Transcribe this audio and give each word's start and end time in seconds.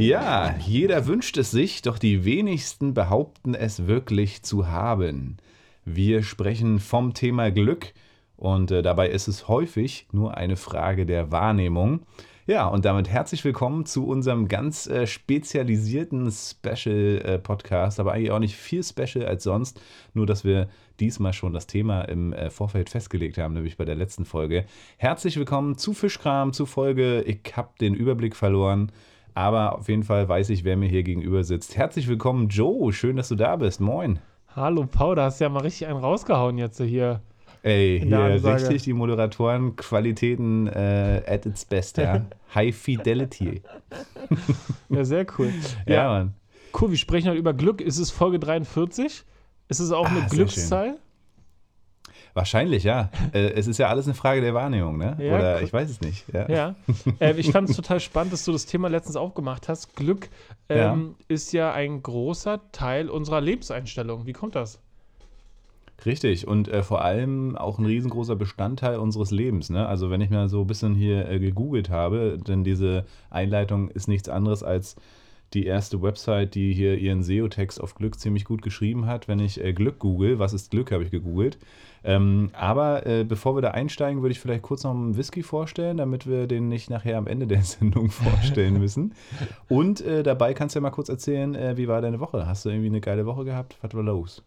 Ja, 0.00 0.56
jeder 0.60 1.06
wünscht 1.06 1.36
es 1.36 1.50
sich, 1.50 1.82
doch 1.82 1.98
die 1.98 2.24
wenigsten 2.24 2.94
behaupten 2.94 3.54
es 3.54 3.86
wirklich 3.86 4.42
zu 4.42 4.66
haben. 4.66 5.36
Wir 5.84 6.22
sprechen 6.22 6.78
vom 6.78 7.12
Thema 7.12 7.50
Glück 7.50 7.92
und 8.38 8.70
äh, 8.70 8.80
dabei 8.80 9.10
ist 9.10 9.28
es 9.28 9.46
häufig 9.46 10.08
nur 10.10 10.38
eine 10.38 10.56
Frage 10.56 11.04
der 11.04 11.32
Wahrnehmung. 11.32 12.06
Ja, 12.46 12.66
und 12.66 12.86
damit 12.86 13.10
herzlich 13.10 13.44
willkommen 13.44 13.84
zu 13.84 14.06
unserem 14.06 14.48
ganz 14.48 14.86
äh, 14.86 15.06
spezialisierten 15.06 16.32
Special-Podcast, 16.32 17.98
äh, 17.98 18.00
aber 18.00 18.12
eigentlich 18.12 18.30
auch 18.30 18.38
nicht 18.38 18.56
viel 18.56 18.82
Special 18.82 19.26
als 19.26 19.44
sonst, 19.44 19.82
nur 20.14 20.24
dass 20.24 20.44
wir 20.44 20.70
diesmal 20.98 21.34
schon 21.34 21.52
das 21.52 21.66
Thema 21.66 22.04
im 22.04 22.32
äh, 22.32 22.48
Vorfeld 22.48 22.88
festgelegt 22.88 23.36
haben, 23.36 23.52
nämlich 23.52 23.76
bei 23.76 23.84
der 23.84 23.96
letzten 23.96 24.24
Folge. 24.24 24.64
Herzlich 24.96 25.36
willkommen 25.36 25.76
zu 25.76 25.92
Fischkram, 25.92 26.54
zu 26.54 26.64
Folge. 26.64 27.20
Ich 27.20 27.54
habe 27.54 27.72
den 27.78 27.92
Überblick 27.92 28.34
verloren. 28.34 28.90
Aber 29.34 29.78
auf 29.78 29.88
jeden 29.88 30.02
Fall 30.02 30.28
weiß 30.28 30.50
ich, 30.50 30.64
wer 30.64 30.76
mir 30.76 30.88
hier 30.88 31.02
gegenüber 31.02 31.44
sitzt. 31.44 31.76
Herzlich 31.76 32.08
willkommen, 32.08 32.48
Joe. 32.48 32.92
Schön, 32.92 33.16
dass 33.16 33.28
du 33.28 33.34
da 33.34 33.56
bist. 33.56 33.80
Moin. 33.80 34.18
Hallo, 34.54 34.86
Paul. 34.90 35.16
Da 35.16 35.24
hast 35.24 35.40
du 35.40 35.44
ja 35.44 35.48
mal 35.48 35.62
richtig 35.62 35.86
einen 35.86 35.98
rausgehauen 35.98 36.58
jetzt 36.58 36.80
hier. 36.80 37.20
Ey, 37.62 38.00
hier 38.02 38.44
richtig 38.44 38.84
die 38.84 38.92
Moderatorenqualitäten 38.94 40.66
äh, 40.68 41.22
at 41.26 41.44
its 41.44 41.64
best, 41.66 41.98
ja. 41.98 42.24
High 42.54 42.74
Fidelity. 42.74 43.62
ja, 44.88 45.04
sehr 45.04 45.26
cool. 45.38 45.52
Ja, 45.86 45.94
ja, 45.94 46.08
Mann. 46.08 46.34
Cool, 46.78 46.90
wir 46.90 46.96
sprechen 46.96 47.28
heute 47.28 47.38
über 47.38 47.52
Glück. 47.52 47.80
Ist 47.80 47.98
es 47.98 48.10
Folge 48.10 48.38
43? 48.38 49.24
Ist 49.68 49.78
es 49.78 49.92
auch 49.92 50.06
ah, 50.06 50.08
eine 50.08 50.26
Glückszahl? 50.28 50.98
Wahrscheinlich, 52.34 52.84
ja. 52.84 53.10
Äh, 53.32 53.52
es 53.52 53.66
ist 53.66 53.78
ja 53.78 53.88
alles 53.88 54.06
eine 54.06 54.14
Frage 54.14 54.40
der 54.40 54.54
Wahrnehmung, 54.54 54.96
ne? 54.98 55.16
Ja, 55.18 55.34
Oder 55.34 55.56
cool. 55.56 55.64
ich 55.64 55.72
weiß 55.72 55.90
es 55.90 56.00
nicht. 56.00 56.24
Ja. 56.32 56.48
ja. 56.48 56.74
Äh, 57.18 57.34
ich 57.34 57.50
fand 57.50 57.68
es 57.68 57.76
total 57.76 58.00
spannend, 58.00 58.32
dass 58.32 58.44
du 58.44 58.52
das 58.52 58.66
Thema 58.66 58.88
letztens 58.88 59.16
aufgemacht 59.16 59.68
hast. 59.68 59.96
Glück 59.96 60.28
ähm, 60.68 61.16
ja. 61.18 61.24
ist 61.28 61.52
ja 61.52 61.72
ein 61.72 62.02
großer 62.02 62.60
Teil 62.72 63.10
unserer 63.10 63.40
Lebenseinstellung. 63.40 64.26
Wie 64.26 64.32
kommt 64.32 64.54
das? 64.54 64.80
Richtig 66.06 66.46
und 66.46 66.68
äh, 66.68 66.82
vor 66.82 67.02
allem 67.02 67.56
auch 67.56 67.78
ein 67.78 67.84
riesengroßer 67.84 68.36
Bestandteil 68.36 68.98
unseres 68.98 69.30
Lebens. 69.30 69.70
Ne? 69.70 69.86
Also 69.86 70.10
wenn 70.10 70.20
ich 70.20 70.30
mir 70.30 70.48
so 70.48 70.62
ein 70.62 70.66
bisschen 70.66 70.94
hier 70.94 71.28
äh, 71.28 71.38
gegoogelt 71.38 71.90
habe, 71.90 72.38
denn 72.38 72.64
diese 72.64 73.04
Einleitung 73.28 73.88
ist 73.90 74.08
nichts 74.08 74.28
anderes 74.28 74.62
als 74.62 74.96
die 75.54 75.66
erste 75.66 76.00
Website, 76.02 76.54
die 76.54 76.72
hier 76.72 76.96
ihren 76.96 77.22
SEO-Text 77.22 77.80
auf 77.80 77.94
Glück 77.94 78.18
ziemlich 78.18 78.44
gut 78.44 78.62
geschrieben 78.62 79.06
hat. 79.06 79.28
Wenn 79.28 79.40
ich 79.40 79.62
äh, 79.62 79.72
Glück 79.72 79.98
google, 79.98 80.38
was 80.38 80.52
ist 80.52 80.70
Glück, 80.70 80.92
habe 80.92 81.04
ich 81.04 81.10
gegoogelt. 81.10 81.58
Ähm, 82.02 82.50
aber 82.52 83.06
äh, 83.06 83.24
bevor 83.24 83.56
wir 83.56 83.62
da 83.62 83.72
einsteigen, 83.72 84.22
würde 84.22 84.32
ich 84.32 84.40
vielleicht 84.40 84.62
kurz 84.62 84.84
noch 84.84 84.92
einen 84.92 85.16
Whisky 85.16 85.42
vorstellen, 85.42 85.98
damit 85.98 86.26
wir 86.26 86.46
den 86.46 86.68
nicht 86.68 86.88
nachher 86.88 87.18
am 87.18 87.26
Ende 87.26 87.46
der 87.46 87.62
Sendung 87.62 88.10
vorstellen 88.10 88.78
müssen. 88.78 89.14
Und 89.68 90.00
äh, 90.00 90.22
dabei 90.22 90.54
kannst 90.54 90.74
du 90.74 90.78
ja 90.78 90.82
mal 90.82 90.90
kurz 90.90 91.08
erzählen, 91.08 91.54
äh, 91.54 91.76
wie 91.76 91.88
war 91.88 92.00
deine 92.00 92.20
Woche? 92.20 92.46
Hast 92.46 92.64
du 92.64 92.70
irgendwie 92.70 92.88
eine 92.88 93.00
geile 93.00 93.26
Woche 93.26 93.44
gehabt? 93.44 93.76
Was 93.82 93.94
war 93.94 94.02
los? 94.02 94.42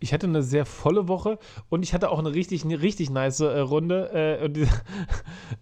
Ich 0.00 0.12
hatte 0.12 0.28
eine 0.28 0.44
sehr 0.44 0.64
volle 0.64 1.08
Woche 1.08 1.38
und 1.68 1.82
ich 1.82 1.92
hatte 1.92 2.10
auch 2.10 2.20
eine 2.20 2.32
richtig, 2.32 2.64
eine 2.64 2.80
richtig 2.80 3.10
nice 3.10 3.40
äh, 3.40 3.58
Runde. 3.58 4.12
Äh, 4.12 4.48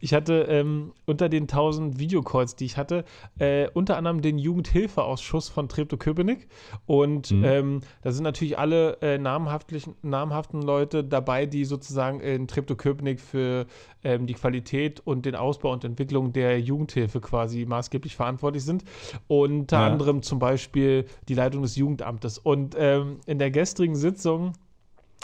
ich 0.00 0.14
hatte 0.14 0.46
ähm, 0.48 0.92
unter 1.06 1.28
den 1.28 1.44
1000 1.44 1.98
Videocalls, 1.98 2.56
die 2.56 2.64
ich 2.64 2.76
hatte, 2.76 3.04
äh, 3.38 3.68
unter 3.74 3.96
anderem 3.96 4.22
den 4.22 4.38
Jugendhilfeausschuss 4.38 5.48
von 5.48 5.68
Treptow-Köpenick. 5.68 6.48
Und 6.86 7.30
mhm. 7.30 7.44
ähm, 7.44 7.80
da 8.02 8.12
sind 8.12 8.24
natürlich 8.24 8.58
alle 8.58 8.98
äh, 9.02 9.18
namhaften 9.18 10.62
Leute 10.62 11.04
dabei, 11.04 11.46
die 11.46 11.64
sozusagen 11.64 12.20
in 12.20 12.48
Treptow-Köpenick 12.48 13.20
für 13.20 13.66
ähm, 14.04 14.26
die 14.26 14.34
Qualität 14.34 15.00
und 15.00 15.26
den 15.26 15.34
Ausbau 15.34 15.72
und 15.72 15.84
Entwicklung 15.84 16.32
der 16.32 16.60
Jugendhilfe 16.60 17.20
quasi 17.20 17.66
maßgeblich 17.66 18.16
verantwortlich 18.16 18.64
sind. 18.64 18.84
Unter 19.26 19.78
ja. 19.78 19.86
anderem 19.86 20.22
zum 20.22 20.38
Beispiel 20.38 21.06
die 21.28 21.34
Leitung 21.34 21.62
des 21.62 21.76
Jugendamtes. 21.76 22.38
Und 22.38 22.76
ähm, 22.78 23.20
in 23.26 23.38
der 23.38 23.50
gestrigen 23.50 23.96
Sitzung 23.96 24.52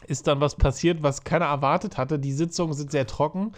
ist 0.07 0.27
dann 0.27 0.41
was 0.41 0.57
passiert, 0.57 1.03
was 1.03 1.25
keiner 1.25 1.47
erwartet 1.47 1.97
hatte. 1.97 2.19
Die 2.19 2.33
Sitzungen 2.33 2.75
sind 2.75 2.91
sehr 2.91 3.07
trocken. 3.07 3.53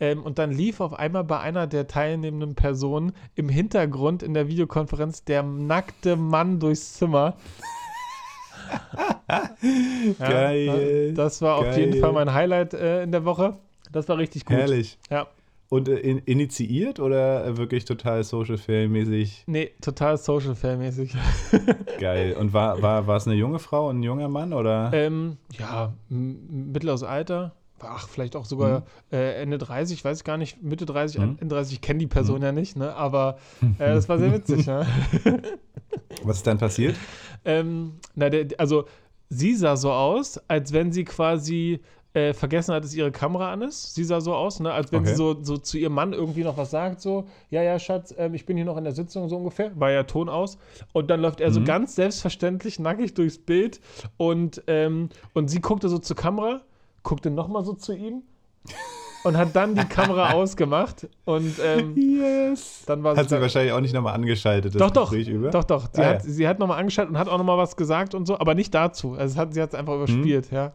Ähm, 0.00 0.22
und 0.22 0.38
dann 0.38 0.50
lief 0.50 0.80
auf 0.80 0.94
einmal 0.94 1.24
bei 1.24 1.38
einer 1.38 1.66
der 1.66 1.86
teilnehmenden 1.86 2.54
Personen 2.54 3.12
im 3.34 3.48
Hintergrund 3.50 4.22
in 4.22 4.34
der 4.34 4.48
Videokonferenz 4.48 5.24
der 5.24 5.42
nackte 5.42 6.16
Mann 6.16 6.58
durchs 6.58 6.94
Zimmer. 6.94 7.36
Geil. 10.18 11.14
das 11.14 11.42
war 11.42 11.60
geil. 11.60 11.70
auf 11.70 11.76
jeden 11.76 12.00
Fall 12.00 12.12
mein 12.12 12.32
Highlight 12.32 12.74
äh, 12.74 13.02
in 13.02 13.12
der 13.12 13.24
Woche. 13.24 13.58
Das 13.92 14.08
war 14.08 14.18
richtig 14.18 14.44
gut. 14.44 14.56
Herrlich. 14.56 14.98
Ja. 15.10 15.26
Und 15.68 15.88
äh, 15.88 15.98
in, 15.98 16.18
initiiert 16.18 16.98
oder 16.98 17.56
wirklich 17.56 17.84
total 17.84 18.24
Social 18.24 18.58
Fail-mäßig? 18.58 19.44
Nee, 19.46 19.70
total 19.80 20.16
Social 20.16 20.54
Fail-mäßig. 20.54 21.14
Geil. 22.00 22.34
Und 22.38 22.52
war, 22.52 22.82
war, 22.82 23.06
war 23.06 23.16
es 23.16 23.26
eine 23.26 23.36
junge 23.36 23.60
Frau 23.60 23.88
und 23.88 24.00
ein 24.00 24.02
junger 24.02 24.28
Mann 24.28 24.52
oder? 24.52 24.90
Ähm, 24.92 25.36
ja, 25.56 25.92
mittleres 26.08 27.04
Alter. 27.04 27.54
Ach, 27.82 28.08
vielleicht 28.08 28.36
auch 28.36 28.44
sogar 28.44 28.80
mhm. 28.80 28.84
äh, 29.12 29.42
Ende 29.42 29.58
30, 29.58 30.04
weiß 30.04 30.18
ich 30.18 30.24
gar 30.24 30.36
nicht, 30.36 30.62
Mitte 30.62 30.86
30, 30.86 31.20
mhm. 31.20 31.38
Ende 31.40 31.54
30, 31.54 31.74
ich 31.74 31.80
kenne 31.80 31.98
die 31.98 32.06
Person 32.06 32.38
mhm. 32.38 32.44
ja 32.44 32.52
nicht, 32.52 32.76
ne? 32.76 32.94
Aber 32.94 33.38
äh, 33.78 33.94
das 33.94 34.08
war 34.08 34.18
sehr 34.18 34.32
witzig, 34.32 34.66
ne? 34.66 34.86
Was 36.22 36.38
ist 36.38 36.46
dann 36.46 36.58
passiert? 36.58 36.96
Ähm, 37.44 37.94
na, 38.14 38.28
der, 38.28 38.48
also 38.58 38.84
sie 39.28 39.54
sah 39.54 39.76
so 39.76 39.92
aus, 39.92 40.40
als 40.48 40.72
wenn 40.72 40.92
sie 40.92 41.04
quasi 41.04 41.80
äh, 42.12 42.32
vergessen 42.32 42.74
hat, 42.74 42.82
dass 42.82 42.94
ihre 42.94 43.12
Kamera 43.12 43.52
an 43.52 43.62
ist. 43.62 43.94
Sie 43.94 44.02
sah 44.04 44.20
so 44.20 44.34
aus, 44.34 44.60
ne? 44.60 44.72
als 44.72 44.90
wenn 44.90 45.00
okay. 45.00 45.10
sie 45.10 45.14
so, 45.14 45.36
so 45.42 45.56
zu 45.58 45.78
ihrem 45.78 45.94
Mann 45.94 46.12
irgendwie 46.12 46.42
noch 46.42 46.56
was 46.56 46.70
sagt, 46.70 47.00
so, 47.00 47.26
ja, 47.50 47.62
ja, 47.62 47.78
Schatz, 47.78 48.12
ähm, 48.18 48.34
ich 48.34 48.46
bin 48.46 48.56
hier 48.56 48.66
noch 48.66 48.76
in 48.76 48.84
der 48.84 48.92
Sitzung, 48.92 49.28
so 49.28 49.36
ungefähr, 49.36 49.78
war 49.78 49.90
ja 49.92 50.02
Ton 50.02 50.28
aus. 50.28 50.58
Und 50.92 51.08
dann 51.08 51.20
läuft 51.20 51.40
er 51.40 51.50
mhm. 51.50 51.54
so 51.54 51.64
ganz 51.64 51.94
selbstverständlich 51.94 52.80
nackig 52.80 53.14
durchs 53.14 53.38
Bild 53.38 53.80
und, 54.16 54.62
ähm, 54.66 55.10
und 55.34 55.48
sie 55.48 55.60
guckte 55.60 55.88
so 55.88 55.98
zur 55.98 56.16
Kamera, 56.16 56.62
guckte 57.02 57.30
nochmal 57.30 57.64
so 57.64 57.74
zu 57.74 57.94
ihm 57.94 58.22
und 59.24 59.36
hat 59.36 59.54
dann 59.54 59.74
die 59.74 59.84
Kamera 59.84 60.30
ausgemacht 60.32 61.08
und 61.24 61.54
ähm, 61.62 61.94
yes. 61.96 62.84
dann 62.86 63.02
war. 63.02 63.16
Hat 63.16 63.28
sie 63.28 63.40
wahrscheinlich 63.40 63.72
auch 63.72 63.80
nicht 63.80 63.94
nochmal 63.94 64.14
angeschaltet, 64.14 64.78
doch, 64.80 64.90
doch, 64.90 65.12
über? 65.12 65.50
Doch, 65.50 65.64
doch. 65.64 65.88
Sie 65.92 66.02
ah, 66.02 66.06
hat, 66.06 66.26
ja. 66.26 66.48
hat 66.48 66.58
nochmal 66.58 66.78
angeschaltet 66.78 67.12
und 67.12 67.18
hat 67.18 67.28
auch 67.28 67.38
nochmal 67.38 67.58
was 67.58 67.76
gesagt 67.76 68.14
und 68.14 68.26
so, 68.26 68.38
aber 68.38 68.54
nicht 68.54 68.74
dazu. 68.74 69.12
Also 69.12 69.38
hat, 69.38 69.54
sie 69.54 69.62
hat 69.62 69.70
es 69.70 69.74
einfach 69.74 69.94
überspielt, 69.94 70.50
mhm. 70.50 70.56
ja. 70.56 70.72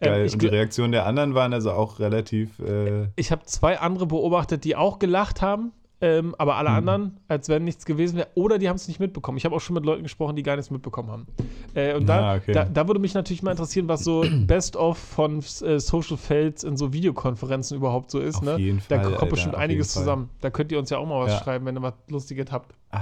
Ähm, 0.00 0.12
Geil. 0.12 0.26
Ähm, 0.26 0.32
und 0.32 0.42
die 0.42 0.46
Reaktionen 0.46 0.92
der 0.92 1.06
anderen 1.06 1.34
waren 1.34 1.52
also 1.52 1.72
auch 1.72 1.98
relativ. 1.98 2.58
Äh 2.60 3.08
ich 3.16 3.30
habe 3.32 3.44
zwei 3.44 3.78
andere 3.78 4.06
beobachtet, 4.06 4.64
die 4.64 4.76
auch 4.76 4.98
gelacht 4.98 5.42
haben. 5.42 5.72
Ähm, 5.98 6.34
aber 6.36 6.56
alle 6.56 6.68
mhm. 6.68 6.76
anderen, 6.76 7.20
als 7.26 7.48
wenn 7.48 7.64
nichts 7.64 7.86
gewesen 7.86 8.16
wäre, 8.18 8.28
oder 8.34 8.58
die 8.58 8.68
haben 8.68 8.76
es 8.76 8.86
nicht 8.86 9.00
mitbekommen. 9.00 9.38
Ich 9.38 9.46
habe 9.46 9.56
auch 9.56 9.60
schon 9.60 9.74
mit 9.74 9.86
Leuten 9.86 10.02
gesprochen, 10.02 10.36
die 10.36 10.42
gar 10.42 10.56
nichts 10.56 10.70
mitbekommen 10.70 11.10
haben. 11.10 11.26
Äh, 11.74 11.94
und 11.94 12.06
da, 12.06 12.32
ah, 12.32 12.36
okay. 12.36 12.52
da, 12.52 12.64
da, 12.64 12.86
würde 12.86 13.00
mich 13.00 13.14
natürlich 13.14 13.42
mal 13.42 13.52
interessieren, 13.52 13.88
was 13.88 14.04
so 14.04 14.22
Best-of 14.46 14.98
von 14.98 15.38
äh, 15.38 15.80
Social 15.80 16.18
Fails 16.18 16.64
in 16.64 16.76
so 16.76 16.92
Videokonferenzen 16.92 17.78
überhaupt 17.78 18.10
so 18.10 18.20
ist. 18.20 18.36
Auf 18.36 18.42
ne? 18.42 18.58
jeden 18.58 18.80
Fall, 18.80 18.98
da 18.98 19.04
kommt 19.04 19.14
Alter, 19.14 19.26
bestimmt 19.26 19.54
einiges 19.54 19.92
zusammen. 19.92 20.28
Da 20.42 20.50
könnt 20.50 20.70
ihr 20.70 20.78
uns 20.78 20.90
ja 20.90 20.98
auch 20.98 21.06
mal 21.06 21.24
was 21.24 21.32
ja. 21.32 21.38
schreiben, 21.42 21.64
wenn 21.64 21.78
ihr 21.78 21.82
was 21.82 21.94
Lustiges 22.08 22.52
habt. 22.52 22.74
Ah, 22.90 23.00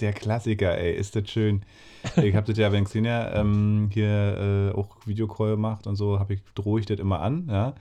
der 0.00 0.12
Klassiker, 0.12 0.76
ey, 0.76 0.94
ist 0.94 1.16
das 1.16 1.30
schön. 1.30 1.62
Ich 2.22 2.34
habe 2.34 2.46
das 2.46 2.58
ja, 2.58 2.72
wenn 2.72 2.84
Xenia 2.84 3.34
ähm, 3.34 3.90
hier 3.92 4.72
äh, 4.74 4.78
auch 4.78 4.96
Videocall 5.06 5.56
macht 5.56 5.86
und 5.86 5.96
so, 5.96 6.18
habe 6.18 6.34
ich, 6.34 6.42
drohe 6.54 6.80
ich 6.80 6.86
das 6.86 6.98
immer 6.98 7.20
an, 7.20 7.48
ja. 7.50 7.74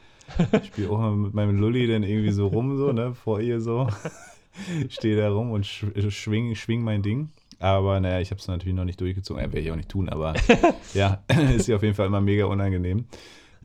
Ich 0.51 0.67
spiele 0.67 0.91
auch 0.91 0.99
mal 0.99 1.11
mit 1.15 1.33
meinem 1.33 1.57
Lulli 1.59 1.87
dann 1.87 2.03
irgendwie 2.03 2.31
so 2.31 2.47
rum, 2.47 2.77
so, 2.77 2.91
ne, 2.91 3.13
vor 3.13 3.39
ihr 3.41 3.59
so. 3.61 3.87
Stehe 4.89 5.17
da 5.17 5.29
rum 5.29 5.51
und 5.51 5.65
schwing, 5.65 6.55
schwing 6.55 6.81
mein 6.83 7.01
Ding. 7.01 7.29
Aber 7.59 7.99
naja, 7.99 8.21
ich 8.21 8.31
habe 8.31 8.39
es 8.39 8.47
natürlich 8.47 8.75
noch 8.75 8.85
nicht 8.85 9.01
durchgezogen. 9.01 9.41
Ja, 9.43 9.47
Werde 9.47 9.59
ich 9.59 9.71
auch 9.71 9.75
nicht 9.75 9.89
tun, 9.89 10.09
aber 10.09 10.33
ja, 10.93 11.23
ist 11.55 11.67
ja 11.67 11.75
auf 11.75 11.83
jeden 11.83 11.95
Fall 11.95 12.07
immer 12.07 12.21
mega 12.21 12.45
unangenehm. 12.45 13.05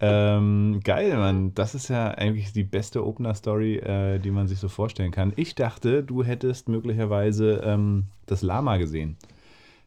Ähm, 0.00 0.80
geil, 0.82 1.16
Mann. 1.16 1.54
Das 1.54 1.74
ist 1.74 1.88
ja 1.88 2.10
eigentlich 2.10 2.52
die 2.52 2.64
beste 2.64 3.06
Opener-Story, 3.06 3.76
äh, 3.76 4.18
die 4.18 4.32
man 4.32 4.48
sich 4.48 4.58
so 4.58 4.68
vorstellen 4.68 5.12
kann. 5.12 5.32
Ich 5.36 5.54
dachte, 5.54 6.02
du 6.02 6.24
hättest 6.24 6.68
möglicherweise 6.68 7.62
ähm, 7.64 8.06
das 8.26 8.42
Lama 8.42 8.76
gesehen. 8.76 9.16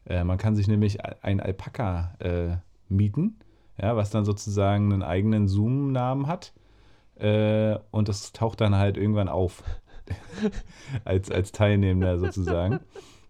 Äh, 0.06 0.24
man 0.24 0.38
kann 0.38 0.56
sich 0.56 0.66
nämlich 0.66 0.98
ein 1.22 1.40
Alpaka 1.40 2.14
äh, 2.20 2.56
mieten, 2.88 3.36
ja, 3.80 3.96
was 3.96 4.10
dann 4.10 4.24
sozusagen 4.24 4.92
einen 4.92 5.02
eigenen 5.02 5.46
Zoom-Namen 5.46 6.26
hat. 6.26 6.54
Äh, 7.16 7.76
und 7.90 8.08
das 8.08 8.32
taucht 8.32 8.60
dann 8.62 8.76
halt 8.76 8.96
irgendwann 8.96 9.28
auf. 9.28 9.62
als, 11.04 11.30
als 11.30 11.52
Teilnehmender 11.52 12.18
sozusagen. 12.18 12.80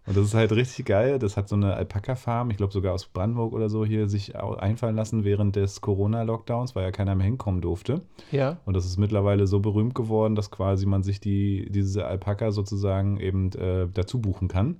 Und 0.05 0.17
das 0.17 0.25
ist 0.25 0.33
halt 0.33 0.51
richtig 0.53 0.85
geil. 0.85 1.19
Das 1.19 1.37
hat 1.37 1.47
so 1.47 1.55
eine 1.55 1.75
Alpaka-Farm, 1.75 2.49
ich 2.49 2.57
glaube 2.57 2.73
sogar 2.73 2.93
aus 2.93 3.05
Brandenburg 3.05 3.53
oder 3.53 3.69
so, 3.69 3.85
hier 3.85 4.09
sich 4.09 4.35
einfallen 4.35 4.95
lassen 4.95 5.23
während 5.23 5.55
des 5.55 5.81
Corona-Lockdowns, 5.81 6.75
weil 6.75 6.83
ja 6.83 6.91
keiner 6.91 7.13
mehr 7.13 7.27
hinkommen 7.27 7.61
durfte. 7.61 8.01
Ja. 8.31 8.57
Und 8.65 8.75
das 8.75 8.85
ist 8.85 8.97
mittlerweile 8.97 9.45
so 9.45 9.59
berühmt 9.59 9.93
geworden, 9.93 10.33
dass 10.35 10.49
quasi 10.49 10.87
man 10.87 11.03
sich 11.03 11.19
die, 11.19 11.67
diese 11.69 12.07
Alpaka 12.07 12.51
sozusagen 12.51 13.19
eben 13.19 13.51
äh, 13.53 13.87
dazu 13.93 14.19
buchen 14.19 14.47
kann 14.47 14.77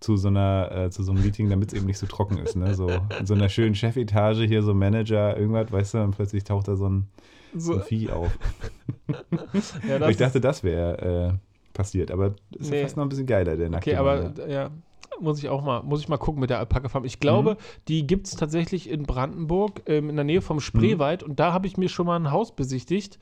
zu 0.00 0.16
so 0.16 0.28
einer, 0.28 0.70
äh, 0.70 0.90
zu 0.90 1.02
so 1.02 1.12
einem 1.12 1.22
Meeting, 1.22 1.50
damit 1.50 1.72
es 1.72 1.74
eben 1.76 1.86
nicht 1.86 1.98
so 1.98 2.06
trocken 2.06 2.38
ist. 2.38 2.54
Ne? 2.54 2.74
So 2.74 2.88
in 3.18 3.26
so 3.26 3.34
einer 3.34 3.48
schönen 3.48 3.74
Chefetage 3.74 4.46
hier, 4.46 4.62
so 4.62 4.74
Manager, 4.74 5.36
irgendwas, 5.36 5.72
weißt 5.72 5.94
du, 5.94 5.98
und 6.04 6.12
plötzlich 6.12 6.44
taucht 6.44 6.68
da 6.68 6.76
so 6.76 6.88
ein, 6.88 7.08
so. 7.54 7.74
ein 7.74 7.82
Vieh 7.82 8.10
auf. 8.10 8.36
ja, 9.88 10.08
ich 10.08 10.16
dachte, 10.16 10.40
das 10.40 10.62
wäre 10.64 11.32
äh, 11.32 11.72
passiert, 11.74 12.10
aber 12.10 12.34
ist 12.58 12.70
nee. 12.70 12.78
ja 12.78 12.82
fast 12.82 12.96
noch 12.96 13.04
ein 13.04 13.08
bisschen 13.08 13.26
geiler, 13.26 13.56
der 13.56 13.70
nackte 13.70 13.90
Okay, 13.90 13.98
aber 13.98 14.32
ja, 14.48 14.70
muss 15.20 15.38
ich 15.38 15.48
auch 15.48 15.62
mal, 15.62 15.82
muss 15.82 16.00
ich 16.00 16.08
mal 16.08 16.16
gucken 16.16 16.40
mit 16.40 16.50
der 16.50 16.58
Alpaka-Farm. 16.58 17.04
Ich 17.04 17.20
glaube, 17.20 17.52
Mhm. 17.54 17.56
die 17.88 18.06
gibt 18.06 18.26
es 18.26 18.36
tatsächlich 18.36 18.88
in 18.90 19.04
Brandenburg, 19.04 19.82
ähm, 19.86 20.10
in 20.10 20.16
der 20.16 20.24
Nähe 20.24 20.42
vom 20.42 20.60
Spreewald. 20.60 21.22
Und 21.22 21.40
da 21.40 21.52
habe 21.52 21.66
ich 21.66 21.76
mir 21.76 21.88
schon 21.88 22.06
mal 22.06 22.16
ein 22.16 22.30
Haus 22.30 22.54
besichtigt. 22.54 23.18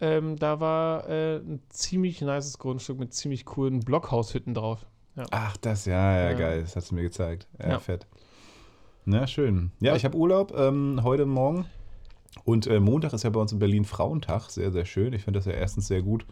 Ähm, 0.00 0.36
da 0.36 0.60
war 0.60 1.08
äh, 1.08 1.36
ein 1.38 1.60
ziemlich 1.70 2.20
nices 2.22 2.58
Grundstück 2.58 2.98
mit 2.98 3.12
ziemlich 3.14 3.44
coolen 3.44 3.80
Blockhaushütten 3.80 4.54
drauf. 4.54 4.86
Ja. 5.16 5.24
Ach, 5.32 5.56
das, 5.56 5.86
ja, 5.86 6.16
ja, 6.16 6.30
Ja. 6.30 6.36
geil. 6.38 6.60
Das 6.62 6.76
hast 6.76 6.90
du 6.90 6.94
mir 6.94 7.02
gezeigt. 7.02 7.48
Ja, 7.60 7.70
Ja. 7.70 7.78
fett. 7.80 8.06
Na, 9.04 9.26
schön. 9.26 9.72
Ja, 9.80 9.96
ich 9.96 10.04
habe 10.04 10.16
Urlaub 10.16 10.52
ähm, 10.56 11.00
heute 11.02 11.26
Morgen. 11.26 11.66
Und 12.44 12.66
äh, 12.66 12.80
Montag 12.80 13.12
ist 13.12 13.24
ja 13.24 13.30
bei 13.30 13.40
uns 13.40 13.52
in 13.52 13.58
Berlin 13.58 13.84
Frauentag. 13.84 14.50
Sehr, 14.50 14.70
sehr 14.70 14.84
schön. 14.84 15.12
Ich 15.12 15.24
finde 15.24 15.38
das 15.38 15.46
ja 15.46 15.52
erstens 15.52 15.88
sehr 15.88 16.02
gut, 16.02 16.26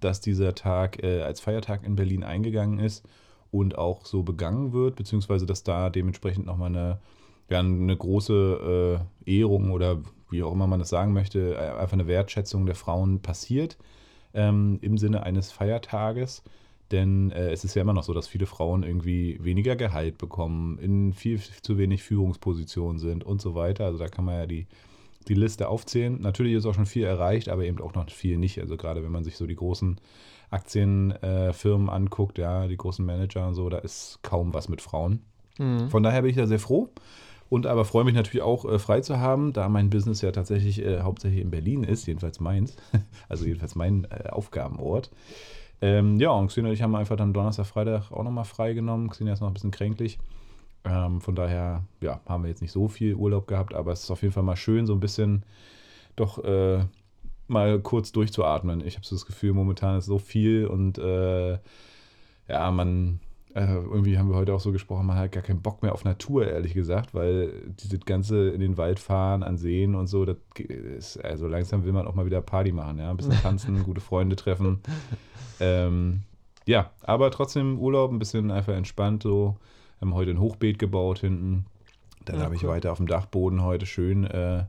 dass 0.00 0.20
dieser 0.20 0.54
Tag 0.54 1.02
äh, 1.02 1.22
als 1.22 1.40
Feiertag 1.40 1.84
in 1.84 1.96
Berlin 1.96 2.24
eingegangen 2.24 2.78
ist 2.78 3.04
und 3.50 3.78
auch 3.78 4.04
so 4.04 4.22
begangen 4.22 4.72
wird, 4.72 4.96
beziehungsweise 4.96 5.46
dass 5.46 5.62
da 5.62 5.90
dementsprechend 5.90 6.46
nochmal 6.46 6.68
eine, 6.68 6.98
ja, 7.48 7.60
eine 7.60 7.96
große 7.96 9.00
äh, 9.26 9.38
Ehrung 9.38 9.70
oder 9.70 9.98
wie 10.30 10.42
auch 10.42 10.52
immer 10.52 10.66
man 10.66 10.80
das 10.80 10.88
sagen 10.88 11.12
möchte, 11.12 11.54
äh, 11.54 11.80
einfach 11.80 11.94
eine 11.94 12.06
Wertschätzung 12.06 12.66
der 12.66 12.74
Frauen 12.74 13.20
passiert 13.20 13.76
ähm, 14.34 14.78
im 14.82 14.98
Sinne 14.98 15.22
eines 15.22 15.52
Feiertages. 15.52 16.42
Denn 16.92 17.32
äh, 17.32 17.50
es 17.50 17.64
ist 17.64 17.74
ja 17.74 17.82
immer 17.82 17.92
noch 17.92 18.04
so, 18.04 18.14
dass 18.14 18.28
viele 18.28 18.46
Frauen 18.46 18.84
irgendwie 18.84 19.38
weniger 19.42 19.74
Gehalt 19.74 20.18
bekommen, 20.18 20.78
in 20.78 21.12
viel 21.12 21.40
zu 21.40 21.78
wenig 21.78 22.04
Führungspositionen 22.04 23.00
sind 23.00 23.24
und 23.24 23.40
so 23.40 23.54
weiter. 23.56 23.86
Also 23.86 23.98
da 23.98 24.08
kann 24.08 24.24
man 24.24 24.36
ja 24.36 24.46
die, 24.46 24.66
die 25.28 25.34
Liste 25.34 25.68
aufzählen. 25.68 26.20
Natürlich 26.20 26.54
ist 26.54 26.66
auch 26.66 26.74
schon 26.74 26.86
viel 26.86 27.04
erreicht, 27.04 27.48
aber 27.48 27.64
eben 27.64 27.80
auch 27.80 27.94
noch 27.94 28.08
viel 28.10 28.38
nicht. 28.38 28.60
Also 28.60 28.76
gerade 28.76 29.02
wenn 29.02 29.12
man 29.12 29.24
sich 29.24 29.36
so 29.36 29.46
die 29.46 29.56
großen 29.56 30.00
Aktienfirmen 30.50 31.88
anguckt, 31.88 32.38
ja, 32.38 32.68
die 32.68 32.76
großen 32.76 33.04
Manager 33.04 33.48
und 33.48 33.54
so, 33.54 33.68
da 33.68 33.78
ist 33.78 34.20
kaum 34.22 34.54
was 34.54 34.68
mit 34.68 34.80
Frauen. 34.80 35.22
Mhm. 35.58 35.90
Von 35.90 36.02
daher 36.02 36.22
bin 36.22 36.30
ich 36.30 36.36
da 36.36 36.46
sehr 36.46 36.60
froh 36.60 36.90
und 37.48 37.66
aber 37.66 37.84
freue 37.84 38.04
mich 38.04 38.14
natürlich 38.14 38.42
auch 38.42 38.64
äh, 38.64 38.78
frei 38.78 39.00
zu 39.00 39.18
haben, 39.18 39.52
da 39.52 39.68
mein 39.68 39.90
Business 39.90 40.20
ja 40.22 40.32
tatsächlich 40.32 40.84
äh, 40.84 41.00
hauptsächlich 41.00 41.40
in 41.40 41.50
Berlin 41.50 41.84
ist, 41.84 42.06
jedenfalls 42.06 42.40
meins, 42.40 42.76
also 43.28 43.44
jedenfalls 43.44 43.74
mein 43.74 44.06
äh, 44.10 44.28
Aufgabenort. 44.28 45.10
Ähm, 45.80 46.18
ja, 46.18 46.30
und 46.30 46.48
Xenia 46.48 46.70
und 46.70 46.74
ich 46.74 46.82
haben 46.82 46.96
einfach 46.96 47.16
dann 47.16 47.34
Donnerstag, 47.34 47.66
Freitag 47.66 48.10
auch 48.10 48.24
nochmal 48.24 48.44
frei 48.44 48.72
genommen. 48.72 49.10
Xenia 49.10 49.34
ist 49.34 49.40
noch 49.40 49.48
ein 49.48 49.54
bisschen 49.54 49.70
kränklich. 49.70 50.18
Ähm, 50.84 51.20
von 51.20 51.34
daher, 51.34 51.84
ja, 52.00 52.20
haben 52.26 52.44
wir 52.44 52.50
jetzt 52.50 52.62
nicht 52.62 52.72
so 52.72 52.88
viel 52.88 53.14
Urlaub 53.14 53.46
gehabt, 53.46 53.74
aber 53.74 53.92
es 53.92 54.04
ist 54.04 54.10
auf 54.10 54.22
jeden 54.22 54.32
Fall 54.32 54.42
mal 54.42 54.56
schön, 54.56 54.86
so 54.86 54.92
ein 54.92 55.00
bisschen 55.00 55.44
doch 56.14 56.42
äh, 56.44 56.84
mal 57.48 57.80
kurz 57.80 58.12
durchzuatmen. 58.12 58.86
Ich 58.86 58.96
habe 58.96 59.06
so 59.06 59.14
das 59.14 59.26
Gefühl, 59.26 59.52
momentan 59.52 59.98
ist 59.98 60.06
so 60.06 60.18
viel 60.18 60.66
und 60.66 60.98
äh, 60.98 61.58
ja, 62.48 62.70
man, 62.70 63.20
äh, 63.54 63.74
irgendwie 63.74 64.18
haben 64.18 64.28
wir 64.28 64.36
heute 64.36 64.54
auch 64.54 64.60
so 64.60 64.72
gesprochen, 64.72 65.06
man 65.06 65.16
hat 65.16 65.32
gar 65.32 65.42
keinen 65.42 65.62
Bock 65.62 65.82
mehr 65.82 65.92
auf 65.92 66.04
Natur, 66.04 66.46
ehrlich 66.46 66.74
gesagt, 66.74 67.14
weil 67.14 67.52
dieses 67.80 68.00
ganze 68.00 68.50
in 68.50 68.60
den 68.60 68.76
Wald 68.76 68.98
fahren, 69.00 69.42
an 69.42 69.56
Seen 69.56 69.94
und 69.94 70.06
so, 70.06 70.24
das 70.24 70.36
ist, 70.58 71.24
also 71.24 71.48
langsam 71.48 71.84
will 71.84 71.92
man 71.92 72.06
auch 72.06 72.14
mal 72.14 72.26
wieder 72.26 72.40
Party 72.42 72.72
machen, 72.72 72.98
ja, 72.98 73.10
ein 73.10 73.16
bisschen 73.16 73.40
tanzen, 73.40 73.82
gute 73.84 74.00
Freunde 74.00 74.36
treffen. 74.36 74.80
Ähm, 75.60 76.22
ja, 76.66 76.90
aber 77.02 77.30
trotzdem 77.30 77.78
Urlaub, 77.78 78.10
ein 78.10 78.18
bisschen 78.18 78.50
einfach 78.50 78.74
entspannt 78.74 79.22
so. 79.22 79.56
Wir 79.98 80.06
haben 80.06 80.14
heute 80.14 80.30
ein 80.32 80.40
Hochbeet 80.40 80.78
gebaut 80.78 81.20
hinten. 81.20 81.66
Dann 82.24 82.36
Ja, 82.36 82.44
habe 82.44 82.54
ich 82.54 82.64
cool. 82.64 82.70
weiter 82.70 82.92
auf 82.92 82.98
dem 82.98 83.06
Dachboden 83.06 83.62
heute 83.62 83.86
schön, 83.86 84.24
äh, 84.24 84.64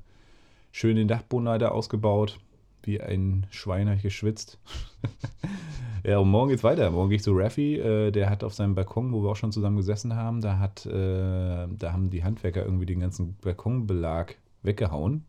schön 0.71 0.95
den 0.95 1.07
Dachboden 1.07 1.47
weiter 1.47 1.73
ausgebaut. 1.73 2.39
Wie 2.83 3.01
ein 3.01 3.45
Schwein 3.49 3.87
habe 3.87 3.97
ich 3.97 4.03
geschwitzt. 4.03 4.57
ja, 6.05 6.19
und 6.19 6.29
morgen 6.29 6.49
geht's 6.49 6.63
weiter. 6.63 6.89
Morgen 6.91 7.09
gehe 7.09 7.17
ich 7.17 7.23
zu 7.23 7.35
Raffi. 7.35 7.75
Äh, 7.75 8.11
der 8.11 8.29
hat 8.29 8.43
auf 8.45 8.53
seinem 8.53 8.75
Balkon, 8.75 9.11
wo 9.11 9.21
wir 9.21 9.31
auch 9.31 9.35
schon 9.35 9.51
zusammen 9.51 9.75
gesessen 9.75 10.15
haben, 10.15 10.39
da, 10.39 10.59
hat, 10.59 10.85
äh, 10.85 11.67
da 11.67 11.91
haben 11.91 12.09
die 12.09 12.23
Handwerker 12.23 12.63
irgendwie 12.63 12.85
den 12.85 13.01
ganzen 13.01 13.35
Balkonbelag 13.41 14.35
weggehauen, 14.63 15.25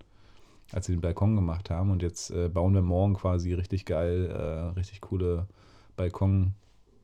als 0.70 0.86
sie 0.86 0.92
den 0.92 1.00
Balkon 1.00 1.34
gemacht 1.34 1.70
haben. 1.70 1.90
Und 1.90 2.02
jetzt 2.02 2.30
äh, 2.30 2.48
bauen 2.48 2.74
wir 2.74 2.82
morgen 2.82 3.14
quasi 3.14 3.52
richtig 3.54 3.84
geil, 3.86 4.26
äh, 4.26 4.78
richtig 4.78 5.00
coole 5.00 5.48
Balkon, 5.96 6.54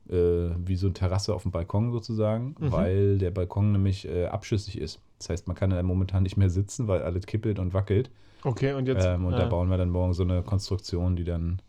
äh, 0.08 0.50
wie 0.64 0.76
so 0.76 0.86
eine 0.86 0.94
Terrasse 0.94 1.34
auf 1.34 1.42
dem 1.42 1.50
Balkon 1.52 1.92
sozusagen, 1.92 2.54
Mhm. 2.58 2.72
weil 2.72 3.18
der 3.18 3.30
Balkon 3.30 3.72
nämlich 3.72 4.06
äh, 4.08 4.26
abschüssig 4.26 4.78
ist. 4.80 5.00
Das 5.18 5.30
heißt, 5.30 5.46
man 5.48 5.56
kann 5.56 5.70
da 5.70 5.82
momentan 5.82 6.22
nicht 6.22 6.36
mehr 6.36 6.50
sitzen, 6.50 6.88
weil 6.88 7.02
alles 7.02 7.26
kippelt 7.26 7.58
und 7.58 7.72
wackelt. 7.74 8.10
Okay, 8.42 8.74
und 8.74 8.86
jetzt. 8.86 9.04
Ähm, 9.06 9.24
und 9.24 9.32
da 9.32 9.46
äh, 9.46 9.48
bauen 9.48 9.68
wir 9.70 9.78
dann 9.78 9.90
morgen 9.90 10.12
so 10.12 10.22
eine 10.22 10.42
Konstruktion, 10.42 11.16
die 11.16 11.24
dann 11.24 11.62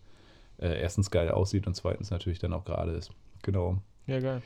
äh, 0.57 0.81
erstens 0.81 1.09
geil 1.11 1.29
aussieht 1.31 1.67
und 1.67 1.75
zweitens 1.75 2.11
natürlich 2.11 2.39
dann 2.39 2.51
auch 2.53 2.65
gerade 2.65 2.91
ist. 2.91 3.11
Genau. 3.43 3.77
Ja, 4.07 4.19
geil. 4.19 4.41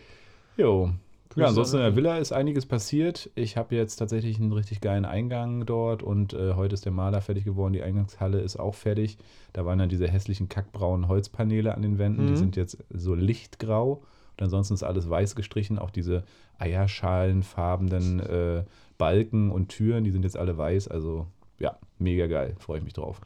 Jo. 0.58 0.92
Ja, 1.36 1.48
ansonsten 1.48 1.78
in 1.78 1.84
der 1.84 1.96
Villa 1.96 2.18
ist 2.18 2.32
einiges 2.32 2.66
passiert. 2.66 3.30
Ich 3.36 3.56
habe 3.56 3.76
jetzt 3.76 3.98
tatsächlich 3.98 4.40
einen 4.40 4.52
richtig 4.52 4.82
geilen 4.82 5.06
Eingang 5.06 5.66
dort 5.66 6.02
und 6.04 6.34
äh, 6.34 6.54
heute 6.56 6.74
ist 6.74 6.86
der 6.86 6.92
Maler 6.92 7.22
fertig 7.22 7.46
geworden. 7.46 7.74
Die 7.74 7.84
Eingangshalle 7.84 8.40
ist 8.42 8.58
auch 8.58 8.74
fertig. 8.76 9.18
Da 9.54 9.64
waren 9.66 9.78
dann 9.80 9.90
diese 9.90 10.08
hässlichen 10.08 10.50
kackbraunen 10.50 11.08
Holzpaneele 11.08 11.74
an 11.76 11.82
den 11.84 11.98
Wänden. 12.00 12.26
Die 12.26 12.34
Mhm. 12.34 12.38
sind 12.38 12.56
jetzt 12.56 12.84
so 12.90 13.14
lichtgrau. 13.14 14.02
Und 14.38 14.44
ansonsten 14.44 14.74
ist 14.74 14.84
alles 14.84 15.10
weiß 15.10 15.36
gestrichen. 15.36 15.78
Auch 15.80 15.92
diese 15.92 16.24
eierschalenfarbenen 16.58 18.20
äh, 18.20 18.64
Balken 18.98 19.52
und 19.52 19.70
Türen, 19.70 20.04
die 20.04 20.12
sind 20.12 20.24
jetzt 20.24 20.38
alle 20.38 20.58
weiß. 20.58 20.88
Also 20.88 21.28
ja, 21.60 21.78
mega 22.00 22.28
geil. 22.28 22.56
Freue 22.60 22.80
ich 22.80 22.84
mich 22.84 22.94
drauf. 22.94 23.22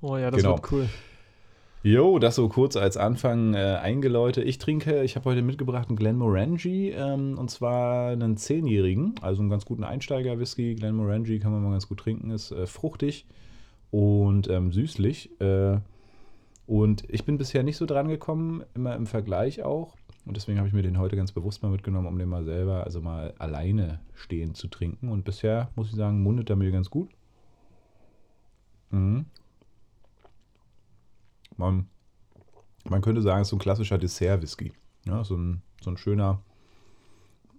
Oh 0.00 0.16
ja, 0.16 0.30
das 0.30 0.40
Genau. 0.42 0.56
wird 0.56 0.72
cool. 0.72 0.88
Jo, 1.86 2.18
das 2.18 2.36
so 2.36 2.48
kurz 2.48 2.76
als 2.76 2.96
Anfang 2.96 3.52
äh, 3.52 3.58
eingeläutet. 3.58 4.46
Ich 4.46 4.56
trinke, 4.56 5.02
ich 5.02 5.16
habe 5.16 5.28
heute 5.28 5.42
mitgebracht 5.42 5.88
einen 5.88 5.98
Glenmorangie 5.98 6.88
ähm, 6.92 7.36
und 7.36 7.50
zwar 7.50 8.08
einen 8.08 8.38
zehnjährigen, 8.38 9.16
also 9.20 9.42
einen 9.42 9.50
ganz 9.50 9.66
guten 9.66 9.84
Einsteiger-Whisky. 9.84 10.76
Glenmorangie 10.76 11.40
kann 11.40 11.52
man 11.52 11.62
mal 11.62 11.72
ganz 11.72 11.86
gut 11.86 12.00
trinken, 12.00 12.30
ist 12.30 12.52
äh, 12.52 12.66
fruchtig 12.66 13.26
und 13.90 14.48
ähm, 14.48 14.72
süßlich. 14.72 15.38
Äh, 15.42 15.76
und 16.66 17.04
ich 17.10 17.26
bin 17.26 17.36
bisher 17.36 17.62
nicht 17.62 17.76
so 17.76 17.84
dran 17.84 18.08
gekommen, 18.08 18.64
immer 18.74 18.96
im 18.96 19.06
Vergleich 19.06 19.62
auch. 19.62 19.94
Und 20.24 20.38
deswegen 20.38 20.56
habe 20.56 20.68
ich 20.68 20.72
mir 20.72 20.80
den 20.80 20.98
heute 20.98 21.16
ganz 21.16 21.32
bewusst 21.32 21.62
mal 21.62 21.68
mitgenommen, 21.68 22.06
um 22.06 22.18
den 22.18 22.30
mal 22.30 22.44
selber, 22.44 22.84
also 22.84 23.02
mal 23.02 23.34
alleine 23.36 24.00
stehend 24.14 24.56
zu 24.56 24.68
trinken. 24.68 25.10
Und 25.10 25.26
bisher, 25.26 25.68
muss 25.76 25.90
ich 25.90 25.96
sagen, 25.96 26.22
mundet 26.22 26.48
er 26.48 26.56
mir 26.56 26.70
ganz 26.70 26.88
gut. 26.88 27.10
Mhm. 28.90 29.26
Man, 31.56 31.88
man 32.84 33.00
könnte 33.02 33.22
sagen, 33.22 33.42
es 33.42 33.46
ist 33.46 33.50
so 33.50 33.56
ein 33.56 33.60
klassischer 33.60 33.98
Dessert-Whisky. 33.98 34.72
Ja, 35.06 35.22
so, 35.24 35.36
ein, 35.36 35.62
so 35.82 35.90
ein 35.90 35.96
schöner, 35.96 36.40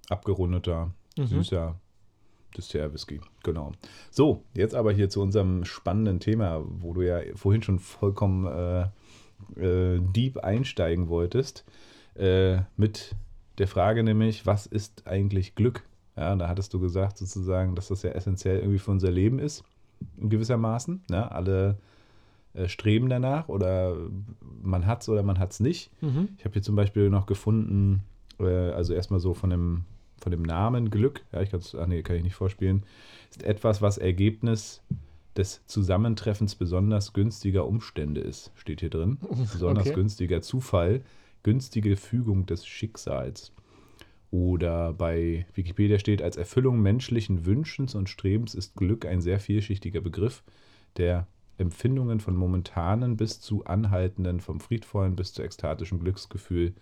abgerundeter, 0.09 0.91
Mhm. 1.17 1.27
süßer 1.27 1.79
Dessert-Whisky. 2.57 3.21
Genau. 3.43 3.71
So, 4.11 4.43
jetzt 4.53 4.75
aber 4.75 4.91
hier 4.91 5.09
zu 5.09 5.21
unserem 5.21 5.63
spannenden 5.65 6.19
Thema, 6.19 6.63
wo 6.65 6.93
du 6.93 7.01
ja 7.01 7.19
vorhin 7.35 7.61
schon 7.63 7.79
vollkommen 7.79 8.45
äh, 8.45 8.81
äh, 9.59 9.99
deep 10.01 10.37
einsteigen 10.37 11.07
wolltest. 11.09 11.65
Äh, 12.15 12.59
mit 12.77 13.15
der 13.57 13.67
Frage 13.67 14.03
nämlich, 14.03 14.45
was 14.45 14.65
ist 14.65 15.07
eigentlich 15.07 15.55
Glück? 15.55 15.83
Ja, 16.17 16.35
da 16.35 16.47
hattest 16.47 16.73
du 16.73 16.79
gesagt 16.79 17.17
sozusagen, 17.17 17.75
dass 17.75 17.89
das 17.89 18.03
ja 18.03 18.11
essentiell 18.11 18.59
irgendwie 18.59 18.79
für 18.79 18.91
unser 18.91 19.11
Leben 19.11 19.39
ist, 19.39 19.63
in 20.17 20.29
gewissermaßen. 20.29 21.03
Ja, 21.09 21.27
alle 21.27 21.77
äh, 22.55 22.67
streben 22.67 23.09
danach 23.09 23.49
oder 23.49 23.95
man 24.61 24.85
hat 24.85 25.01
es 25.01 25.09
oder 25.09 25.23
man 25.23 25.39
hat 25.39 25.51
es 25.51 25.59
nicht. 25.59 25.91
Mhm. 26.01 26.29
Ich 26.37 26.45
habe 26.45 26.53
hier 26.53 26.61
zum 26.61 26.75
Beispiel 26.75 27.09
noch 27.09 27.25
gefunden, 27.25 28.03
äh, 28.39 28.45
also 28.45 28.93
erstmal 28.93 29.19
so 29.19 29.33
von 29.33 29.49
dem, 29.49 29.85
von 30.17 30.31
dem 30.31 30.41
Namen 30.41 30.89
Glück, 30.89 31.23
ja, 31.31 31.41
ich 31.41 31.51
kann 31.51 31.59
es, 31.59 31.75
ach 31.75 31.87
nee, 31.87 32.01
kann 32.01 32.15
ich 32.15 32.23
nicht 32.23 32.35
vorspielen, 32.35 32.83
ist 33.29 33.43
etwas, 33.43 33.81
was 33.81 33.97
Ergebnis 33.97 34.81
des 35.35 35.65
Zusammentreffens 35.65 36.55
besonders 36.55 37.13
günstiger 37.13 37.67
Umstände 37.67 38.21
ist, 38.21 38.51
steht 38.55 38.79
hier 38.79 38.89
drin. 38.89 39.17
Besonders 39.51 39.87
Okay. 39.87 39.95
günstiger 39.95 40.41
Zufall, 40.41 41.01
günstige 41.43 41.97
Fügung 41.97 42.45
des 42.45 42.65
Schicksals. 42.65 43.51
Oder 44.31 44.93
bei 44.93 45.45
Wikipedia 45.53 45.99
steht, 45.99 46.21
als 46.21 46.37
Erfüllung 46.37 46.81
menschlichen 46.81 47.45
Wünschens 47.45 47.95
und 47.95 48.09
Strebens 48.09 48.55
ist 48.55 48.75
Glück 48.75 49.05
ein 49.05 49.21
sehr 49.21 49.39
vielschichtiger 49.39 50.01
Begriff, 50.01 50.43
der 50.97 51.27
Empfindungen 51.57 52.19
von 52.19 52.35
momentanen 52.35 53.17
bis 53.17 53.39
zu 53.41 53.65
anhaltenden, 53.65 54.39
vom 54.41 54.59
friedvollen 54.59 55.15
bis 55.15 55.33
zu 55.33 55.41
ekstatischen 55.43 55.99
Glücksgefühl 55.99 56.73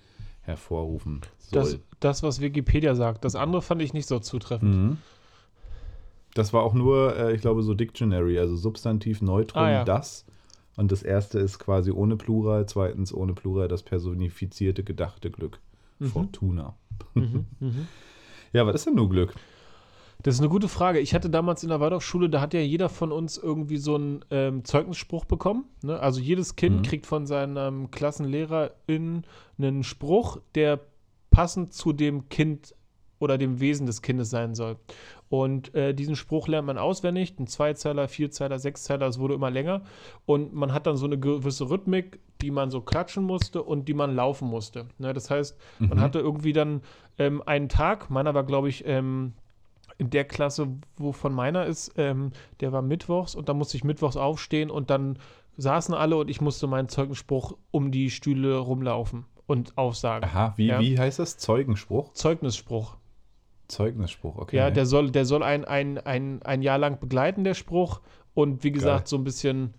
hervorrufen 0.42 1.22
Das, 1.52 1.72
soll. 1.72 1.80
das, 2.00 2.24
was 2.24 2.42
Wikipedia 2.42 2.96
sagt. 2.96 3.24
Das 3.24 3.36
andere 3.36 3.62
fand 3.62 3.82
ich 3.82 3.94
nicht 3.94 4.08
so 4.08 4.20
zutreffend. 4.20 4.76
Mhm. 4.76 4.98
Das 6.34 6.52
war 6.52 6.64
auch 6.64 6.74
nur, 6.74 7.16
äh, 7.16 7.34
ich 7.36 7.42
glaube, 7.42 7.62
so 7.64 7.74
Dictionary, 7.76 8.40
also 8.40 8.56
Substantiv, 8.56 9.22
Neutrum, 9.22 9.62
Ah, 9.64 9.72
ja. 9.72 9.84
das. 9.86 10.26
Und 10.76 10.92
das 10.92 11.04
erste 11.04 11.38
ist 11.40 11.60
quasi 11.60 11.92
ohne 11.92 12.18
Plural, 12.18 12.66
zweitens 12.66 13.14
ohne 13.14 13.34
Plural 13.34 13.68
das 13.68 13.84
personifizierte, 13.84 14.84
gedachte 14.84 15.30
Glück. 15.30 15.60
Mhm. 16.00 16.08
Fortuna. 16.08 16.76
Mhm. 17.14 17.46
Mhm. 17.60 17.88
Ja, 18.52 18.68
was 18.68 18.76
ist 18.76 18.86
denn 18.86 18.94
nur 18.94 19.10
Glück? 19.10 19.34
Das 20.24 20.36
ist 20.36 20.40
eine 20.40 20.50
gute 20.50 20.70
Frage. 20.70 21.00
Ich 21.00 21.14
hatte 21.14 21.30
damals 21.30 21.64
in 21.64 21.70
der 21.70 21.82
Waldorfschule, 21.82 22.30
da 22.30 22.40
hat 22.40 22.54
ja 22.54 22.62
jeder 22.62 22.88
von 22.88 23.12
uns 23.12 23.38
irgendwie 23.38 23.78
so 23.78 23.96
einen 23.96 24.24
ähm, 24.32 24.64
Zeugnisspruch 24.64 25.26
bekommen. 25.26 25.66
Ne? 25.84 26.00
Also 26.00 26.22
jedes 26.22 26.56
Kind 26.56 26.78
Mhm. 26.78 26.82
kriegt 26.84 27.06
von 27.06 27.28
seinem 27.28 27.92
Klassenlehrer 27.92 28.72
in 28.88 29.24
einen 29.58 29.84
Spruch, 29.84 30.40
der 30.56 30.80
passend 31.30 31.74
zu 31.74 31.92
dem 31.92 32.30
Kind 32.30 32.74
oder 33.20 33.38
dem 33.38 33.60
Wesen 33.60 33.86
des 33.86 34.02
Kindes 34.02 34.30
sein 34.30 34.56
soll. 34.56 34.78
Und 35.30 35.74
äh, 35.76 35.94
diesen 35.94 36.16
Spruch 36.16 36.48
lernt 36.48 36.68
man 36.68 36.78
auswendig, 36.78 37.38
ein 37.40 37.48
Zweizeiler, 37.48 38.08
Vierzeiler, 38.08 38.60
Sechszeiler, 38.60 39.08
es 39.08 39.20
wurde 39.20 39.34
immer 39.34 39.50
länger. 39.50 39.82
Und 40.26 40.54
man 40.54 40.74
hat 40.74 40.88
dann 40.88 40.96
so 40.96 41.06
eine 41.06 41.20
gewisse 41.20 41.70
Rhythmik, 41.70 42.20
die 42.42 42.52
man 42.52 42.70
so 42.72 42.82
klatschen 42.82 43.24
musste 43.24 43.64
und 43.64 43.88
die 43.88 43.94
man 43.94 44.16
laufen 44.16 44.48
musste. 44.48 44.88
Ne, 45.00 45.14
das 45.14 45.30
heißt, 45.30 45.58
mhm. 45.80 45.90
man 45.90 46.02
hatte 46.02 46.20
irgendwie 46.20 46.54
dann 46.54 46.82
ähm, 47.18 47.42
einen 47.46 47.68
Tag, 47.68 48.10
meiner 48.10 48.34
war, 48.34 48.44
glaube 48.44 48.70
ich, 48.70 48.84
ähm, 48.86 49.34
in 49.98 50.10
der 50.10 50.26
Klasse, 50.26 50.68
wovon 50.98 51.34
meiner 51.34 51.66
ist, 51.66 51.94
ähm, 51.98 52.32
der 52.60 52.72
war 52.72 52.82
mittwochs 52.82 53.36
und 53.36 53.50
da 53.50 53.54
musste 53.54 53.78
ich 53.78 53.84
mittwochs 53.84 54.18
aufstehen 54.18 54.70
und 54.70 54.90
dann 54.90 55.20
saßen 55.58 55.94
alle 55.94 56.18
und 56.18 56.30
ich 56.30 56.42
musste 56.42 56.68
meinen 56.68 56.90
Zeugenspruch 56.90 57.58
um 57.72 57.92
die 57.92 58.10
Stühle 58.10 58.58
rumlaufen 58.58 59.26
und 59.46 59.78
aufsagen. 59.78 60.28
Aha, 60.28 60.54
wie, 60.58 60.68
ja? 60.68 60.80
wie 60.80 60.98
heißt 60.98 61.20
das? 61.20 61.38
Zeugenspruch? 61.38 62.14
Zeugnisspruch. 62.14 62.98
Zeugnisspruch, 63.68 64.38
okay. 64.38 64.58
Ja, 64.58 64.72
der 64.72 64.86
soll, 64.86 65.12
der 65.12 65.26
soll 65.26 65.44
ein, 65.44 65.66
ein, 65.66 65.98
ein, 66.00 66.42
ein 66.44 66.62
Jahr 66.62 66.78
lang 66.78 67.00
begleiten, 67.00 67.44
der 67.44 67.54
Spruch. 67.54 68.02
Und 68.34 68.64
wie 68.64 68.72
gesagt, 68.72 69.06
Geil. 69.06 69.08
so 69.08 69.18
ein 69.18 69.24
bisschen 69.24 69.74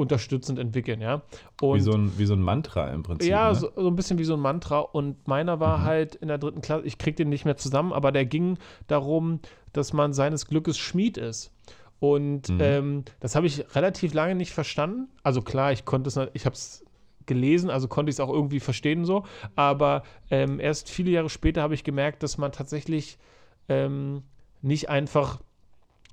unterstützend 0.00 0.58
entwickeln, 0.58 1.00
ja. 1.00 1.22
Und 1.60 1.76
wie, 1.76 1.80
so 1.80 1.92
ein, 1.92 2.12
wie 2.18 2.26
so 2.26 2.34
ein 2.34 2.42
Mantra 2.42 2.88
im 2.88 3.02
Prinzip. 3.02 3.28
Ja, 3.30 3.50
ne? 3.50 3.54
so, 3.54 3.70
so, 3.76 3.86
ein 3.86 3.96
bisschen 3.96 4.18
wie 4.18 4.24
so 4.24 4.34
ein 4.34 4.40
Mantra. 4.40 4.78
Und 4.80 5.28
meiner 5.28 5.60
war 5.60 5.78
mhm. 5.78 5.82
halt 5.82 6.14
in 6.16 6.28
der 6.28 6.38
dritten 6.38 6.62
Klasse, 6.62 6.86
ich 6.86 6.98
krieg 6.98 7.16
den 7.16 7.28
nicht 7.28 7.44
mehr 7.44 7.56
zusammen, 7.56 7.92
aber 7.92 8.10
der 8.10 8.24
ging 8.24 8.58
darum, 8.86 9.40
dass 9.72 9.92
man 9.92 10.12
seines 10.12 10.46
Glückes 10.46 10.78
Schmied 10.78 11.18
ist. 11.18 11.52
Und 12.00 12.48
mhm. 12.48 12.58
ähm, 12.60 13.04
das 13.20 13.36
habe 13.36 13.46
ich 13.46 13.74
relativ 13.74 14.14
lange 14.14 14.34
nicht 14.34 14.52
verstanden. 14.52 15.08
Also 15.22 15.42
klar, 15.42 15.72
ich 15.72 15.84
konnte 15.84 16.08
es, 16.08 16.18
ich 16.32 16.46
habe 16.46 16.54
es 16.54 16.84
gelesen, 17.26 17.70
also 17.70 17.86
konnte 17.86 18.10
ich 18.10 18.16
es 18.16 18.20
auch 18.20 18.32
irgendwie 18.32 18.60
verstehen 18.60 19.04
so. 19.04 19.24
Aber 19.54 20.02
ähm, 20.30 20.58
erst 20.58 20.88
viele 20.88 21.10
Jahre 21.10 21.28
später 21.28 21.62
habe 21.62 21.74
ich 21.74 21.84
gemerkt, 21.84 22.22
dass 22.22 22.38
man 22.38 22.52
tatsächlich 22.52 23.18
ähm, 23.68 24.22
nicht 24.62 24.88
einfach 24.88 25.40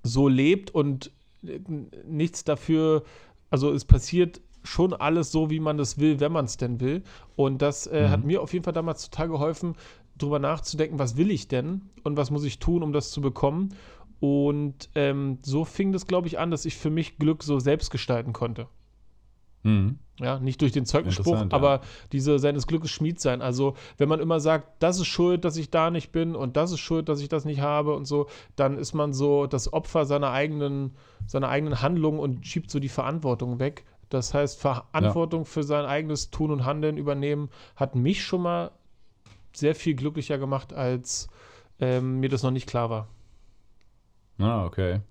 so 0.04 0.28
lebt 0.28 0.72
und 0.72 1.12
äh, 1.46 1.60
nichts 2.06 2.44
dafür, 2.44 3.04
also 3.50 3.72
es 3.72 3.86
passiert 3.86 4.42
schon 4.64 4.94
alles 4.94 5.32
so, 5.32 5.50
wie 5.50 5.60
man 5.60 5.78
das 5.78 5.98
will, 5.98 6.20
wenn 6.20 6.32
man 6.32 6.46
es 6.46 6.58
denn 6.58 6.80
will. 6.80 7.04
Und 7.36 7.62
das 7.62 7.88
äh, 7.88 8.04
mhm. 8.04 8.10
hat 8.10 8.24
mir 8.26 8.42
auf 8.42 8.54
jeden 8.54 8.66
Fall 8.66 8.74
damals 8.74 9.10
total 9.10 9.30
geholfen, 9.30 9.76
darüber 10.18 10.40
nachzudenken, 10.40 11.00
was 11.00 11.18
will 11.18 11.32
ich 11.32 11.48
denn 11.48 11.84
und 12.04 12.18
was 12.18 12.32
muss 12.32 12.44
ich 12.44 12.60
tun, 12.60 12.84
um 12.84 12.92
das 12.92 13.12
zu 13.12 13.22
bekommen. 13.22 13.70
Und 14.20 14.90
ähm, 14.96 15.38
so 15.44 15.64
fing 15.64 15.92
das, 15.92 16.08
glaube 16.08 16.28
ich, 16.28 16.40
an, 16.40 16.52
dass 16.52 16.66
ich 16.66 16.76
für 16.76 16.90
mich 16.90 17.18
Glück 17.18 17.44
so 17.44 17.60
selbst 17.60 17.92
gestalten 17.92 18.34
konnte. 18.34 18.68
Mhm. 19.68 20.00
Ja, 20.20 20.40
nicht 20.40 20.62
durch 20.62 20.72
den 20.72 20.88
Zeugenspruch, 20.88 21.46
aber 21.52 21.76
ja. 21.76 21.82
diese 22.12 22.40
seines 22.40 22.66
Glückes 22.66 22.90
Schmied 22.90 23.20
sein. 23.20 23.44
Also, 23.44 23.76
wenn 23.98 24.10
man 24.10 24.20
immer 24.20 24.40
sagt, 24.40 24.82
das 24.82 24.98
ist 25.00 25.06
schuld, 25.06 25.46
dass 25.46 25.58
ich 25.58 25.70
da 25.70 25.92
nicht 25.92 26.12
bin 26.12 26.36
und 26.36 26.58
das 26.58 26.72
ist 26.72 26.80
schuld, 26.80 27.08
dass 27.08 27.22
ich 27.22 27.30
das 27.30 27.46
nicht 27.46 27.62
habe 27.62 27.96
und 27.96 28.06
so, 28.06 28.28
dann 28.56 28.80
ist 28.80 28.94
man 28.94 29.14
so 29.14 29.46
das 29.46 29.72
Opfer 29.72 30.06
seiner 30.06 30.32
eigenen, 30.32 30.96
seiner 31.28 31.50
eigenen 31.50 31.82
Handlung 31.84 32.18
und 32.18 32.48
schiebt 32.48 32.72
so 32.72 32.80
die 32.80 32.90
Verantwortung 32.90 33.60
weg. 33.60 33.86
Das 34.10 34.34
heißt, 34.34 34.60
Verantwortung 34.60 35.42
ja. 35.42 35.46
für 35.46 35.64
sein 35.64 35.86
eigenes 35.86 36.32
Tun 36.32 36.50
und 36.50 36.66
Handeln 36.66 36.98
übernehmen 36.98 37.50
hat 37.76 37.94
mich 37.94 38.24
schon 38.24 38.42
mal 38.42 38.72
sehr 39.54 39.76
viel 39.76 39.96
glücklicher 39.96 40.40
gemacht, 40.40 40.74
als 40.74 41.28
ähm, 41.80 42.20
mir 42.22 42.30
das 42.30 42.42
noch 42.42 42.52
nicht 42.52 42.68
klar 42.68 42.90
war. 42.90 43.08
Ah, 44.40 44.66
okay. 44.66 45.02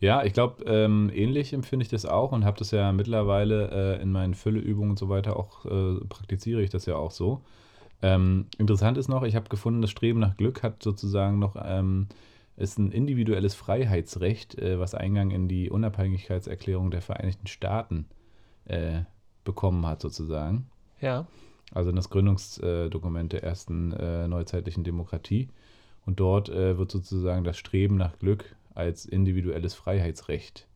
Ja, 0.00 0.24
ich 0.24 0.32
glaube, 0.32 0.64
ähm, 0.64 1.10
ähnlich 1.14 1.52
empfinde 1.52 1.84
ich 1.84 1.88
das 1.88 2.06
auch 2.06 2.32
und 2.32 2.44
habe 2.44 2.58
das 2.58 2.70
ja 2.70 2.92
mittlerweile 2.92 3.96
äh, 3.98 4.02
in 4.02 4.12
meinen 4.12 4.34
Fülleübungen 4.34 4.90
und 4.90 4.98
so 4.98 5.08
weiter 5.08 5.36
auch, 5.36 5.64
äh, 5.64 6.04
praktiziere 6.08 6.62
ich 6.62 6.70
das 6.70 6.86
ja 6.86 6.96
auch 6.96 7.10
so. 7.10 7.42
Ähm, 8.02 8.46
interessant 8.58 8.98
ist 8.98 9.08
noch, 9.08 9.22
ich 9.22 9.34
habe 9.34 9.48
gefunden, 9.48 9.80
das 9.80 9.90
Streben 9.90 10.20
nach 10.20 10.36
Glück 10.36 10.62
hat 10.62 10.82
sozusagen 10.82 11.38
noch, 11.38 11.56
ähm, 11.58 12.08
ist 12.56 12.78
ein 12.78 12.92
individuelles 12.92 13.54
Freiheitsrecht, 13.54 14.58
äh, 14.58 14.78
was 14.78 14.94
Eingang 14.94 15.30
in 15.30 15.48
die 15.48 15.70
Unabhängigkeitserklärung 15.70 16.90
der 16.90 17.00
Vereinigten 17.00 17.46
Staaten 17.46 18.06
äh, 18.66 19.02
bekommen 19.44 19.86
hat, 19.86 20.02
sozusagen. 20.02 20.66
Ja. 21.00 21.26
Also 21.72 21.92
das 21.92 22.10
Gründungsdokument 22.10 23.32
der 23.32 23.42
ersten 23.42 23.92
äh, 23.92 24.28
neuzeitlichen 24.28 24.84
Demokratie. 24.84 25.48
Und 26.06 26.20
dort 26.20 26.48
äh, 26.48 26.76
wird 26.76 26.90
sozusagen 26.90 27.44
das 27.44 27.56
Streben 27.56 27.96
nach 27.96 28.18
Glück 28.18 28.56
als 28.74 29.06
individuelles 29.06 29.74
Freiheitsrecht 29.74 30.66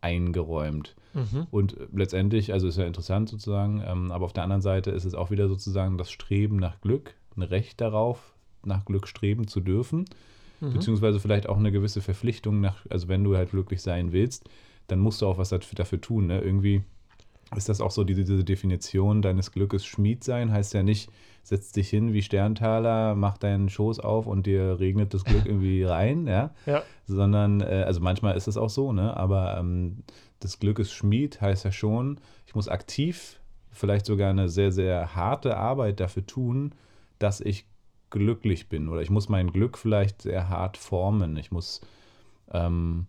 eingeräumt. 0.00 0.94
Mhm. 1.14 1.46
Und 1.50 1.76
letztendlich, 1.92 2.52
also 2.52 2.68
ist 2.68 2.78
ja 2.78 2.86
interessant 2.86 3.28
sozusagen, 3.28 3.82
ähm, 3.84 4.12
aber 4.12 4.24
auf 4.24 4.32
der 4.32 4.42
anderen 4.42 4.62
Seite 4.62 4.90
ist 4.90 5.04
es 5.04 5.14
auch 5.14 5.30
wieder 5.30 5.48
sozusagen 5.48 5.98
das 5.98 6.10
Streben 6.10 6.56
nach 6.56 6.80
Glück, 6.80 7.14
ein 7.36 7.42
Recht 7.42 7.80
darauf, 7.80 8.34
nach 8.64 8.84
Glück 8.84 9.08
streben 9.08 9.48
zu 9.48 9.60
dürfen, 9.60 10.04
mhm. 10.60 10.74
beziehungsweise 10.74 11.20
vielleicht 11.20 11.48
auch 11.48 11.56
eine 11.56 11.72
gewisse 11.72 12.02
Verpflichtung 12.02 12.60
nach, 12.60 12.84
also 12.90 13.08
wenn 13.08 13.24
du 13.24 13.36
halt 13.36 13.50
glücklich 13.50 13.82
sein 13.82 14.12
willst, 14.12 14.48
dann 14.88 15.00
musst 15.00 15.22
du 15.22 15.26
auch 15.26 15.38
was 15.38 15.48
dafür, 15.48 15.74
dafür 15.74 16.00
tun. 16.00 16.26
Ne? 16.26 16.40
Irgendwie 16.40 16.82
ist 17.54 17.68
das 17.68 17.80
auch 17.80 17.90
so 17.90 18.02
diese, 18.02 18.24
diese 18.24 18.44
Definition 18.44 19.22
deines 19.22 19.52
Glückes 19.52 19.86
Schmied 19.86 20.24
sein, 20.24 20.50
heißt 20.50 20.74
ja 20.74 20.82
nicht, 20.82 21.10
setz 21.42 21.70
dich 21.70 21.88
hin 21.88 22.12
wie 22.12 22.22
Sterntaler, 22.22 23.14
mach 23.14 23.38
deinen 23.38 23.68
Schoß 23.68 24.00
auf 24.00 24.26
und 24.26 24.46
dir 24.46 24.80
regnet 24.80 25.14
das 25.14 25.24
Glück 25.24 25.44
irgendwie 25.46 25.84
rein, 25.84 26.26
ja. 26.26 26.50
ja. 26.66 26.82
Sondern, 27.06 27.60
äh, 27.60 27.84
also 27.86 28.00
manchmal 28.00 28.36
ist 28.36 28.48
es 28.48 28.56
auch 28.56 28.70
so, 28.70 28.92
ne? 28.92 29.16
Aber 29.16 29.56
ähm, 29.58 30.02
das 30.40 30.58
Glück 30.58 30.80
ist 30.80 30.92
Schmied 30.92 31.40
heißt 31.40 31.64
ja 31.64 31.70
schon, 31.70 32.18
ich 32.46 32.56
muss 32.56 32.68
aktiv, 32.68 33.40
vielleicht 33.70 34.06
sogar 34.06 34.30
eine 34.30 34.48
sehr, 34.48 34.72
sehr 34.72 35.14
harte 35.14 35.56
Arbeit 35.56 36.00
dafür 36.00 36.26
tun, 36.26 36.74
dass 37.18 37.40
ich 37.40 37.66
glücklich 38.10 38.68
bin. 38.68 38.88
Oder 38.88 39.02
ich 39.02 39.10
muss 39.10 39.28
mein 39.28 39.52
Glück 39.52 39.78
vielleicht 39.78 40.22
sehr 40.22 40.48
hart 40.48 40.76
formen. 40.76 41.36
Ich 41.36 41.52
muss 41.52 41.80
ähm, 42.52 43.06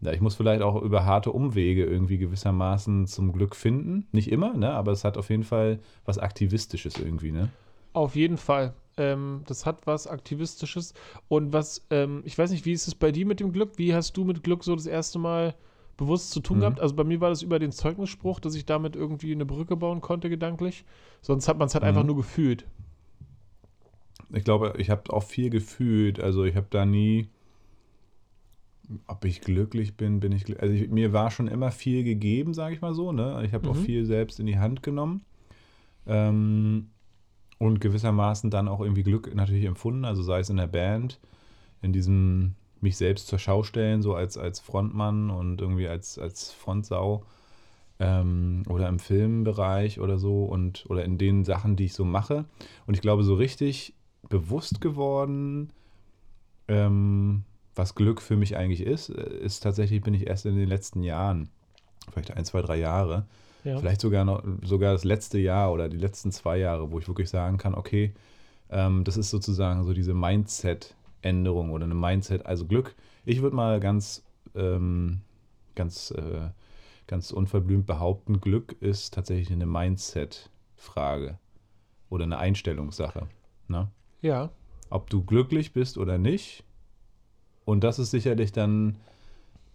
ja, 0.00 0.12
ich 0.12 0.20
muss 0.20 0.34
vielleicht 0.34 0.62
auch 0.62 0.80
über 0.82 1.04
harte 1.04 1.32
Umwege 1.32 1.84
irgendwie 1.84 2.18
gewissermaßen 2.18 3.06
zum 3.06 3.32
Glück 3.32 3.56
finden. 3.56 4.06
Nicht 4.12 4.30
immer, 4.30 4.54
ne? 4.54 4.70
aber 4.72 4.92
es 4.92 5.04
hat 5.04 5.16
auf 5.16 5.30
jeden 5.30 5.44
Fall 5.44 5.80
was 6.04 6.18
Aktivistisches 6.18 6.98
irgendwie, 6.98 7.32
ne? 7.32 7.48
Auf 7.94 8.16
jeden 8.16 8.36
Fall. 8.36 8.74
Ähm, 8.96 9.42
das 9.46 9.66
hat 9.66 9.86
was 9.86 10.06
Aktivistisches. 10.06 10.94
Und 11.28 11.52
was, 11.52 11.86
ähm, 11.90 12.22
ich 12.24 12.36
weiß 12.36 12.50
nicht, 12.50 12.66
wie 12.66 12.72
ist 12.72 12.86
es 12.86 12.94
bei 12.94 13.12
dir 13.12 13.24
mit 13.24 13.40
dem 13.40 13.52
Glück? 13.52 13.72
Wie 13.76 13.94
hast 13.94 14.16
du 14.16 14.24
mit 14.24 14.42
Glück 14.42 14.64
so 14.64 14.74
das 14.74 14.86
erste 14.86 15.18
Mal 15.18 15.54
bewusst 15.96 16.32
zu 16.32 16.40
tun 16.40 16.58
mhm. 16.58 16.60
gehabt? 16.60 16.80
Also 16.80 16.94
bei 16.94 17.04
mir 17.04 17.20
war 17.20 17.30
das 17.30 17.42
über 17.42 17.58
den 17.58 17.72
Zeugnisspruch, 17.72 18.40
dass 18.40 18.54
ich 18.54 18.66
damit 18.66 18.96
irgendwie 18.96 19.32
eine 19.32 19.46
Brücke 19.46 19.76
bauen 19.76 20.00
konnte, 20.00 20.28
gedanklich. 20.28 20.84
Sonst 21.22 21.48
hat 21.48 21.58
man 21.58 21.66
es 21.66 21.74
halt 21.74 21.82
mhm. 21.82 21.88
einfach 21.88 22.04
nur 22.04 22.16
gefühlt. 22.16 22.66
Ich 24.32 24.44
glaube, 24.44 24.74
ich 24.78 24.90
habe 24.90 25.12
auch 25.12 25.22
viel 25.22 25.50
gefühlt. 25.50 26.20
Also 26.20 26.44
ich 26.44 26.56
habe 26.56 26.66
da 26.70 26.84
nie 26.84 27.28
ob 29.06 29.24
ich 29.24 29.40
glücklich 29.40 29.96
bin, 29.96 30.20
bin 30.20 30.32
ich 30.32 30.60
Also 30.60 30.74
ich, 30.74 30.88
mir 30.88 31.12
war 31.12 31.30
schon 31.30 31.48
immer 31.48 31.70
viel 31.70 32.04
gegeben, 32.04 32.54
sage 32.54 32.74
ich 32.74 32.80
mal 32.80 32.94
so. 32.94 33.12
Ne? 33.12 33.42
Ich 33.44 33.52
habe 33.52 33.66
mhm. 33.66 33.72
auch 33.72 33.76
viel 33.76 34.04
selbst 34.04 34.40
in 34.40 34.46
die 34.46 34.58
Hand 34.58 34.82
genommen. 34.82 35.22
Ähm, 36.06 36.90
und 37.58 37.80
gewissermaßen 37.80 38.50
dann 38.50 38.68
auch 38.68 38.80
irgendwie 38.80 39.04
Glück 39.04 39.34
natürlich 39.34 39.64
empfunden. 39.64 40.04
Also 40.04 40.22
sei 40.22 40.40
es 40.40 40.50
in 40.50 40.56
der 40.56 40.66
Band, 40.66 41.18
in 41.82 41.92
diesem 41.92 42.54
mich 42.80 42.96
selbst 42.96 43.28
zur 43.28 43.38
Schau 43.38 43.62
stellen, 43.62 44.02
so 44.02 44.14
als, 44.14 44.36
als 44.36 44.60
Frontmann 44.60 45.30
und 45.30 45.60
irgendwie 45.60 45.88
als, 45.88 46.18
als 46.18 46.52
Frontsau. 46.52 47.24
Ähm, 48.00 48.64
oder 48.68 48.88
im 48.88 48.98
Filmbereich 48.98 50.00
oder 50.00 50.18
so 50.18 50.44
und 50.44 50.84
oder 50.88 51.04
in 51.04 51.16
den 51.16 51.44
Sachen, 51.44 51.76
die 51.76 51.84
ich 51.84 51.94
so 51.94 52.04
mache. 52.04 52.44
Und 52.86 52.94
ich 52.94 53.00
glaube, 53.00 53.22
so 53.22 53.34
richtig 53.34 53.94
bewusst 54.28 54.80
geworden, 54.80 55.72
ähm, 56.66 57.44
was 57.74 57.94
Glück 57.94 58.20
für 58.20 58.36
mich 58.36 58.56
eigentlich 58.56 58.82
ist, 58.82 59.08
äh, 59.08 59.38
ist 59.38 59.60
tatsächlich, 59.60 60.02
bin 60.02 60.14
ich 60.14 60.26
erst 60.26 60.46
in 60.46 60.56
den 60.56 60.68
letzten 60.68 61.02
Jahren, 61.02 61.48
vielleicht 62.12 62.32
ein, 62.32 62.44
zwei, 62.44 62.62
drei 62.62 62.76
Jahre, 62.76 63.26
ja. 63.64 63.78
vielleicht 63.78 64.00
sogar 64.00 64.24
noch, 64.24 64.42
sogar 64.62 64.92
das 64.92 65.04
letzte 65.04 65.38
Jahr 65.38 65.72
oder 65.72 65.88
die 65.88 65.96
letzten 65.96 66.32
zwei 66.32 66.58
Jahre, 66.58 66.90
wo 66.90 66.98
ich 66.98 67.08
wirklich 67.08 67.30
sagen 67.30 67.58
kann, 67.58 67.74
okay, 67.74 68.14
ähm, 68.70 69.04
das 69.04 69.16
ist 69.16 69.30
sozusagen 69.30 69.84
so 69.84 69.92
diese 69.92 70.14
Mindset-Änderung 70.14 71.70
oder 71.70 71.84
eine 71.84 71.94
Mindset, 71.94 72.46
also 72.46 72.66
Glück. 72.66 72.94
Ich 73.24 73.42
würde 73.42 73.56
mal 73.56 73.80
ganz, 73.80 74.24
ähm, 74.54 75.20
ganz, 75.74 76.10
äh, 76.10 76.50
ganz 77.06 77.30
unverblümt 77.30 77.86
behaupten, 77.86 78.40
Glück 78.40 78.76
ist 78.80 79.14
tatsächlich 79.14 79.50
eine 79.50 79.66
Mindset-Frage 79.66 81.38
oder 82.08 82.24
eine 82.24 82.38
Einstellungssache. 82.38 83.28
Ne? 83.68 83.88
Ja. 84.22 84.50
Ob 84.90 85.10
du 85.10 85.24
glücklich 85.24 85.72
bist 85.72 85.98
oder 85.98 86.18
nicht, 86.18 86.64
und 87.64 87.84
das 87.84 87.98
ist 87.98 88.10
sicherlich 88.10 88.52
dann 88.52 88.96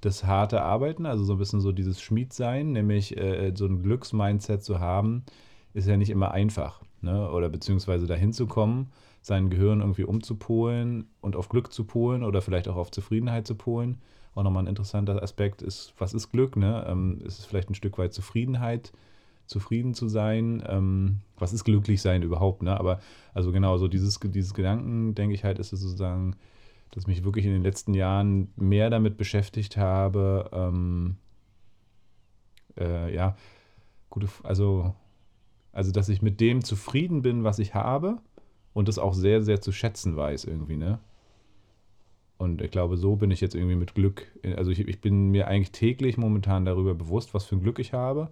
das 0.02 0.24
harte 0.24 0.62
Arbeiten, 0.62 1.06
also 1.06 1.24
so 1.24 1.34
ein 1.34 1.40
bisschen 1.40 1.62
so 1.62 1.72
dieses 1.72 2.02
Schmiedsein, 2.02 2.72
nämlich 2.72 3.18
äh, 3.18 3.52
so 3.56 3.66
ein 3.66 3.84
Glücksmindset 3.84 4.64
zu 4.64 4.80
haben, 4.80 5.24
ist 5.74 5.88
ja 5.88 5.98
nicht 5.98 6.10
immer 6.10 6.32
einfach. 6.32 6.82
Ne? 7.02 7.30
Oder 7.32 7.50
beziehungsweise 7.50 8.08
dahin 8.08 8.34
zu 8.34 8.48
kommen, 8.48 8.92
sein 9.22 9.50
Gehirn 9.50 9.82
irgendwie 9.82 10.06
umzupolen 10.06 11.08
und 11.22 11.36
auf 11.36 11.50
Glück 11.50 11.74
zu 11.74 11.84
polen 11.84 12.24
oder 12.24 12.42
vielleicht 12.42 12.68
auch 12.68 12.78
auf 12.78 12.92
Zufriedenheit 12.92 13.46
zu 13.46 13.56
polen. 13.56 13.98
Auch 14.36 14.44
nochmal 14.44 14.64
ein 14.64 14.68
interessanter 14.68 15.22
Aspekt 15.22 15.62
ist, 15.62 15.94
was 15.98 16.14
ist 16.14 16.32
Glück? 16.32 16.56
Ne? 16.56 16.86
Ähm, 16.88 17.20
ist 17.26 17.40
es 17.40 17.46
vielleicht 17.46 17.70
ein 17.70 17.76
Stück 17.76 17.98
weit 17.98 18.14
Zufriedenheit, 18.14 18.94
zufrieden 19.48 19.94
zu 19.94 20.08
sein. 20.08 20.64
Ähm, 20.68 21.20
was 21.38 21.52
ist 21.52 21.66
glücklich 21.66 22.02
sein 22.02 22.22
überhaupt, 22.22 22.62
ne? 22.62 22.80
Aber 22.80 23.00
also 23.34 23.52
genau, 23.52 23.78
so 23.78 23.88
dieses, 23.88 24.20
dieses 24.20 24.54
Gedanken, 24.54 25.16
denke 25.16 25.34
ich 25.34 25.44
halt, 25.44 25.60
ist 25.60 25.74
es 25.74 25.82
sozusagen, 25.82 26.36
dass 26.92 27.08
mich 27.08 27.24
wirklich 27.24 27.46
in 27.46 27.52
den 27.52 27.64
letzten 27.64 27.94
Jahren 27.94 28.52
mehr 28.56 28.90
damit 28.90 29.18
beschäftigt 29.18 29.78
habe, 29.78 30.50
ähm, 30.52 31.18
äh, 32.78 33.14
ja, 33.14 33.36
gute, 34.10 34.28
also, 34.44 34.96
also 35.72 35.92
dass 35.92 36.10
ich 36.10 36.22
mit 36.22 36.40
dem 36.40 36.64
zufrieden 36.64 37.22
bin, 37.22 37.44
was 37.44 37.60
ich 37.60 37.74
habe 37.74 38.18
und 38.74 38.88
das 38.88 38.98
auch 38.98 39.14
sehr, 39.14 39.42
sehr 39.42 39.62
zu 39.62 39.72
schätzen 39.72 40.16
weiß 40.16 40.46
irgendwie, 40.46 40.78
ne? 40.78 41.00
Und 42.38 42.62
ich 42.62 42.72
glaube, 42.72 42.96
so 42.96 43.18
bin 43.18 43.32
ich 43.32 43.42
jetzt 43.42 43.54
irgendwie 43.54 43.76
mit 43.76 43.96
Glück. 43.96 44.26
Also 44.56 44.72
ich, 44.72 44.80
ich 44.80 45.02
bin 45.02 45.30
mir 45.30 45.48
eigentlich 45.50 45.74
täglich 45.74 46.18
momentan 46.18 46.64
darüber 46.64 46.96
bewusst, 46.96 47.34
was 47.34 47.44
für 47.44 47.58
ein 47.58 47.62
Glück 47.62 47.80
ich 47.80 47.92
habe. 47.92 48.30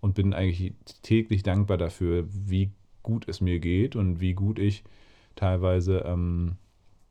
Und 0.00 0.14
bin 0.14 0.34
eigentlich 0.34 0.74
täglich 1.00 1.42
dankbar 1.42 1.78
dafür, 1.78 2.26
wie 2.28 2.70
gut 3.02 3.26
es 3.28 3.40
mir 3.40 3.58
geht 3.58 3.96
und 3.96 4.20
wie 4.20 4.34
gut 4.34 4.58
ich 4.58 4.84
teilweise 5.36 6.00
ähm, 6.00 6.56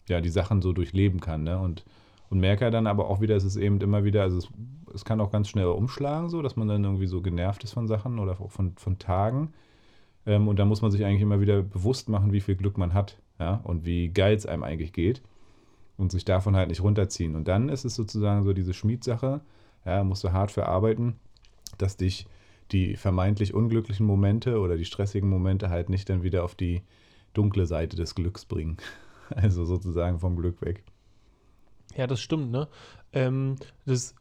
ja, 0.10 0.22
die 0.22 0.30
Sachen 0.30 0.62
so 0.62 0.74
durchleben 0.74 1.20
kann. 1.20 1.44
Ne? 1.44 1.60
Und, 1.60 1.86
und 2.30 2.40
merke 2.40 2.70
dann 2.72 2.88
aber 2.88 3.10
auch 3.10 3.22
wieder, 3.22 3.36
es 3.36 3.44
ist 3.44 3.56
eben 3.56 3.80
immer 3.82 4.04
wieder, 4.04 4.24
also 4.24 4.38
es, 4.38 4.50
es 4.94 5.06
kann 5.06 5.22
auch 5.22 5.32
ganz 5.32 5.50
schnell 5.50 5.66
umschlagen, 5.66 6.30
so 6.30 6.42
dass 6.42 6.56
man 6.56 6.68
dann 6.68 6.84
irgendwie 6.84 7.08
so 7.08 7.22
genervt 7.22 7.64
ist 7.64 7.74
von 7.74 7.88
Sachen 7.88 8.20
oder 8.20 8.40
auch 8.42 8.52
von, 8.52 8.74
von 8.76 9.00
Tagen. 9.00 9.54
Ähm, 10.26 10.48
und 10.48 10.60
da 10.60 10.66
muss 10.66 10.82
man 10.82 10.92
sich 10.92 11.06
eigentlich 11.06 11.22
immer 11.22 11.42
wieder 11.42 11.62
bewusst 11.62 12.10
machen, 12.10 12.34
wie 12.34 12.42
viel 12.42 12.56
Glück 12.56 12.78
man 12.78 12.94
hat 12.94 13.18
ja? 13.40 13.62
und 13.64 13.86
wie 13.86 14.10
geil 14.10 14.36
es 14.36 14.46
einem 14.46 14.64
eigentlich 14.64 14.94
geht 14.94 15.22
und 15.98 16.12
sich 16.12 16.26
davon 16.26 16.56
halt 16.56 16.70
nicht 16.70 16.82
runterziehen. 16.82 17.36
Und 17.36 17.48
dann 17.48 17.70
ist 17.70 17.86
es 17.86 17.96
sozusagen 17.96 18.44
so 18.44 18.54
diese 18.54 18.74
Schmiedsache, 18.74 19.42
ja, 19.86 20.04
musst 20.04 20.24
du 20.24 20.32
hart 20.32 20.52
verarbeiten, 20.52 21.16
dass 21.78 21.98
dich 21.98 22.26
die 22.72 22.96
vermeintlich 22.96 23.54
unglücklichen 23.54 24.06
Momente 24.06 24.60
oder 24.60 24.78
die 24.78 24.86
stressigen 24.86 25.30
Momente 25.30 25.70
halt 25.70 25.90
nicht 25.90 26.10
dann 26.10 26.24
wieder 26.24 26.44
auf 26.44 26.56
die 26.56 26.84
dunkle 27.34 27.66
Seite 27.66 27.96
des 27.96 28.16
Glücks 28.16 28.46
bringen. 28.46 28.78
Also 29.36 29.66
sozusagen 29.66 30.20
vom 30.20 30.36
Glück 30.36 30.62
weg. 30.62 30.84
Ja, 31.96 32.08
das 32.08 32.22
stimmt, 32.22 32.52
ne? 32.52 32.68
Ähm, 33.14 33.56
das, 33.86 34.16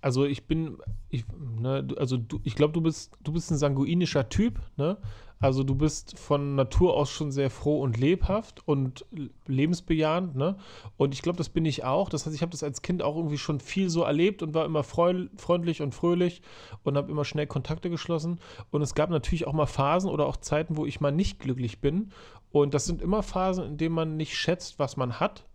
also 0.00 0.24
ich 0.24 0.46
bin, 0.46 0.78
ich, 1.08 1.24
ne, 1.38 1.86
also 1.96 2.16
du, 2.16 2.40
ich 2.44 2.54
glaube, 2.54 2.72
du 2.72 2.80
bist, 2.80 3.16
du 3.22 3.32
bist 3.32 3.50
ein 3.50 3.58
sanguinischer 3.58 4.28
Typ, 4.28 4.60
ne? 4.76 4.96
Also 5.42 5.64
du 5.64 5.74
bist 5.74 6.18
von 6.18 6.54
Natur 6.54 6.94
aus 6.94 7.10
schon 7.10 7.32
sehr 7.32 7.48
froh 7.48 7.80
und 7.80 7.96
lebhaft 7.96 8.62
und 8.68 9.06
lebensbejahend, 9.46 10.36
ne? 10.36 10.58
Und 10.98 11.14
ich 11.14 11.22
glaube, 11.22 11.38
das 11.38 11.48
bin 11.48 11.64
ich 11.64 11.82
auch. 11.82 12.10
Das 12.10 12.26
heißt, 12.26 12.36
ich 12.36 12.42
habe 12.42 12.50
das 12.52 12.62
als 12.62 12.82
Kind 12.82 13.02
auch 13.02 13.16
irgendwie 13.16 13.38
schon 13.38 13.58
viel 13.58 13.88
so 13.88 14.02
erlebt 14.02 14.42
und 14.42 14.52
war 14.52 14.66
immer 14.66 14.82
freundlich 14.82 15.80
und 15.80 15.94
fröhlich 15.94 16.42
und 16.82 16.98
habe 16.98 17.10
immer 17.10 17.24
schnell 17.24 17.46
Kontakte 17.46 17.88
geschlossen. 17.88 18.38
Und 18.70 18.82
es 18.82 18.94
gab 18.94 19.08
natürlich 19.08 19.46
auch 19.46 19.54
mal 19.54 19.64
Phasen 19.64 20.10
oder 20.10 20.26
auch 20.26 20.36
Zeiten, 20.36 20.76
wo 20.76 20.84
ich 20.84 21.00
mal 21.00 21.10
nicht 21.10 21.38
glücklich 21.38 21.80
bin. 21.80 22.12
Und 22.52 22.74
das 22.74 22.84
sind 22.84 23.00
immer 23.00 23.22
Phasen, 23.22 23.64
in 23.64 23.76
denen 23.78 23.94
man 23.94 24.18
nicht 24.18 24.36
schätzt, 24.36 24.78
was 24.78 24.98
man 24.98 25.20
hat. 25.20 25.46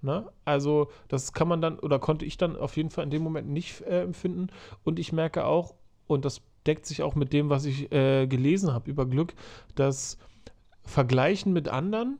Ne? 0.00 0.30
Also 0.44 0.90
das 1.08 1.32
kann 1.32 1.48
man 1.48 1.60
dann 1.60 1.80
oder 1.80 1.98
konnte 1.98 2.24
ich 2.24 2.36
dann 2.36 2.56
auf 2.56 2.76
jeden 2.76 2.90
Fall 2.90 3.02
in 3.02 3.10
dem 3.10 3.22
Moment 3.22 3.48
nicht 3.48 3.80
äh, 3.80 4.02
empfinden. 4.02 4.46
Und 4.84 5.00
ich 5.00 5.12
merke 5.12 5.44
auch, 5.44 5.74
und 6.06 6.24
das 6.24 6.42
deckt 6.66 6.86
sich 6.86 7.02
auch 7.02 7.14
mit 7.14 7.32
dem, 7.32 7.50
was 7.50 7.64
ich 7.64 7.92
äh, 7.92 8.26
gelesen 8.26 8.72
habe 8.72 8.90
über 8.90 9.06
Glück, 9.06 9.34
dass 9.74 10.18
Vergleichen 10.82 11.52
mit 11.52 11.68
anderen 11.68 12.18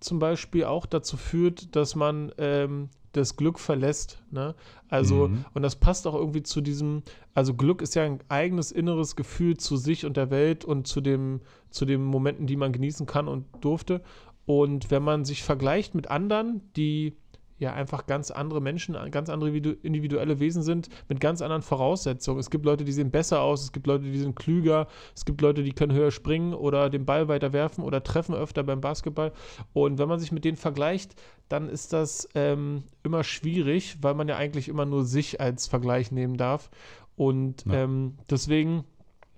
zum 0.00 0.18
Beispiel 0.18 0.64
auch 0.64 0.86
dazu 0.86 1.16
führt, 1.16 1.74
dass 1.74 1.94
man 1.94 2.32
ähm, 2.38 2.90
das 3.12 3.36
Glück 3.36 3.58
verlässt. 3.58 4.22
Ne? 4.30 4.54
Also, 4.88 5.28
mhm. 5.28 5.44
und 5.54 5.62
das 5.62 5.76
passt 5.76 6.06
auch 6.06 6.14
irgendwie 6.14 6.42
zu 6.42 6.60
diesem, 6.60 7.02
also 7.32 7.54
Glück 7.54 7.80
ist 7.80 7.94
ja 7.94 8.04
ein 8.04 8.18
eigenes 8.28 8.70
inneres 8.70 9.16
Gefühl 9.16 9.56
zu 9.56 9.76
sich 9.76 10.04
und 10.04 10.16
der 10.16 10.30
Welt 10.30 10.64
und 10.64 10.86
zu 10.86 11.00
dem, 11.00 11.40
zu 11.70 11.84
den 11.84 12.04
Momenten, 12.04 12.46
die 12.46 12.56
man 12.56 12.72
genießen 12.72 13.06
kann 13.06 13.28
und 13.28 13.46
durfte. 13.60 14.02
Und 14.46 14.90
wenn 14.90 15.02
man 15.02 15.24
sich 15.24 15.42
vergleicht 15.42 15.94
mit 15.94 16.10
anderen, 16.10 16.60
die 16.76 17.16
ja 17.58 17.72
einfach 17.72 18.06
ganz 18.06 18.30
andere 18.30 18.60
Menschen, 18.60 18.96
ganz 19.10 19.28
andere 19.28 19.56
individuelle 19.56 20.40
Wesen 20.40 20.62
sind 20.62 20.88
mit 21.08 21.20
ganz 21.20 21.40
anderen 21.40 21.62
Voraussetzungen. 21.62 22.40
Es 22.40 22.50
gibt 22.50 22.64
Leute, 22.64 22.84
die 22.84 22.92
sehen 22.92 23.10
besser 23.10 23.40
aus, 23.40 23.62
es 23.62 23.72
gibt 23.72 23.86
Leute, 23.86 24.04
die 24.04 24.18
sind 24.18 24.34
klüger, 24.34 24.88
es 25.14 25.24
gibt 25.24 25.40
Leute, 25.40 25.62
die 25.62 25.72
können 25.72 25.92
höher 25.92 26.10
springen 26.10 26.52
oder 26.52 26.90
den 26.90 27.04
Ball 27.04 27.28
weiter 27.28 27.52
werfen 27.52 27.84
oder 27.84 28.02
treffen 28.02 28.34
öfter 28.34 28.64
beim 28.64 28.80
Basketball. 28.80 29.32
Und 29.72 29.98
wenn 29.98 30.08
man 30.08 30.18
sich 30.18 30.32
mit 30.32 30.44
denen 30.44 30.56
vergleicht, 30.56 31.14
dann 31.48 31.68
ist 31.68 31.92
das 31.92 32.28
ähm, 32.34 32.82
immer 33.02 33.22
schwierig, 33.22 33.98
weil 34.00 34.14
man 34.14 34.28
ja 34.28 34.36
eigentlich 34.36 34.68
immer 34.68 34.86
nur 34.86 35.04
sich 35.04 35.40
als 35.40 35.68
Vergleich 35.68 36.10
nehmen 36.10 36.36
darf. 36.36 36.70
Und 37.16 37.64
ja. 37.66 37.84
ähm, 37.84 38.14
deswegen 38.28 38.84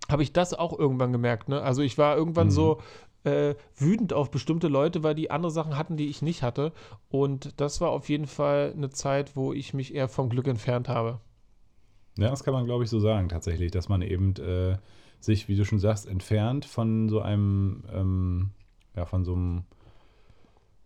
habe 0.08 0.22
ich 0.22 0.32
das 0.32 0.54
auch 0.54 0.78
irgendwann 0.78 1.12
gemerkt. 1.12 1.48
Ne? 1.48 1.60
Also 1.60 1.82
ich 1.82 1.98
war 1.98 2.16
irgendwann 2.16 2.46
mhm. 2.46 2.52
so, 2.52 2.80
äh, 3.26 3.56
wütend 3.76 4.12
auf 4.12 4.30
bestimmte 4.30 4.68
Leute, 4.68 5.02
weil 5.02 5.14
die 5.14 5.30
andere 5.30 5.50
Sachen 5.50 5.76
hatten, 5.76 5.96
die 5.96 6.06
ich 6.06 6.22
nicht 6.22 6.42
hatte. 6.42 6.72
Und 7.10 7.60
das 7.60 7.80
war 7.80 7.90
auf 7.90 8.08
jeden 8.08 8.26
Fall 8.26 8.72
eine 8.74 8.90
Zeit, 8.90 9.34
wo 9.34 9.52
ich 9.52 9.74
mich 9.74 9.94
eher 9.94 10.08
vom 10.08 10.28
Glück 10.28 10.46
entfernt 10.46 10.88
habe. 10.88 11.20
Ja, 12.16 12.30
das 12.30 12.44
kann 12.44 12.54
man, 12.54 12.64
glaube 12.64 12.84
ich, 12.84 12.90
so 12.90 13.00
sagen, 13.00 13.28
tatsächlich, 13.28 13.72
dass 13.72 13.88
man 13.88 14.00
eben 14.00 14.34
äh, 14.36 14.78
sich, 15.20 15.48
wie 15.48 15.56
du 15.56 15.64
schon 15.64 15.80
sagst, 15.80 16.06
entfernt 16.06 16.64
von 16.64 17.08
so 17.08 17.20
einem, 17.20 17.82
ähm, 17.92 18.50
ja, 18.94 19.04
von 19.04 19.24
so 19.24 19.34
einem, 19.34 19.64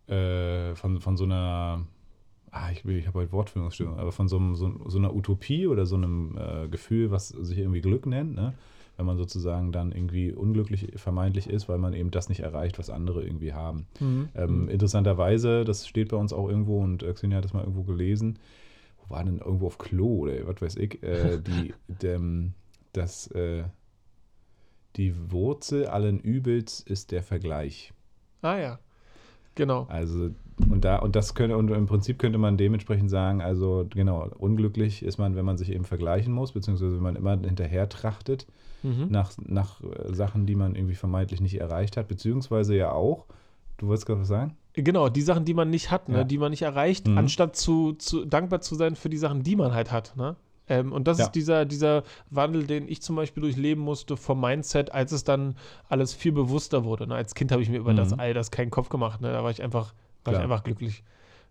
äh, 0.09 0.75
von, 0.75 1.01
von 1.01 1.17
so 1.17 1.25
einer, 1.25 1.87
ah, 2.51 2.71
ich, 2.73 2.85
ich 2.85 3.07
habe 3.07 3.21
heute 3.21 3.33
Wortführungsstörung, 3.33 3.99
aber 3.99 4.13
von 4.13 4.29
so, 4.29 4.39
einem, 4.39 4.57
so, 4.57 4.73
so, 4.89 4.99
einer 4.99 5.15
Utopie 5.15 5.67
oder 5.67 5.87
so 5.87 5.97
einem 5.97 6.37
äh, 6.37 6.69
Gefühl, 6.69 7.11
was 7.11 7.29
sich 7.29 7.59
irgendwie 7.59 7.83
Glück 7.83 8.07
nennt, 8.07 8.35
ne? 8.35 8.55
Wenn 9.01 9.07
man 9.07 9.17
sozusagen 9.17 9.73
dann 9.73 9.93
irgendwie 9.93 10.31
unglücklich 10.31 10.93
vermeintlich 10.97 11.49
ist, 11.49 11.71
weil 11.71 11.79
man 11.79 11.95
eben 11.95 12.11
das 12.11 12.29
nicht 12.29 12.41
erreicht, 12.41 12.79
was 12.79 12.91
andere 12.91 13.25
irgendwie 13.25 13.55
haben. 13.55 13.87
Mhm. 13.99 14.29
Ähm, 14.35 14.63
mhm. 14.63 14.69
interessanterweise, 14.69 15.65
das 15.65 15.89
steht 15.89 16.11
bei 16.11 16.19
uns 16.19 16.35
auch 16.35 16.49
irgendwo 16.49 16.83
und 16.83 17.03
äh, 17.03 17.15
Xenia 17.15 17.39
hat 17.39 17.45
das 17.45 17.55
mal 17.55 17.63
irgendwo 17.63 17.83
gelesen, 17.83 18.39
wo 18.99 19.15
war 19.15 19.25
denn 19.25 19.39
irgendwo 19.39 19.69
auf 19.69 19.79
Klo 19.79 20.19
oder 20.19 20.47
was 20.47 20.61
weiß 20.61 20.77
ich, 20.77 21.03
äh, 21.03 21.39
die, 21.47 21.73
dem, 21.89 22.53
das, 22.93 23.29
äh, 23.29 23.65
die 24.97 25.15
Wurzel 25.33 25.87
allen 25.87 26.21
Übels 26.21 26.81
ist 26.81 27.11
der 27.11 27.23
Vergleich. 27.23 27.95
Ah 28.43 28.59
ja, 28.59 28.79
genau. 29.55 29.87
Also 29.89 30.31
und 30.69 30.85
da, 30.85 30.97
und 30.97 31.17
das 31.17 31.35
könnte, 31.35 31.57
und 31.57 31.71
im 31.71 31.87
Prinzip 31.87 32.19
könnte 32.19 32.39
man 32.39 32.57
dementsprechend 32.57 33.11
sagen, 33.11 33.41
also 33.41 33.87
genau, 33.89 34.29
unglücklich 34.39 35.03
ist 35.03 35.19
man, 35.19 35.37
wenn 35.37 35.45
man 35.45 35.57
sich 35.57 35.71
eben 35.71 35.85
vergleichen 35.85 36.33
muss, 36.33 36.53
beziehungsweise 36.53 36.97
wenn 36.97 37.03
man 37.03 37.17
immer 37.17 37.39
hinterher 37.39 37.89
trachtet 37.89 38.47
mhm. 38.83 39.07
nach, 39.09 39.33
nach 39.39 39.81
äh, 39.83 40.13
Sachen, 40.13 40.47
die 40.47 40.55
man 40.55 40.75
irgendwie 40.75 40.95
vermeintlich 40.95 41.41
nicht 41.41 41.61
erreicht 41.61 41.97
hat, 41.97 42.09
beziehungsweise 42.09 42.77
ja 42.77 42.93
auch, 42.93 43.27
du 43.79 43.87
wolltest 43.87 44.07
gerade 44.07 44.21
was 44.21 44.29
sagen? 44.29 44.57
Genau, 44.75 45.09
die 45.09 45.23
Sachen, 45.23 45.45
die 45.45 45.55
man 45.55 45.71
nicht 45.71 45.91
hat, 45.91 46.09
ne, 46.09 46.19
ja. 46.19 46.25
die 46.25 46.39
man 46.39 46.51
nicht 46.51 46.63
erreicht, 46.63 47.09
mhm. 47.09 47.19
anstatt 47.19 47.57
zu, 47.57 47.95
zu 47.95 48.25
dankbar 48.25 48.61
zu 48.61 48.75
sein 48.75 48.97
für 48.97 49.09
die 49.09 49.17
Sachen, 49.17 49.43
die 49.43 49.57
man 49.57 49.75
halt 49.75 49.91
hat. 49.91 50.17
Ne? 50.17 50.37
Ähm, 50.71 50.93
und 50.93 51.09
das 51.09 51.19
ja. 51.19 51.25
ist 51.25 51.33
dieser, 51.33 51.65
dieser 51.67 52.05
Wandel, 52.31 52.65
den 52.65 52.89
ich 52.89 53.03
zum 53.03 53.17
Beispiel 53.17 53.43
durchleben 53.43 53.83
musste 53.83 54.17
vom 54.17 54.41
Mindset, 54.41 54.93
als 54.93 55.11
es 55.11 55.25
dann 55.25 55.57
alles 55.89 56.15
viel 56.15 56.31
bewusster 56.31 56.85
wurde. 56.85 57.09
Ne? 57.09 57.17
Als 57.17 57.35
Kind 57.35 57.51
habe 57.51 57.61
ich 57.61 57.69
mir 57.69 57.79
über 57.79 57.93
mhm. 57.93 57.97
das 57.97 58.19
all 58.19 58.33
das 58.33 58.53
keinen 58.53 58.71
Kopf 58.71 58.89
gemacht. 58.89 59.21
Ne? 59.21 59.33
Da 59.33 59.43
war 59.43 59.51
ich 59.51 59.63
einfach, 59.63 59.93
war 60.25 60.33
ich 60.33 60.39
einfach 60.39 60.63
glücklich. 60.63 61.03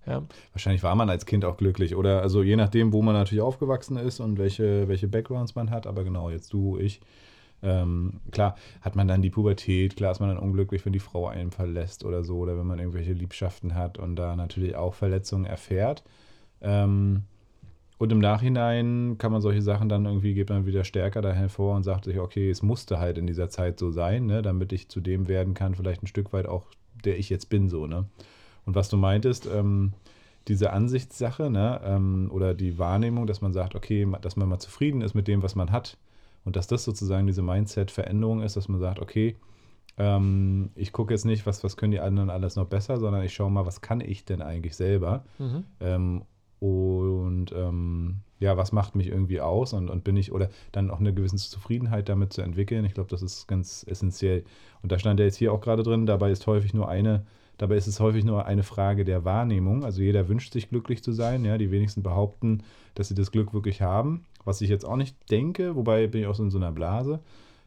Ja. 0.05 0.23
Wahrscheinlich 0.53 0.83
war 0.83 0.95
man 0.95 1.09
als 1.09 1.25
Kind 1.25 1.43
auch 1.43 1.57
glücklich. 1.57 1.97
Oder 1.97 2.21
also 2.21 2.41
je 2.41 2.55
nachdem, 2.55 2.93
wo 2.93 3.01
man 3.01 3.13
natürlich 3.13 3.41
aufgewachsen 3.41 3.97
ist 3.97 4.21
und 4.21 4.39
welche, 4.39 4.87
welche 4.87 5.09
Backgrounds 5.09 5.53
man 5.53 5.69
hat. 5.69 5.85
Aber 5.85 6.05
genau, 6.05 6.29
jetzt 6.29 6.53
du, 6.53 6.77
ich. 6.79 7.01
Ähm, 7.61 8.21
klar, 8.31 8.55
hat 8.79 8.95
man 8.95 9.09
dann 9.09 9.21
die 9.21 9.29
Pubertät, 9.29 9.97
klar 9.97 10.13
ist 10.13 10.21
man 10.21 10.29
dann 10.29 10.37
unglücklich, 10.37 10.85
wenn 10.85 10.93
die 10.93 10.99
Frau 10.99 11.27
einen 11.27 11.51
verlässt 11.51 12.05
oder 12.05 12.23
so, 12.23 12.37
oder 12.37 12.57
wenn 12.57 12.65
man 12.65 12.79
irgendwelche 12.79 13.11
Liebschaften 13.11 13.75
hat 13.75 13.97
und 13.97 14.15
da 14.15 14.37
natürlich 14.37 14.77
auch 14.77 14.93
Verletzungen 14.93 15.43
erfährt. 15.43 16.05
Ähm, 16.61 17.23
und 17.99 18.13
im 18.13 18.19
Nachhinein 18.19 19.17
kann 19.17 19.33
man 19.33 19.41
solche 19.41 19.61
Sachen 19.61 19.89
dann 19.89 20.05
irgendwie, 20.05 20.33
geht 20.33 20.49
man 20.49 20.65
wieder 20.65 20.85
stärker 20.85 21.21
da 21.21 21.33
hervor 21.33 21.75
und 21.75 21.83
sagt 21.83 22.05
sich, 22.05 22.17
okay, 22.17 22.49
es 22.49 22.63
musste 22.63 22.97
halt 22.97 23.17
in 23.17 23.27
dieser 23.27 23.49
Zeit 23.49 23.77
so 23.77 23.91
sein, 23.91 24.25
ne, 24.25 24.41
damit 24.41 24.71
ich 24.71 24.87
zu 24.87 25.01
dem 25.01 25.27
werden 25.27 25.53
kann, 25.53 25.75
vielleicht 25.75 26.01
ein 26.01 26.07
Stück 26.07 26.31
weit 26.31 26.47
auch, 26.47 26.65
der 27.03 27.19
ich 27.19 27.29
jetzt 27.29 27.49
bin, 27.49 27.67
so, 27.67 27.87
ne. 27.87 28.05
Und 28.65 28.75
was 28.75 28.87
du 28.87 28.95
meintest, 28.95 29.49
ähm, 29.53 29.91
diese 30.47 30.71
Ansichtssache, 30.71 31.49
ne, 31.49 31.81
ähm, 31.83 32.29
oder 32.31 32.53
die 32.53 32.79
Wahrnehmung, 32.79 33.27
dass 33.27 33.41
man 33.41 33.51
sagt, 33.51 33.75
okay, 33.75 34.07
dass 34.21 34.37
man 34.37 34.47
mal 34.47 34.59
zufrieden 34.59 35.01
ist 35.01 35.13
mit 35.13 35.27
dem, 35.27 35.43
was 35.43 35.55
man 35.55 35.69
hat. 35.69 35.97
Und 36.45 36.55
dass 36.55 36.67
das 36.67 36.85
sozusagen 36.85 37.27
diese 37.27 37.41
Mindset-Veränderung 37.41 38.41
ist, 38.41 38.55
dass 38.55 38.69
man 38.69 38.79
sagt, 38.79 38.99
okay, 38.99 39.35
ähm, 39.97 40.71
ich 40.75 40.93
gucke 40.93 41.13
jetzt 41.13 41.25
nicht, 41.25 41.45
was, 41.45 41.65
was 41.65 41.75
können 41.75 41.91
die 41.91 41.99
anderen 41.99 42.29
alles 42.29 42.55
noch 42.55 42.67
besser, 42.67 42.97
sondern 42.97 43.23
ich 43.23 43.33
schaue 43.33 43.51
mal, 43.51 43.65
was 43.65 43.81
kann 43.81 43.99
ich 43.99 44.23
denn 44.23 44.41
eigentlich 44.41 44.77
selber? 44.77 45.25
Mhm. 45.37 45.65
Und 46.59 47.53
ähm, 47.55 48.17
ja, 48.39 48.57
was 48.57 48.71
macht 48.71 48.95
mich 48.95 49.07
irgendwie 49.07 49.41
aus 49.41 49.73
und, 49.73 49.89
und 49.89 50.03
bin 50.03 50.17
ich, 50.17 50.31
oder 50.31 50.49
dann 50.71 50.91
auch 50.91 50.99
eine 50.99 51.13
gewisse 51.13 51.37
Zufriedenheit 51.37 52.09
damit 52.09 52.33
zu 52.33 52.41
entwickeln. 52.41 52.85
Ich 52.85 52.93
glaube, 52.93 53.09
das 53.09 53.21
ist 53.21 53.47
ganz 53.47 53.85
essentiell. 53.87 54.43
Und 54.81 54.91
da 54.91 54.99
stand 54.99 55.19
ja 55.19 55.25
jetzt 55.25 55.37
hier 55.37 55.53
auch 55.53 55.61
gerade 55.61 55.83
drin, 55.83 56.05
dabei 56.05 56.31
ist 56.31 56.47
häufig 56.47 56.73
nur 56.73 56.89
eine 56.89 57.25
Dabei 57.59 57.75
ist 57.75 57.87
es 57.87 57.99
häufig 57.99 58.23
nur 58.23 58.45
eine 58.45 58.63
Frage 58.63 59.03
der 59.03 59.25
Wahrnehmung. 59.25 59.83
Also 59.83 60.01
jeder 60.01 60.29
wünscht 60.29 60.53
sich 60.53 60.69
glücklich 60.69 61.03
zu 61.03 61.11
sein. 61.11 61.43
Ja, 61.43 61.57
die 61.57 61.71
wenigsten 61.71 62.01
behaupten, 62.01 62.63
dass 62.95 63.09
sie 63.09 63.15
das 63.15 63.31
Glück 63.33 63.53
wirklich 63.53 63.81
haben. 63.81 64.23
Was 64.45 64.61
ich 64.61 64.69
jetzt 64.69 64.85
auch 64.85 64.95
nicht 64.95 65.17
denke, 65.29 65.75
wobei 65.75 66.07
bin 66.07 66.21
ich 66.21 66.27
auch 66.27 66.35
so 66.35 66.43
in 66.43 66.51
so 66.51 66.57
einer 66.57 66.71
Blase. 66.71 67.19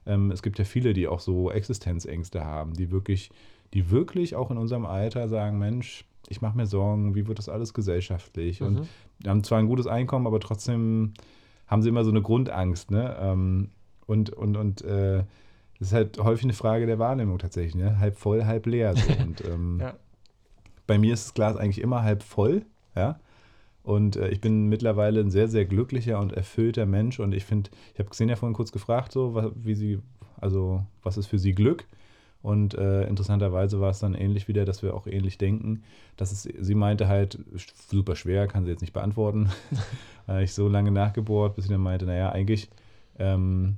ähm, 0.07 0.31
es 0.31 0.43
gibt 0.43 0.59
ja 0.59 0.65
viele, 0.65 0.95
die 0.95 1.09
auch 1.09 1.21
so 1.21 1.51
Existenzängste 1.51 2.43
haben, 2.43 2.73
die 2.73 2.91
wirklich, 2.91 3.31
die 3.75 3.91
wirklich 3.91 4.35
auch 4.35 4.51
in 4.51 4.57
unserem 4.57 4.87
Alter 4.87 5.29
sagen, 5.29 5.59
Mensch, 5.59 6.07
ich 6.29 6.41
mache 6.41 6.57
mir 6.57 6.67
Sorgen, 6.67 7.15
wie 7.15 7.27
wird 7.27 7.39
das 7.39 7.49
alles 7.49 7.75
gesellschaftlich? 7.75 8.61
Mhm. 8.61 8.67
Und 8.67 8.89
haben 9.27 9.45
zwar 9.45 9.59
ein 9.59 9.67
gutes 9.69 9.87
Einkommen, 9.87 10.27
aber 10.27 10.41
trotzdem 10.41 11.13
haben 11.67 11.83
sie 11.83 11.89
immer 11.89 12.05
so 12.05 12.11
eine 12.11 12.23
Grundangst, 12.23 12.91
ne? 12.91 13.17
Ähm, 13.21 13.71
und 14.07 14.31
und, 14.31 14.57
und 14.57 14.83
äh, 14.83 15.25
das 15.79 15.89
ist 15.89 15.95
halt 15.95 16.19
häufig 16.19 16.45
eine 16.45 16.53
Frage 16.53 16.87
der 16.87 16.99
Wahrnehmung 16.99 17.39
tatsächlich, 17.39 17.75
ne? 17.75 17.99
Halb 17.99 18.17
voll, 18.17 18.45
halb 18.45 18.67
leer. 18.67 18.95
So. 18.97 19.13
Und 19.23 19.43
ähm, 19.45 19.79
Ja. 19.81 19.95
bei 20.87 20.99
mir 20.99 21.15
ist 21.15 21.27
das 21.27 21.35
Glas 21.35 21.57
eigentlich 21.57 21.81
immer 21.81 22.03
halb 22.03 22.23
voll, 22.23 22.65
ja. 22.95 23.19
Und 23.83 24.15
äh, 24.17 24.29
ich 24.29 24.41
bin 24.41 24.69
mittlerweile 24.69 25.19
ein 25.21 25.31
sehr, 25.33 25.49
sehr 25.49 25.65
glücklicher 25.65 26.21
und 26.21 26.33
erfüllter 26.33 26.87
Mensch. 26.87 27.19
Und 27.19 27.33
ich 27.35 27.45
finde, 27.45 27.71
ich 27.95 27.99
habe 27.99 28.11
Xenia 28.11 28.37
vorhin 28.37 28.55
kurz 28.55 28.71
gefragt, 28.71 29.11
so, 29.11 29.53
wie 29.57 29.75
sie, 29.75 29.99
also 30.41 30.85
was 31.03 31.17
ist 31.17 31.27
für 31.27 31.39
sie 31.41 31.53
Glück? 31.53 31.87
Und 32.43 32.75
äh, 32.75 33.05
interessanterweise 33.05 33.81
war 33.81 33.91
es 33.91 34.01
dann 34.01 34.15
ähnlich 34.15 34.49
wieder, 34.49 34.65
dass 34.65 34.83
wir 34.83 34.95
auch 34.95 35.07
ähnlich 35.07 35.39
denken. 35.39 35.85
Dass 36.17 36.33
es, 36.33 36.43
sie 36.43 36.75
meinte 36.75 37.07
halt, 37.07 37.39
super 37.89 38.17
schwer, 38.17 38.49
kann 38.49 38.65
sie 38.65 38.71
jetzt 38.71 38.81
nicht 38.81 38.93
beantworten. 38.93 39.49
Weil 40.27 40.43
ich 40.45 40.53
so 40.53 40.69
lange 40.69 40.91
nachgebohrt, 40.91 41.55
bis 41.55 41.67
sie 41.67 41.71
dann 41.71 41.81
meinte, 41.81 42.05
naja, 42.05 42.31
eigentlich 42.31 42.69
ähm, 43.19 43.77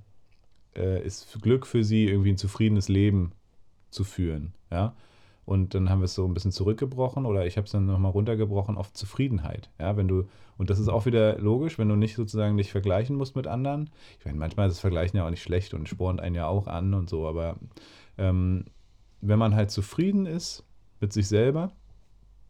äh, 0.74 1.04
ist 1.04 1.40
Glück 1.42 1.66
für 1.66 1.84
sie 1.84 2.06
irgendwie 2.06 2.30
ein 2.30 2.38
zufriedenes 2.38 2.88
Leben 2.88 3.32
zu 3.90 4.02
führen. 4.04 4.54
Ja. 4.70 4.94
Und 5.46 5.74
dann 5.74 5.90
haben 5.90 6.00
wir 6.00 6.06
es 6.06 6.14
so 6.14 6.24
ein 6.24 6.32
bisschen 6.32 6.52
zurückgebrochen 6.52 7.26
oder 7.26 7.46
ich 7.46 7.58
habe 7.58 7.66
es 7.66 7.72
dann 7.72 7.84
nochmal 7.84 8.12
runtergebrochen 8.12 8.78
auf 8.78 8.94
Zufriedenheit. 8.94 9.68
Ja, 9.78 9.96
wenn 9.96 10.08
du, 10.08 10.24
und 10.56 10.70
das 10.70 10.78
ist 10.78 10.88
auch 10.88 11.04
wieder 11.04 11.38
logisch, 11.38 11.78
wenn 11.78 11.90
du 11.90 11.96
nicht 11.96 12.14
sozusagen 12.14 12.56
dich 12.56 12.72
vergleichen 12.72 13.16
musst 13.16 13.36
mit 13.36 13.46
anderen. 13.46 13.90
Ich 14.18 14.24
meine, 14.24 14.38
manchmal 14.38 14.68
ist 14.68 14.76
das 14.76 14.80
Vergleichen 14.80 15.18
ja 15.18 15.26
auch 15.26 15.30
nicht 15.30 15.42
schlecht 15.42 15.74
und 15.74 15.88
spornt 15.88 16.20
einen 16.20 16.34
ja 16.34 16.46
auch 16.46 16.66
an 16.66 16.94
und 16.94 17.10
so, 17.10 17.28
aber 17.28 17.56
ähm, 18.18 18.64
wenn 19.20 19.38
man 19.38 19.54
halt 19.54 19.70
zufrieden 19.70 20.26
ist 20.26 20.64
mit 21.00 21.12
sich 21.12 21.28
selber, 21.28 21.72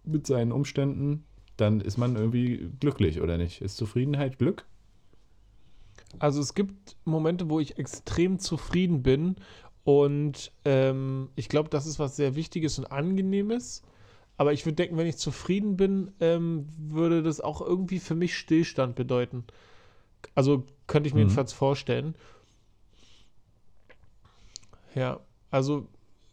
mit 0.04 0.26
seinen 0.26 0.52
Umständen, 0.52 1.24
dann 1.56 1.80
ist 1.80 1.96
man 1.98 2.16
irgendwie 2.16 2.70
glücklich, 2.80 3.20
oder 3.20 3.38
nicht? 3.38 3.60
Ist 3.62 3.76
Zufriedenheit 3.76 4.38
Glück? 4.38 4.66
Also 6.18 6.40
es 6.40 6.54
gibt 6.54 6.96
Momente, 7.04 7.50
wo 7.50 7.60
ich 7.60 7.78
extrem 7.78 8.38
zufrieden 8.38 9.02
bin 9.02 9.36
und 9.84 10.52
ähm, 10.64 11.28
ich 11.36 11.48
glaube, 11.48 11.68
das 11.68 11.86
ist 11.86 11.98
was 11.98 12.16
sehr 12.16 12.34
Wichtiges 12.36 12.78
und 12.78 12.86
Angenehmes. 12.86 13.82
Aber 14.36 14.52
ich 14.52 14.64
würde 14.66 14.76
denken, 14.76 14.96
wenn 14.96 15.06
ich 15.06 15.16
zufrieden 15.16 15.76
bin, 15.76 16.12
ähm, 16.20 16.68
würde 16.76 17.22
das 17.22 17.40
auch 17.40 17.60
irgendwie 17.60 18.00
für 18.00 18.16
mich 18.16 18.36
Stillstand 18.36 18.96
bedeuten. 18.96 19.44
Also 20.34 20.66
könnte 20.86 21.08
ich 21.08 21.14
mir 21.14 21.20
Mhm. 21.20 21.26
jedenfalls 21.26 21.52
vorstellen. 21.52 22.14
Ja, 24.94 25.20
also 25.54 25.86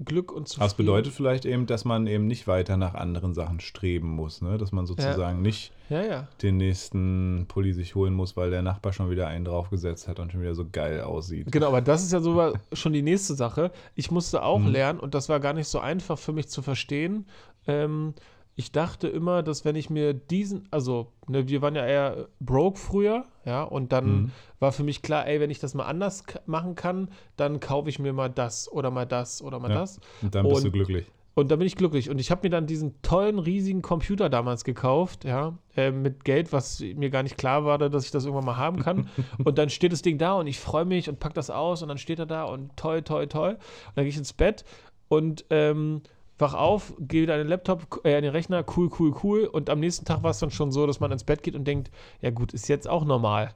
Glück 0.04 0.32
und 0.32 0.48
Zufriedenheit. 0.48 0.72
Das 0.72 0.78
bedeutet 0.78 1.14
vielleicht 1.14 1.46
eben, 1.46 1.68
dass 1.68 1.86
man 1.86 2.08
eben 2.08 2.26
nicht 2.26 2.48
weiter 2.48 2.76
nach 2.76 2.96
anderen 2.96 3.36
Sachen 3.36 3.60
streben 3.60 4.10
muss, 4.10 4.42
ne? 4.42 4.58
dass 4.58 4.72
man 4.72 4.88
sozusagen 4.88 5.44
nicht 5.44 5.72
Ja, 5.90 6.02
ja. 6.04 6.28
den 6.42 6.58
nächsten 6.58 7.46
Pulli 7.48 7.72
sich 7.74 7.94
holen 7.94 8.16
muss, 8.16 8.36
weil 8.36 8.50
der 8.50 8.64
Nachbar 8.64 8.94
schon 8.94 9.12
wieder 9.12 9.28
einen 9.28 9.46
draufgesetzt 9.46 10.08
hat 10.08 10.20
und 10.20 10.32
schon 10.32 10.42
wieder 10.42 10.56
so 10.56 10.66
geil 10.72 11.02
aussieht. 11.02 11.52
Genau, 11.52 11.68
aber 11.68 11.82
das 11.82 12.02
ist 12.04 12.14
ja 12.14 12.20
so 12.20 12.52
schon 12.74 12.94
die 12.94 13.04
nächste 13.04 13.36
Sache. 13.36 13.72
Ich 13.94 14.10
musste 14.10 14.42
auch 14.42 14.58
Mhm. 14.58 14.68
lernen 14.72 15.00
und 15.00 15.14
das 15.14 15.30
war 15.30 15.40
gar 15.40 15.54
nicht 15.54 15.68
so 15.68 15.80
einfach 15.80 16.18
für 16.18 16.34
mich 16.34 16.50
zu 16.50 16.64
verstehen. 16.64 17.28
Ähm, 17.68 18.16
ich 18.56 18.72
dachte 18.72 19.08
immer, 19.08 19.44
dass 19.44 19.66
wenn 19.66 19.76
ich 19.76 19.90
mir 19.90 20.14
diesen, 20.14 20.68
also 20.72 21.12
ne, 21.28 21.48
wir 21.48 21.62
waren 21.62 21.76
ja 21.76 21.86
eher 21.86 22.28
broke 22.40 22.78
früher, 22.78 23.26
ja, 23.46 23.64
und 23.64 23.92
dann 23.92 24.06
Mhm. 24.24 24.32
war 24.60 24.72
für 24.72 24.84
mich 24.84 25.02
klar, 25.02 25.26
ey, 25.28 25.40
wenn 25.40 25.50
ich 25.50 25.60
das 25.60 25.74
mal 25.74 25.86
anders 25.86 26.24
machen 26.46 26.76
kann, 26.76 27.10
dann 27.38 27.60
kaufe 27.60 27.90
ich 27.90 27.98
mir 27.98 28.14
mal 28.14 28.30
das 28.30 28.72
oder 28.72 28.92
mal 28.92 29.06
das 29.06 29.42
oder 29.42 29.60
mal 29.60 29.72
Ja. 29.72 29.80
das. 29.80 30.00
Und 30.22 30.36
dann 30.36 30.48
bist 30.48 30.64
du 30.64 30.68
Und- 30.68 30.74
glücklich. 30.74 31.06
Und 31.34 31.50
dann 31.50 31.60
bin 31.60 31.66
ich 31.66 31.78
glücklich. 31.78 32.10
Und 32.10 32.20
ich 32.20 32.30
habe 32.30 32.42
mir 32.44 32.50
dann 32.50 32.68
diesen 32.68 33.02
tollen, 33.04 33.40
riesigen 33.40 33.82
Computer 33.82 34.28
damals 34.30 34.66
gekauft, 34.66 35.24
ja, 35.24 35.58
äh, 35.78 35.90
mit 35.90 36.26
Geld, 36.26 36.52
was 36.52 36.82
mir 36.82 37.10
gar 37.10 37.24
nicht 37.24 37.38
klar 37.38 37.64
war, 37.64 37.78
dass 37.78 38.04
ich 38.04 38.12
das 38.12 38.26
irgendwann 38.26 38.46
mal 38.46 38.58
haben 38.58 38.80
kann. 38.84 39.08
und 39.46 39.58
dann 39.58 39.70
steht 39.70 39.94
das 39.94 40.02
Ding 40.02 40.18
da 40.18 40.34
und 40.34 40.48
ich 40.48 40.60
freue 40.60 40.84
mich 40.84 41.08
und 41.08 41.22
pack 41.22 41.34
das 41.34 41.50
aus 41.50 41.82
und 41.82 41.88
dann 41.88 41.98
steht 41.98 42.20
er 42.20 42.26
da 42.26 42.44
und 42.44 42.76
toll, 42.76 43.02
toll, 43.02 43.28
toll. 43.28 43.52
Und 43.52 43.60
dann 43.96 44.04
gehe 44.04 44.10
ich 44.10 44.18
ins 44.18 44.34
Bett 44.34 44.66
und 45.08 45.46
ähm, 45.52 46.02
wach 46.42 46.54
auf, 46.54 46.94
gehe 47.00 47.22
wieder 47.24 47.34
an 47.36 47.40
den 47.40 47.48
Laptop, 47.48 48.02
äh, 48.04 48.16
an 48.16 48.24
den 48.24 48.32
Rechner, 48.32 48.66
cool, 48.76 48.90
cool, 49.00 49.14
cool. 49.24 49.46
Und 49.46 49.70
am 49.70 49.80
nächsten 49.80 50.06
Tag 50.06 50.24
war 50.24 50.32
es 50.32 50.40
dann 50.40 50.52
schon 50.52 50.72
so, 50.72 50.86
dass 50.88 51.00
man 51.00 51.12
ins 51.12 51.24
Bett 51.24 51.44
geht 51.44 51.56
und 51.56 51.66
denkt, 51.66 51.92
ja 52.22 52.32
gut, 52.32 52.54
ist 52.54 52.68
jetzt 52.68 52.90
auch 52.90 53.06
normal. 53.06 53.54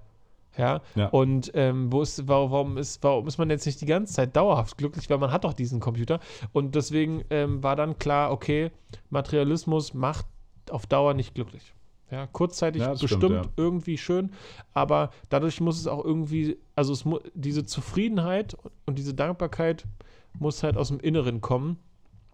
Ja, 0.57 0.79
Ja. 0.95 1.07
und 1.07 1.51
ähm, 1.53 1.91
wo 1.91 2.01
ist, 2.01 2.29
warum, 2.29 2.77
ist, 2.77 3.03
warum 3.03 3.27
ist 3.27 3.37
man 3.37 3.49
jetzt 3.49 3.65
nicht 3.65 3.81
die 3.81 3.85
ganze 3.85 4.13
Zeit 4.13 4.37
dauerhaft 4.37 4.77
glücklich? 4.77 5.09
Weil 5.09 5.17
man 5.17 5.31
hat 5.33 5.43
doch 5.43 5.51
diesen 5.51 5.81
Computer. 5.81 6.21
Und 6.53 6.75
deswegen 6.75 7.25
ähm, 7.29 7.61
war 7.61 7.75
dann 7.75 7.99
klar, 7.99 8.31
okay, 8.31 8.71
Materialismus 9.09 9.93
macht 9.93 10.25
auf 10.69 10.85
Dauer 10.87 11.13
nicht 11.13 11.35
glücklich. 11.35 11.73
Ja, 12.09 12.27
kurzzeitig 12.27 12.83
Ja, 12.83 12.89
das 12.91 12.99
stimmt, 12.99 13.19
bestimmt 13.21 13.45
ja. 13.45 13.51
irgendwie 13.57 13.97
schön, 13.97 14.31
aber 14.73 15.09
dadurch 15.29 15.59
muss 15.59 15.79
es 15.79 15.87
auch 15.87 16.05
irgendwie, 16.05 16.57
also 16.75 17.19
diese 17.33 17.65
Zufriedenheit 17.65 18.55
und 18.85 18.97
diese 18.99 19.13
Dankbarkeit 19.15 19.85
muss 20.39 20.61
halt 20.63 20.77
aus 20.77 20.89
dem 20.89 20.99
Inneren 20.99 21.41
kommen. 21.41 21.79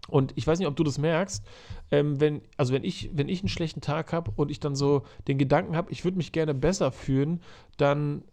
Und 0.08 0.32
ich 0.36 0.46
weiß 0.46 0.58
nicht, 0.58 0.68
ob 0.68 0.76
du 0.76 0.82
das 0.82 0.98
merkst, 0.98 1.44
ähm, 1.90 2.20
wenn, 2.20 2.42
also 2.56 2.72
wenn 2.72 2.84
ich, 2.84 3.10
wenn 3.14 3.28
ich 3.28 3.40
einen 3.40 3.48
schlechten 3.48 3.80
Tag 3.80 4.12
habe 4.12 4.32
und 4.34 4.50
ich 4.50 4.60
dann 4.60 4.74
so 4.74 5.02
den 5.28 5.38
Gedanken 5.38 5.76
habe, 5.76 5.92
ich 5.92 6.04
würde 6.04 6.16
mich 6.16 6.32
gerne 6.32 6.54
besser 6.54 6.90
fühlen, 6.90 7.40
dann, 7.76 8.24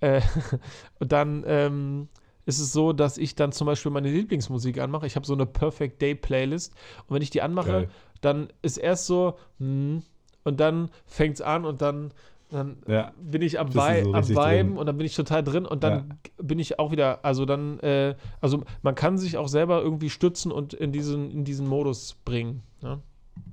äh, 0.00 0.20
dann 0.98 1.44
ähm, 1.46 2.08
ist 2.44 2.58
es 2.58 2.72
so, 2.72 2.92
dass 2.92 3.18
ich 3.18 3.36
dann 3.36 3.52
zum 3.52 3.66
Beispiel 3.66 3.92
meine 3.92 4.10
Lieblingsmusik 4.10 4.78
anmache. 4.78 5.06
Ich 5.06 5.14
habe 5.14 5.26
so 5.26 5.34
eine 5.34 5.46
Perfect 5.46 6.02
Day 6.02 6.14
Playlist 6.14 6.74
und 7.06 7.14
wenn 7.14 7.22
ich 7.22 7.30
die 7.30 7.42
anmache, 7.42 7.70
Geil. 7.70 7.88
dann 8.20 8.48
ist 8.62 8.78
erst 8.78 9.06
so, 9.06 9.38
hm, 9.58 10.02
und 10.44 10.58
dann 10.58 10.90
fängt 11.06 11.36
es 11.36 11.40
an 11.40 11.64
und 11.64 11.82
dann, 11.82 12.12
dann 12.52 12.76
Ja. 12.86 13.12
bin 13.20 13.42
ich 13.42 13.58
am, 13.58 13.74
Vei 13.74 14.02
so 14.02 14.12
am 14.12 14.22
drin. 14.22 14.76
und 14.76 14.86
dann 14.86 14.96
bin 14.96 15.06
ich 15.06 15.14
total 15.16 15.42
drin 15.42 15.64
und 15.66 15.82
dann 15.82 16.18
bin 16.40 16.58
ich 16.58 16.78
auch 16.78 16.92
wieder, 16.92 17.24
also 17.24 17.44
dann, 17.46 17.80
äh, 17.80 18.14
also 18.40 18.62
man 18.82 18.94
kann 18.94 19.18
sich 19.18 19.36
auch 19.36 19.48
selber 19.48 19.82
irgendwie 19.82 20.10
stützen 20.10 20.52
und 20.52 20.74
in 20.74 20.92
diesen, 20.92 21.30
in 21.30 21.44
diesen 21.44 21.66
Modus 21.66 22.16
bringen. 22.24 22.62
Ne? 22.82 23.00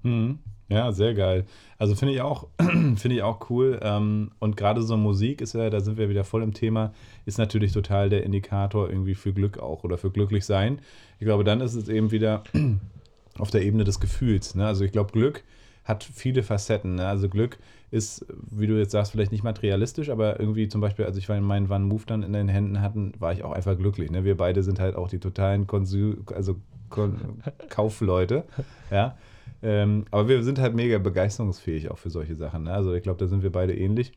Mhm. 0.03 0.39
Ja, 0.71 0.91
sehr 0.91 1.15
geil. 1.15 1.45
Also 1.79 1.95
finde 1.95 2.13
ich 2.13 2.21
auch, 2.21 2.47
finde 2.59 3.13
ich 3.15 3.23
auch 3.23 3.49
cool. 3.49 3.79
Ähm, 3.81 4.31
und 4.37 4.55
gerade 4.55 4.83
so 4.83 4.97
Musik 4.97 5.41
ist 5.41 5.53
ja, 5.53 5.69
da 5.71 5.79
sind 5.79 5.97
wir 5.97 6.09
wieder 6.09 6.23
voll 6.23 6.43
im 6.43 6.53
Thema, 6.53 6.93
ist 7.25 7.39
natürlich 7.39 7.71
total 7.71 8.09
der 8.09 8.23
Indikator 8.23 8.87
irgendwie 8.87 9.15
für 9.15 9.33
Glück 9.33 9.57
auch 9.57 9.83
oder 9.83 9.97
für 9.97 10.11
glücklich 10.11 10.45
sein. 10.45 10.79
Ich 11.19 11.25
glaube, 11.25 11.43
dann 11.43 11.61
ist 11.61 11.73
es 11.73 11.89
eben 11.89 12.11
wieder 12.11 12.43
auf 13.39 13.49
der 13.49 13.63
Ebene 13.63 13.83
des 13.83 13.99
Gefühls. 13.99 14.53
Ne? 14.53 14.67
Also 14.67 14.83
ich 14.85 14.91
glaube, 14.91 15.11
Glück 15.11 15.43
hat 15.89 16.03
viele 16.03 16.43
Facetten. 16.43 16.95
Ne? 16.95 17.07
Also 17.07 17.27
Glück 17.27 17.57
ist, 17.91 18.25
wie 18.51 18.67
du 18.67 18.77
jetzt 18.77 18.91
sagst, 18.91 19.11
vielleicht 19.11 19.31
nicht 19.31 19.43
materialistisch, 19.43 20.09
aber 20.09 20.39
irgendwie 20.39 20.67
zum 20.67 20.79
Beispiel, 20.79 21.05
als 21.05 21.17
ich 21.17 21.27
meinen 21.27 21.69
One 21.69 21.85
Move 21.85 22.03
dann 22.05 22.23
in 22.23 22.31
den 22.31 22.47
Händen 22.47 22.79
hatten, 22.79 23.13
war 23.19 23.33
ich 23.33 23.43
auch 23.43 23.51
einfach 23.51 23.75
glücklich. 23.75 24.11
Ne? 24.11 24.23
Wir 24.23 24.37
beide 24.37 24.63
sind 24.63 24.79
halt 24.79 24.95
auch 24.95 25.09
die 25.09 25.19
totalen 25.19 25.67
Konsum, 25.67 26.23
also 26.33 26.55
Kon 26.89 27.41
Kaufleute. 27.69 28.45
Ja. 28.91 29.17
Ähm, 29.61 30.05
aber 30.11 30.29
wir 30.29 30.43
sind 30.43 30.59
halt 30.59 30.75
mega 30.75 30.99
begeisterungsfähig 30.99 31.91
auch 31.91 31.97
für 31.97 32.09
solche 32.09 32.35
Sachen. 32.35 32.63
Ne? 32.63 32.73
Also 32.73 32.93
ich 32.93 33.03
glaube, 33.03 33.19
da 33.19 33.27
sind 33.27 33.43
wir 33.43 33.51
beide 33.51 33.75
ähnlich. 33.75 34.13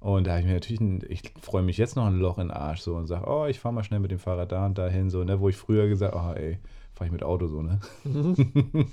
Und 0.00 0.26
da 0.26 0.30
habe 0.30 0.40
ich 0.40 0.46
mir 0.46 0.54
natürlich, 0.54 0.80
ein, 0.80 1.02
ich 1.08 1.22
freue 1.42 1.62
mich 1.62 1.76
jetzt 1.76 1.94
noch 1.94 2.06
ein 2.06 2.18
Loch 2.18 2.38
in 2.38 2.48
den 2.48 2.56
Arsch 2.56 2.80
so 2.80 2.96
und 2.96 3.06
sage, 3.06 3.26
oh, 3.28 3.44
ich 3.44 3.60
fahre 3.60 3.74
mal 3.74 3.84
schnell 3.84 4.00
mit 4.00 4.10
dem 4.10 4.18
Fahrrad 4.18 4.50
da 4.50 4.64
und 4.64 4.78
dahin, 4.78 5.10
so, 5.10 5.22
ne, 5.22 5.40
wo 5.40 5.50
ich 5.50 5.56
früher 5.56 5.88
gesagt, 5.88 6.16
oh, 6.16 6.32
ey, 6.34 6.58
fahre 7.00 7.06
ich 7.06 7.12
mit 7.12 7.22
Auto 7.22 7.46
so, 7.46 7.62
ne? 7.62 7.80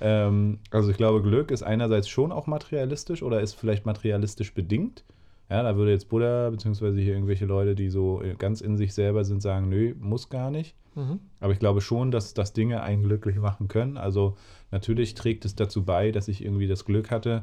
ähm, 0.00 0.60
also 0.70 0.88
ich 0.88 0.96
glaube, 0.96 1.20
Glück 1.20 1.50
ist 1.50 1.64
einerseits 1.64 2.08
schon 2.08 2.30
auch 2.30 2.46
materialistisch 2.46 3.24
oder 3.24 3.40
ist 3.40 3.54
vielleicht 3.54 3.86
materialistisch 3.86 4.54
bedingt. 4.54 5.02
Ja, 5.50 5.64
da 5.64 5.74
würde 5.74 5.90
jetzt 5.90 6.08
Buddha, 6.08 6.48
beziehungsweise 6.50 7.00
hier 7.00 7.12
irgendwelche 7.12 7.46
Leute, 7.46 7.74
die 7.74 7.88
so 7.88 8.22
ganz 8.38 8.60
in 8.60 8.76
sich 8.76 8.94
selber 8.94 9.24
sind, 9.24 9.42
sagen, 9.42 9.68
nö, 9.68 9.96
muss 9.98 10.28
gar 10.28 10.52
nicht. 10.52 10.76
Mhm. 10.94 11.18
Aber 11.40 11.52
ich 11.52 11.58
glaube 11.58 11.80
schon, 11.80 12.12
dass, 12.12 12.34
dass 12.34 12.52
Dinge 12.52 12.84
einen 12.84 13.02
glücklich 13.02 13.36
machen 13.38 13.66
können. 13.66 13.96
Also 13.96 14.36
natürlich 14.70 15.14
trägt 15.14 15.44
es 15.44 15.56
dazu 15.56 15.84
bei, 15.84 16.12
dass 16.12 16.28
ich 16.28 16.44
irgendwie 16.44 16.68
das 16.68 16.84
Glück 16.84 17.10
hatte, 17.10 17.42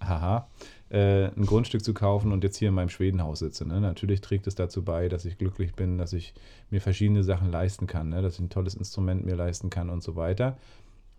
haha, 0.00 0.48
äh, 0.90 1.26
ein 1.26 1.46
Grundstück 1.46 1.84
zu 1.84 1.94
kaufen 1.94 2.32
und 2.32 2.44
jetzt 2.44 2.56
hier 2.56 2.68
in 2.68 2.74
meinem 2.74 2.88
Schwedenhaus 2.88 3.40
sitze. 3.40 3.66
Ne? 3.66 3.80
Natürlich 3.80 4.20
trägt 4.20 4.46
es 4.46 4.54
dazu 4.54 4.84
bei, 4.84 5.08
dass 5.08 5.24
ich 5.24 5.38
glücklich 5.38 5.74
bin, 5.74 5.98
dass 5.98 6.12
ich 6.12 6.34
mir 6.70 6.80
verschiedene 6.80 7.24
Sachen 7.24 7.50
leisten 7.50 7.86
kann, 7.86 8.10
ne? 8.10 8.22
dass 8.22 8.34
ich 8.34 8.40
ein 8.40 8.50
tolles 8.50 8.74
Instrument 8.74 9.24
mir 9.24 9.34
leisten 9.36 9.70
kann 9.70 9.90
und 9.90 10.02
so 10.02 10.14
weiter. 10.16 10.56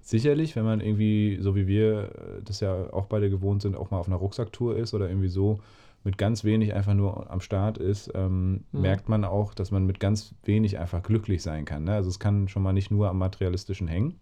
Sicherlich, 0.02 0.56
wenn 0.56 0.66
man 0.66 0.82
irgendwie, 0.82 1.40
so 1.42 1.56
wie 1.56 1.66
wir 1.68 2.12
äh, 2.16 2.42
das 2.44 2.60
ja 2.60 2.94
auch 2.94 3.08
beide 3.08 3.30
gewohnt 3.30 3.64
sind, 3.64 3.76
auch 3.76 3.90
mal 3.92 3.98
auf 3.98 4.08
einer 4.08 4.18
Rucksacktour 4.18 4.78
ist 4.78 4.94
oder 4.94 5.10
irgendwie 5.10 5.30
so 5.30 5.60
mit 6.04 6.20
ganz 6.20 6.44
wenig 6.44 6.76
einfach 6.76 6.94
nur 6.94 7.32
am 7.32 7.42
Start 7.42 7.80
ist, 7.80 8.12
ähm, 8.14 8.66
Mhm. 8.72 8.82
merkt 8.82 9.10
man 9.10 9.26
auch, 9.26 9.56
dass 9.56 9.72
man 9.72 9.88
mit 9.88 10.00
ganz 10.00 10.36
wenig 10.44 10.78
einfach 10.78 11.02
glücklich 11.02 11.42
sein 11.42 11.66
kann. 11.66 11.86
Ne? 11.86 11.94
Also 11.96 12.10
es 12.10 12.20
kann 12.20 12.48
schon 12.48 12.62
mal 12.62 12.74
nicht 12.74 12.92
nur 12.92 13.10
am 13.10 13.18
materialistischen 13.18 13.88
hängen. 13.88 14.20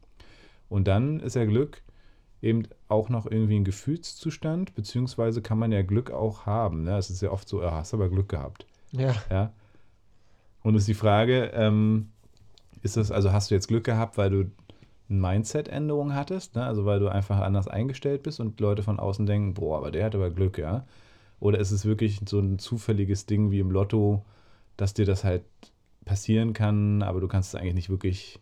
Und 0.70 0.88
dann 0.88 1.20
ist 1.20 1.36
ja 1.36 1.44
Glück 1.44 1.84
eben 2.44 2.64
auch 2.90 3.10
noch 3.10 3.26
irgendwie 3.26 3.56
ein 3.56 3.64
Gefühlszustand, 3.64 4.76
beziehungsweise 4.76 5.42
kann 5.42 5.58
man 5.58 5.72
ja 5.72 5.82
Glück 5.82 6.12
auch 6.12 6.46
haben. 6.46 6.84
Ne? 6.84 6.98
Es 6.98 7.10
ist 7.10 7.22
ja 7.22 7.32
oft 7.32 7.48
so, 7.48 7.62
ah, 7.62 7.72
hast 7.72 7.94
aber 7.94 8.10
Glück 8.10 8.30
gehabt. 8.30 8.66
Ja. 8.92 9.16
Ja. 9.32 9.54
Und 10.62 10.76
ist 10.76 10.88
die 10.88 10.94
Frage, 10.94 11.52
ähm, 11.54 12.10
ist 12.82 12.98
das, 12.98 13.12
also 13.12 13.32
hast 13.32 13.50
du 13.50 13.56
jetzt 13.56 13.70
Glück 13.70 13.86
gehabt, 13.86 14.18
weil 14.18 14.30
du 14.30 14.52
eine 15.10 15.20
Mindset-Änderung 15.20 16.14
hattest, 16.14 16.56
ne? 16.56 16.66
also 16.66 16.86
weil 16.86 17.00
du 17.00 17.08
einfach 17.08 17.40
anders 17.40 17.68
eingestellt 17.68 18.24
bist 18.24 18.40
und 18.40 18.60
Leute 18.60 18.84
von 18.84 19.00
außen 19.00 19.26
denken, 19.26 19.54
boah, 19.54 19.78
aber 19.78 19.92
der 19.92 20.06
hat 20.06 20.16
aber 20.16 20.30
Glück, 20.30 20.58
ja? 20.58 20.86
Oder 21.40 21.60
ist 21.60 21.72
es 21.72 21.86
wirklich 21.86 22.22
so 22.26 22.40
ein 22.40 22.60
zufälliges 22.60 23.26
Ding 23.26 23.52
wie 23.52 23.60
im 23.60 23.72
Lotto, 23.72 24.24
dass 24.78 24.94
dir 24.94 25.06
das 25.06 25.24
halt 25.24 25.44
passieren 26.06 26.54
kann, 26.54 27.04
aber 27.04 27.20
du 27.20 27.28
kannst 27.28 27.54
es 27.54 27.60
eigentlich 27.60 27.76
nicht 27.76 27.90
wirklich, 27.90 28.40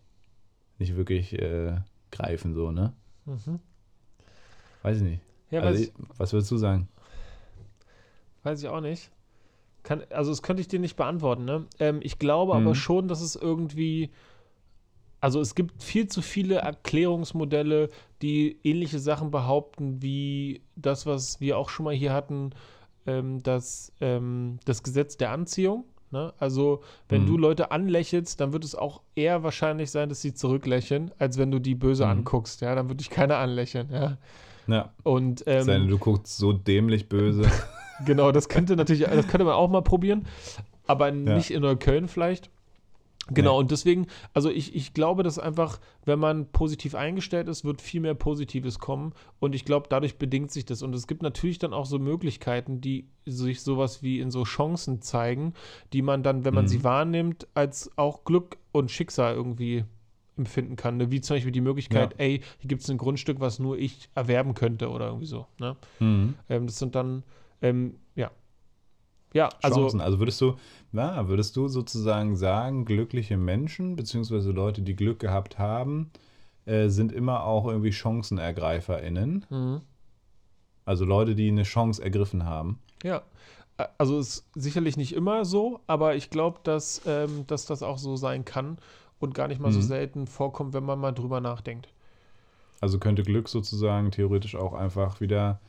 nicht 0.77 0.95
wirklich 0.95 1.33
äh, 1.39 1.77
greifen, 2.11 2.53
so, 2.53 2.71
ne? 2.71 2.93
Mhm. 3.25 3.59
Weiß 4.83 4.97
ich 4.97 5.03
nicht. 5.03 5.21
Ja, 5.51 5.61
also, 5.61 5.83
ich- 5.83 5.91
was 6.17 6.33
würdest 6.33 6.51
du 6.51 6.57
sagen? 6.57 6.87
weiß 8.43 8.63
ich 8.63 8.69
auch 8.69 8.81
nicht. 8.81 9.11
Kann, 9.83 10.03
also 10.09 10.31
das 10.31 10.41
könnte 10.41 10.61
ich 10.61 10.67
dir 10.67 10.79
nicht 10.79 10.95
beantworten, 10.95 11.45
ne? 11.45 11.65
Ähm, 11.79 11.99
ich 12.01 12.17
glaube 12.19 12.55
aber 12.55 12.71
Mhm. 12.71 12.75
schon, 12.75 13.07
dass 13.07 13.21
es 13.21 13.35
irgendwie. 13.35 14.09
Also 15.19 15.39
es 15.39 15.53
gibt 15.53 15.83
viel 15.83 16.07
zu 16.07 16.23
viele 16.23 16.55
Erklärungsmodelle, 16.55 17.89
die 18.23 18.57
ähnliche 18.63 18.97
Sachen 18.97 19.29
behaupten, 19.29 20.01
wie 20.01 20.61
das, 20.75 21.05
was 21.05 21.39
wir 21.39 21.57
auch 21.59 21.69
schon 21.69 21.83
mal 21.83 21.93
hier 21.93 22.11
hatten, 22.13 22.51
ähm, 23.05 23.43
das, 23.43 23.91
ähm, 24.01 24.57
das 24.65 24.81
Gesetz 24.81 25.17
der 25.17 25.29
Anziehung. 25.31 25.83
Ne? 26.09 26.33
Also 26.39 26.81
wenn 27.07 27.23
Mhm. 27.23 27.27
du 27.27 27.37
Leute 27.37 27.69
anlächelst, 27.71 28.39
dann 28.41 28.51
wird 28.53 28.63
es 28.65 28.73
auch 28.73 29.01
eher 29.15 29.43
wahrscheinlich 29.43 29.91
sein, 29.91 30.09
dass 30.09 30.21
sie 30.21 30.33
zurücklächeln, 30.33 31.11
als 31.19 31.37
wenn 31.37 31.51
du 31.51 31.59
die 31.59 31.75
böse 31.75 32.05
Mhm. 32.05 32.11
anguckst. 32.11 32.61
Ja, 32.61 32.73
dann 32.73 32.87
würde 32.87 32.97
dich 32.97 33.11
keiner 33.11 33.37
anlächeln. 33.37 33.89
Ja. 33.91 34.17
Ja, 34.67 34.93
Und 35.03 35.43
ähm, 35.47 35.63
sei 35.63 35.77
denn, 35.79 35.87
du 35.87 35.97
guckst 35.97 36.37
so 36.37 36.53
dämlich 36.53 37.09
böse. 37.09 37.43
Genau, 38.03 38.31
das 38.31 38.49
könnte 38.49 38.75
natürlich, 38.75 39.03
das 39.03 39.27
könnte 39.27 39.43
man 39.45 39.53
auch 39.53 39.69
mal 39.69 39.83
probieren, 39.83 40.25
aber 40.87 41.11
nicht 41.11 41.51
in 41.51 41.61
Neukölln 41.61 42.07
vielleicht. 42.07 42.49
Genau, 43.29 43.51
Nee. 43.53 43.59
und 43.59 43.69
deswegen, 43.69 44.07
also 44.33 44.49
ich, 44.49 44.75
ich 44.75 44.95
glaube, 44.95 45.21
dass 45.21 45.37
einfach, 45.37 45.79
wenn 46.05 46.17
man 46.17 46.47
positiv 46.51 46.95
eingestellt 46.95 47.47
ist, 47.47 47.63
wird 47.63 47.79
viel 47.79 48.01
mehr 48.01 48.15
Positives 48.15 48.79
kommen. 48.79 49.13
Und 49.39 49.53
ich 49.53 49.65
glaube, 49.65 49.85
dadurch 49.87 50.17
bedingt 50.17 50.49
sich 50.51 50.65
das. 50.65 50.81
Und 50.81 50.95
es 50.95 51.05
gibt 51.05 51.21
natürlich 51.21 51.59
dann 51.59 51.73
auch 51.75 51.85
so 51.85 51.99
Möglichkeiten, 51.99 52.81
die 52.81 53.05
sich 53.27 53.61
sowas 53.61 54.01
wie 54.01 54.19
in 54.19 54.31
so 54.31 54.45
Chancen 54.45 55.03
zeigen, 55.03 55.53
die 55.93 56.01
man 56.01 56.23
dann, 56.23 56.43
wenn 56.43 56.55
man 56.55 56.65
Mhm. 56.65 56.69
sie 56.69 56.83
wahrnimmt, 56.83 57.47
als 57.53 57.91
auch 57.97 58.23
Glück 58.23 58.57
und 58.71 58.89
Schicksal 58.89 59.35
irgendwie 59.35 59.85
empfinden 60.41 60.75
kann. 60.75 60.97
Ne? 60.97 61.11
Wie 61.11 61.21
zum 61.21 61.35
Beispiel 61.35 61.51
die 61.51 61.61
Möglichkeit, 61.61 62.15
ey, 62.17 62.41
hier 62.59 62.67
gibt 62.67 62.81
es 62.81 62.89
ein 62.89 62.97
Grundstück, 62.97 63.39
was 63.39 63.59
nur 63.59 63.77
ich 63.77 64.09
erwerben 64.15 64.53
könnte 64.53 64.89
oder 64.89 65.07
irgendwie 65.07 65.27
so. 65.27 65.45
Ne? 65.59 65.75
Mhm. 65.99 66.35
Ähm, 66.49 66.67
das 66.67 66.79
sind 66.79 66.95
dann, 66.95 67.23
ähm, 67.61 67.95
ja. 68.15 68.31
Ja, 69.33 69.49
also, 69.61 69.81
Chancen. 69.81 70.01
Also 70.01 70.19
würdest 70.19 70.41
du, 70.41 70.55
na, 70.91 71.29
würdest 71.29 71.55
du 71.55 71.67
sozusagen 71.69 72.35
sagen, 72.35 72.83
glückliche 72.83 73.37
Menschen, 73.37 73.95
beziehungsweise 73.95 74.51
Leute, 74.51 74.81
die 74.81 74.95
Glück 74.95 75.19
gehabt 75.19 75.57
haben, 75.57 76.11
äh, 76.65 76.89
sind 76.89 77.11
immer 77.11 77.43
auch 77.45 77.67
irgendwie 77.67 77.93
ChancenergreiferInnen. 77.93 79.45
mhm. 79.49 79.81
Also 80.83 81.05
Leute, 81.05 81.35
die 81.35 81.47
eine 81.47 81.63
Chance 81.63 82.03
ergriffen 82.03 82.45
haben. 82.45 82.79
ja. 83.03 83.21
Also 83.97 84.19
ist 84.19 84.45
sicherlich 84.53 84.95
nicht 84.95 85.13
immer 85.13 85.43
so, 85.43 85.79
aber 85.87 86.15
ich 86.15 86.29
glaube, 86.29 86.59
dass, 86.63 87.01
ähm, 87.07 87.45
dass 87.47 87.65
das 87.65 87.81
auch 87.81 87.97
so 87.97 88.15
sein 88.15 88.45
kann 88.45 88.77
und 89.21 89.33
gar 89.33 89.47
nicht 89.47 89.61
mal 89.61 89.71
so 89.71 89.79
Mhm. 89.79 89.83
selten 89.83 90.27
vorkommt, 90.27 90.73
wenn 90.73 90.83
man 90.83 90.99
mal 90.99 91.11
drüber 91.11 91.41
nachdenkt. 91.41 91.87
Also 92.81 92.99
könnte 92.99 93.23
Glück 93.23 93.47
sozusagen 93.47 94.11
theoretisch 94.11 94.55
auch 94.55 94.73
einfach 94.73 95.21
wieder 95.21 95.59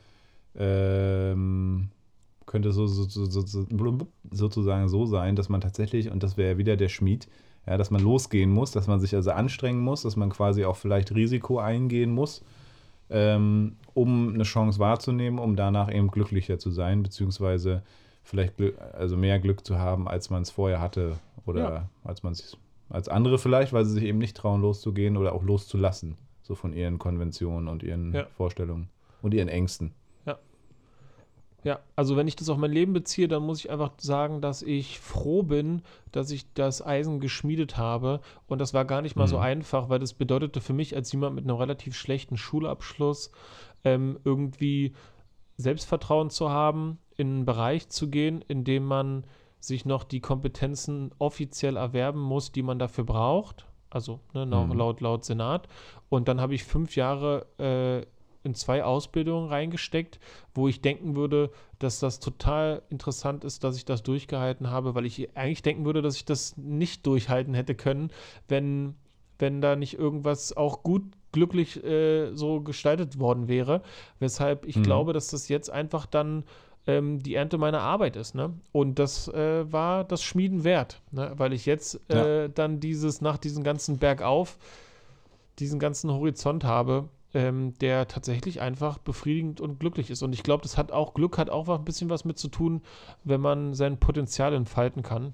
ähm, 0.55 1.89
könnte 2.45 2.71
so, 2.71 2.87
so, 2.87 3.03
so, 3.05 3.25
so, 3.25 3.41
so, 3.41 4.07
sozusagen 4.31 4.89
so 4.89 5.05
sein, 5.05 5.35
dass 5.35 5.49
man 5.49 5.61
tatsächlich, 5.61 6.11
und 6.11 6.23
das 6.23 6.37
wäre 6.37 6.51
ja 6.53 6.57
wieder 6.57 6.75
der 6.75 6.89
Schmied, 6.89 7.27
ja, 7.65 7.77
dass 7.77 7.91
man 7.91 8.01
losgehen 8.01 8.51
muss, 8.51 8.71
dass 8.71 8.87
man 8.87 8.99
sich 8.99 9.15
also 9.15 9.31
anstrengen 9.31 9.79
muss, 9.79 10.01
dass 10.03 10.15
man 10.15 10.29
quasi 10.29 10.65
auch 10.65 10.75
vielleicht 10.75 11.13
Risiko 11.15 11.59
eingehen 11.59 12.11
muss, 12.11 12.43
ähm, 13.09 13.77
um 13.93 14.33
eine 14.33 14.43
Chance 14.43 14.79
wahrzunehmen, 14.79 15.39
um 15.39 15.55
danach 15.55 15.91
eben 15.91 16.09
glücklicher 16.09 16.59
zu 16.59 16.71
sein, 16.71 17.03
beziehungsweise 17.03 17.83
vielleicht 18.23 18.57
Glück, 18.57 18.77
also 18.93 19.15
mehr 19.17 19.39
Glück 19.39 19.65
zu 19.65 19.77
haben, 19.77 20.07
als 20.07 20.29
man 20.29 20.41
es 20.41 20.51
vorher 20.51 20.81
hatte 20.81 21.17
oder 21.45 21.59
Ja. 21.59 21.89
als 22.03 22.23
man 22.23 22.33
es 22.33 22.57
als 22.93 23.09
andere 23.09 23.37
vielleicht, 23.37 23.73
weil 23.73 23.83
sie 23.85 23.93
sich 23.95 24.03
eben 24.03 24.19
nicht 24.19 24.37
trauen, 24.37 24.61
loszugehen 24.61 25.17
oder 25.17 25.33
auch 25.33 25.43
loszulassen, 25.43 26.17
so 26.43 26.55
von 26.55 26.71
ihren 26.73 26.99
Konventionen 26.99 27.67
und 27.67 27.83
ihren 27.83 28.13
Ja. 28.13 28.25
Vorstellungen 28.37 28.89
und 29.21 29.33
ihren 29.33 29.49
Ängsten. 29.49 29.91
Ja, 31.65 31.79
also 31.95 32.17
wenn 32.17 32.27
ich 32.27 32.35
das 32.35 32.49
auf 32.49 32.57
mein 32.57 32.73
Leben 32.73 32.91
beziehe, 32.91 33.29
dann 33.29 33.43
muss 33.43 33.59
ich 33.59 33.71
einfach 33.71 33.93
sagen, 33.97 34.41
dass 34.41 34.61
ich 34.63 34.99
froh 34.99 35.43
bin, 35.43 35.81
dass 36.11 36.29
ich 36.29 36.51
das 36.55 36.85
Eisen 36.85 37.21
geschmiedet 37.21 37.77
habe. 37.77 38.19
Und 38.47 38.59
das 38.59 38.73
war 38.73 38.83
gar 38.83 39.01
nicht 39.01 39.15
mal 39.15 39.27
so 39.27 39.37
Mhm. 39.37 39.43
einfach, 39.43 39.87
weil 39.87 39.99
das 39.99 40.13
bedeutete 40.13 40.59
für 40.59 40.73
mich 40.73 40.93
als 40.93 41.09
jemand 41.13 41.35
mit 41.35 41.45
einem 41.45 41.55
relativ 41.55 41.95
schlechten 41.95 42.35
Schulabschluss 42.35 43.31
ähm, 43.85 44.19
irgendwie 44.25 44.91
Selbstvertrauen 45.55 46.29
zu 46.29 46.49
haben, 46.49 46.97
in 47.15 47.27
einen 47.27 47.45
Bereich 47.45 47.87
zu 47.87 48.09
gehen, 48.09 48.43
in 48.45 48.65
dem 48.65 48.83
man 48.83 49.23
sich 49.63 49.85
noch 49.85 50.03
die 50.03 50.19
Kompetenzen 50.19 51.11
offiziell 51.19 51.77
erwerben 51.77 52.19
muss, 52.19 52.51
die 52.51 52.63
man 52.63 52.79
dafür 52.79 53.05
braucht. 53.05 53.65
Also 53.89 54.19
ne, 54.33 54.45
noch 54.45 54.67
Mhm. 54.67 54.77
laut, 54.77 54.99
laut 55.01 55.23
Senat. 55.23 55.67
Und 56.09 56.27
dann 56.27 56.41
habe 56.41 56.53
ich 56.53 56.63
fünf 56.65 56.95
Jahre 56.97 57.45
äh, 57.59 58.05
in 58.45 58.55
zwei 58.55 58.83
Ausbildungen 58.83 59.47
reingesteckt, 59.47 60.19
wo 60.53 60.67
ich 60.67 60.81
denken 60.81 61.15
würde, 61.15 61.49
dass 61.79 61.99
das 61.99 62.19
total 62.19 62.81
interessant 62.89 63.45
ist, 63.45 63.63
dass 63.63 63.77
ich 63.77 63.85
das 63.85 64.03
durchgehalten 64.03 64.69
habe, 64.69 64.95
weil 64.95 65.05
ich 65.05 65.37
eigentlich 65.37 65.61
denken 65.61 65.85
würde, 65.85 66.01
dass 66.01 66.17
ich 66.17 66.25
das 66.25 66.57
nicht 66.57 67.05
durchhalten 67.05 67.53
hätte 67.53 67.73
können, 67.73 68.11
wenn, 68.49 68.95
wenn 69.39 69.61
da 69.61 69.77
nicht 69.77 69.97
irgendwas 69.97 70.57
auch 70.57 70.83
gut 70.83 71.03
glücklich 71.31 71.81
äh, 71.85 72.33
so 72.35 72.59
gestaltet 72.59 73.17
worden 73.17 73.47
wäre. 73.47 73.81
Weshalb 74.19 74.65
ich 74.65 74.75
Mhm. 74.75 74.83
glaube, 74.83 75.13
dass 75.13 75.27
das 75.29 75.47
jetzt 75.47 75.69
einfach 75.69 76.05
dann 76.05 76.43
ähm, 76.87 77.21
die 77.21 77.35
Ernte 77.35 77.57
meiner 77.57 77.81
Arbeit 77.81 78.15
ist. 78.15 78.35
Ne? 78.35 78.53
Und 78.71 78.99
das 78.99 79.27
äh, 79.29 79.71
war 79.71 80.03
das 80.03 80.23
Schmieden 80.23 80.63
wert, 80.63 81.01
ne? 81.11 81.31
weil 81.37 81.53
ich 81.53 81.65
jetzt 81.65 82.09
äh, 82.09 82.49
dann 82.49 82.79
dieses, 82.79 83.21
nach 83.21 83.37
diesem 83.37 83.63
ganzen 83.63 83.97
Bergauf, 83.97 84.57
diesen 85.59 85.79
ganzen 85.79 86.11
Horizont 86.11 86.63
habe, 86.63 87.09
ähm, 87.33 87.73
der 87.79 88.07
tatsächlich 88.07 88.61
einfach 88.61 88.97
befriedigend 88.97 89.61
und 89.61 89.79
glücklich 89.79 90.09
ist. 90.09 90.21
Und 90.21 90.33
ich 90.33 90.43
glaube, 90.43 90.63
das 90.63 90.77
hat 90.77 90.91
auch, 90.91 91.13
Glück 91.13 91.37
hat 91.37 91.49
auch 91.49 91.67
ein 91.69 91.85
bisschen 91.85 92.09
was 92.09 92.25
mit 92.25 92.37
zu 92.37 92.47
tun, 92.47 92.81
wenn 93.23 93.41
man 93.41 93.73
sein 93.73 93.99
Potenzial 93.99 94.53
entfalten 94.53 95.03
kann. 95.03 95.33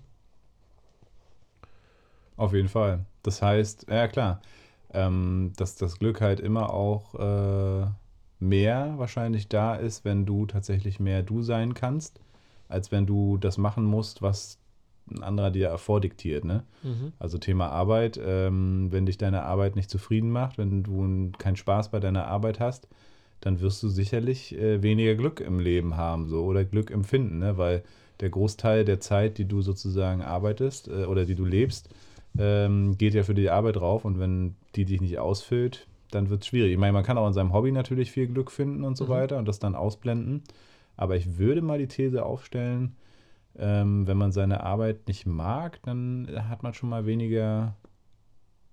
Auf 2.38 2.54
jeden 2.54 2.70
Fall. 2.70 3.06
Das 3.24 3.42
heißt, 3.42 3.88
ja 3.90 4.08
klar, 4.08 4.42
ähm, 4.94 5.52
dass 5.58 5.76
das 5.76 6.00
Glück 6.00 6.22
halt 6.22 6.40
immer 6.40 6.74
auch 6.74 7.16
äh, 7.16 7.88
mehr 8.40 8.94
wahrscheinlich 8.98 9.48
da 9.48 9.76
ist, 9.76 10.06
wenn 10.06 10.26
du 10.26 10.46
tatsächlich 10.46 11.00
mehr 11.00 11.24
du 11.24 11.42
sein 11.42 11.74
kannst, 11.74 12.20
als 12.68 12.92
wenn 12.92 13.06
du 13.06 13.38
das 13.38 13.58
machen 13.58 13.84
musst, 13.84 14.22
was 14.22 14.60
ein 15.12 15.24
anderer 15.24 15.52
dir 15.52 15.78
vordiktiert, 15.78 16.46
ne? 16.46 16.64
Mhm. 16.84 17.14
Also 17.18 17.38
Thema 17.38 17.70
Arbeit, 17.70 18.20
ähm, 18.24 18.88
wenn 18.92 19.06
dich 19.06 19.18
deine 19.18 19.44
Arbeit 19.44 19.76
nicht 19.76 19.90
zufrieden 19.90 20.30
macht, 20.30 20.58
wenn 20.58 20.84
du 20.84 21.32
keinen 21.38 21.56
Spaß 21.56 21.90
bei 21.90 22.00
deiner 22.00 22.28
Arbeit 22.28 22.60
hast, 22.60 22.88
dann 23.42 23.60
wirst 23.60 23.82
du 23.82 23.90
sicherlich 23.90 24.56
äh, 24.56 24.84
weniger 24.84 25.16
Glück 25.16 25.40
im 25.40 25.60
Leben 25.60 25.98
haben, 25.98 26.28
so 26.28 26.44
oder 26.44 26.64
Glück 26.64 26.92
empfinden, 26.92 27.40
ne? 27.40 27.58
Weil 27.58 27.84
der 28.20 28.30
Großteil 28.30 28.86
der 28.86 29.00
Zeit, 29.00 29.38
die 29.38 29.46
du 29.46 29.62
sozusagen 29.62 30.22
arbeitest 30.22 30.88
äh, 30.88 31.06
oder 31.06 31.26
die 31.26 31.36
du 31.36 31.46
lebst, 31.46 31.90
ähm, 32.38 32.98
geht 32.98 33.14
ja 33.14 33.24
für 33.24 33.34
die 33.34 33.50
Arbeit 33.50 33.78
drauf 33.78 34.06
und 34.06 34.20
wenn 34.20 34.56
die 34.76 34.86
dich 34.86 35.02
nicht 35.02 35.18
ausfüllt, 35.18 35.88
dann 36.12 36.30
wird 36.30 36.42
es 36.44 36.48
schwierig. 36.48 36.72
Ich 36.72 36.78
meine, 36.78 36.94
man 36.94 37.04
kann 37.04 37.18
auch 37.18 37.28
in 37.28 37.34
seinem 37.34 37.54
Hobby 37.54 37.72
natürlich 37.72 38.12
viel 38.12 38.28
Glück 38.28 38.52
finden 38.52 38.84
und 38.84 38.98
so 38.98 39.06
Mhm. 39.06 39.10
weiter 39.10 39.38
und 39.38 39.48
das 39.48 39.60
dann 39.60 39.76
ausblenden. 39.76 40.44
Aber 40.98 41.16
ich 41.16 41.38
würde 41.38 41.62
mal 41.62 41.78
die 41.80 41.88
These 41.88 42.26
aufstellen, 42.26 42.96
ähm, 43.58 44.08
wenn 44.08 44.18
man 44.18 44.32
seine 44.32 44.64
Arbeit 44.64 45.08
nicht 45.08 45.26
mag, 45.26 45.82
dann 45.84 46.28
hat 46.50 46.64
man 46.64 46.74
schon 46.74 46.90
mal 46.90 47.06
weniger 47.06 47.76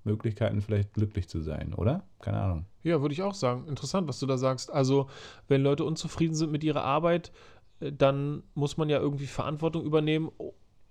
Möglichkeiten, 0.04 0.60
vielleicht 0.60 0.94
glücklich 0.94 1.28
zu 1.28 1.40
sein, 1.40 1.74
oder? 1.74 2.04
Keine 2.20 2.38
Ahnung. 2.38 2.66
Ja, 2.84 3.00
würde 3.00 3.12
ich 3.12 3.22
auch 3.22 3.34
sagen. 3.34 3.66
Interessant, 3.66 4.06
was 4.06 4.20
du 4.20 4.26
da 4.26 4.38
sagst. 4.38 4.72
Also, 4.72 5.08
wenn 5.48 5.62
Leute 5.62 5.84
unzufrieden 5.84 6.34
sind 6.34 6.52
mit 6.52 6.62
ihrer 6.62 6.84
Arbeit, 6.84 7.32
äh, 7.80 7.92
dann 7.92 8.42
muss 8.54 8.76
man 8.76 8.88
ja 8.88 8.98
irgendwie 9.00 9.26
Verantwortung 9.26 9.84
übernehmen 9.84 10.30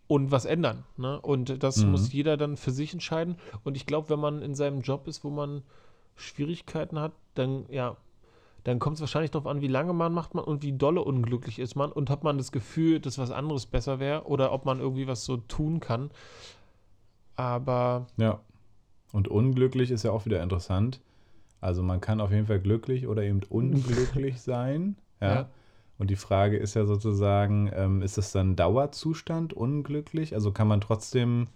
und 0.07 0.31
was 0.31 0.45
ändern. 0.45 0.83
Ne? 0.97 1.19
Und 1.21 1.63
das 1.63 1.85
Mhm. 1.85 1.91
muss 1.91 2.11
jeder 2.11 2.35
dann 2.37 2.57
für 2.57 2.71
sich 2.71 2.91
entscheiden. 2.93 3.37
Und 3.63 3.77
ich 3.77 3.85
glaube, 3.85 4.09
wenn 4.09 4.19
man 4.19 4.41
in 4.41 4.53
seinem 4.55 4.81
Job 4.81 5.07
ist, 5.07 5.23
wo 5.23 5.29
man 5.29 5.63
Schwierigkeiten 6.15 6.99
hat, 6.99 7.13
dann 7.33 7.65
ja, 7.69 7.97
dann 8.63 8.79
kommt 8.79 8.95
es 8.95 9.01
wahrscheinlich 9.01 9.31
darauf 9.31 9.47
an, 9.47 9.61
wie 9.61 9.67
lange 9.67 9.93
man 9.93 10.11
macht 10.11 10.33
man 10.33 10.43
und 10.43 10.63
wie 10.63 10.73
dolle 10.73 11.01
unglücklich 11.01 11.59
ist 11.59 11.75
man 11.75 11.91
und 11.91 12.09
hat 12.09 12.23
man 12.23 12.37
das 12.37 12.51
Gefühl, 12.51 12.99
dass 12.99 13.17
was 13.17 13.31
anderes 13.31 13.67
besser 13.67 13.99
wäre 13.99 14.25
oder 14.25 14.51
ob 14.51 14.65
man 14.65 14.79
irgendwie 14.79 15.07
was 15.07 15.23
so 15.25 15.37
tun 15.37 15.79
kann. 15.79 16.09
Aber 17.35 18.07
Ja. 18.17 18.39
Und 19.11 19.27
unglücklich 19.29 19.91
ist 19.91 20.03
ja 20.03 20.11
auch 20.11 20.25
wieder 20.25 20.43
interessant. 20.43 20.99
Also 21.61 21.83
man 21.83 22.01
kann 22.01 22.19
auf 22.19 22.31
jeden 22.31 22.47
Fall 22.47 22.59
glücklich 22.59 23.07
oder 23.07 23.23
eben 23.23 23.41
unglücklich 23.49 24.41
sein. 24.41 24.97
Ja. 25.21 25.33
Ja. 25.33 25.49
Und 25.97 26.09
die 26.09 26.17
Frage 26.17 26.57
ist 26.57 26.73
ja 26.73 26.85
sozusagen, 26.85 27.71
ähm, 27.73 28.01
ist 28.01 28.17
das 28.17 28.31
dann 28.31 28.55
Dauerzustand 28.55 29.53
unglücklich? 29.53 30.33
Also 30.33 30.51
kann 30.51 30.67
man 30.67 30.81
trotzdem 30.81 31.47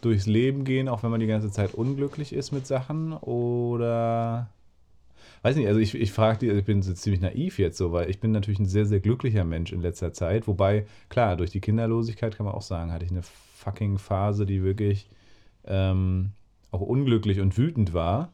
durchs 0.00 0.26
Leben 0.26 0.64
gehen, 0.64 0.88
auch 0.88 1.02
wenn 1.02 1.10
man 1.10 1.20
die 1.20 1.26
ganze 1.26 1.50
Zeit 1.50 1.74
unglücklich 1.74 2.32
ist 2.32 2.52
mit 2.52 2.66
Sachen? 2.66 3.12
Oder 3.12 4.50
weiß 5.42 5.56
nicht, 5.56 5.68
also 5.68 5.80
ich, 5.80 5.94
ich 5.94 6.12
frage 6.12 6.38
die, 6.38 6.48
also 6.48 6.58
ich 6.58 6.66
bin 6.66 6.82
so 6.82 6.92
ziemlich 6.92 7.20
naiv 7.20 7.58
jetzt 7.58 7.78
so, 7.78 7.92
weil 7.92 8.10
ich 8.10 8.20
bin 8.20 8.32
natürlich 8.32 8.58
ein 8.58 8.66
sehr, 8.66 8.86
sehr 8.86 9.00
glücklicher 9.00 9.44
Mensch 9.44 9.72
in 9.72 9.80
letzter 9.80 10.12
Zeit. 10.12 10.48
Wobei, 10.48 10.86
klar, 11.08 11.36
durch 11.36 11.50
die 11.50 11.60
Kinderlosigkeit 11.60 12.36
kann 12.36 12.46
man 12.46 12.54
auch 12.54 12.62
sagen, 12.62 12.92
hatte 12.92 13.04
ich 13.04 13.10
eine 13.10 13.22
fucking 13.22 13.98
Phase, 13.98 14.46
die 14.46 14.62
wirklich 14.62 15.08
ähm, 15.64 16.30
auch 16.70 16.80
unglücklich 16.80 17.40
und 17.40 17.56
wütend 17.56 17.94
war. 17.94 18.32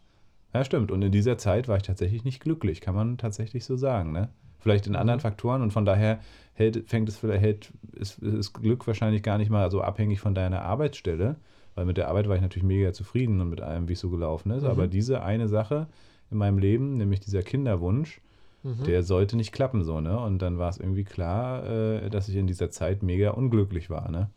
Ja, 0.54 0.64
stimmt. 0.64 0.90
Und 0.90 1.02
in 1.02 1.12
dieser 1.12 1.38
Zeit 1.38 1.68
war 1.68 1.76
ich 1.76 1.82
tatsächlich 1.82 2.24
nicht 2.24 2.40
glücklich, 2.40 2.80
kann 2.80 2.94
man 2.94 3.18
tatsächlich 3.18 3.64
so 3.64 3.76
sagen, 3.76 4.12
ne? 4.12 4.28
Vielleicht 4.62 4.86
in 4.86 4.96
anderen. 4.96 5.20
Faktoren 5.20 5.60
und 5.60 5.72
von 5.72 5.84
daher 5.84 6.20
hält, 6.54 6.88
fängt 6.88 7.08
es 7.08 7.18
vielleicht, 7.18 7.42
hält, 7.42 7.72
ist, 7.92 8.18
ist 8.18 8.52
Glück 8.52 8.86
wahrscheinlich 8.86 9.22
gar 9.22 9.38
nicht 9.38 9.50
mal 9.50 9.70
so 9.70 9.80
abhängig 9.80 10.20
von 10.20 10.34
deiner 10.34 10.62
Arbeitsstelle, 10.62 11.36
weil 11.74 11.84
mit 11.84 11.96
der 11.96 12.08
Arbeit 12.08 12.28
war 12.28 12.36
ich 12.36 12.42
natürlich 12.42 12.66
mega 12.66 12.92
zufrieden 12.92 13.40
und 13.40 13.50
mit 13.50 13.60
allem, 13.60 13.88
wie 13.88 13.94
es 13.94 14.00
so 14.00 14.10
gelaufen 14.10 14.52
ist. 14.52 14.62
Mhm. 14.62 14.68
Aber 14.68 14.86
diese 14.86 15.22
eine 15.22 15.48
Sache 15.48 15.88
in 16.30 16.38
meinem 16.38 16.58
Leben, 16.58 16.96
nämlich 16.96 17.20
dieser 17.20 17.42
Kinderwunsch, 17.42 18.20
mhm. 18.62 18.84
der 18.84 19.02
sollte 19.02 19.36
nicht 19.36 19.52
klappen, 19.52 19.82
so, 19.82 20.00
ne? 20.00 20.18
Und 20.18 20.40
dann 20.40 20.58
war 20.58 20.70
es 20.70 20.78
irgendwie 20.78 21.04
klar, 21.04 21.66
äh, 21.66 22.08
dass 22.08 22.28
ich 22.28 22.36
in 22.36 22.46
dieser 22.46 22.70
Zeit 22.70 23.02
mega 23.02 23.30
unglücklich 23.30 23.90
war, 23.90 24.10
ne? 24.10 24.30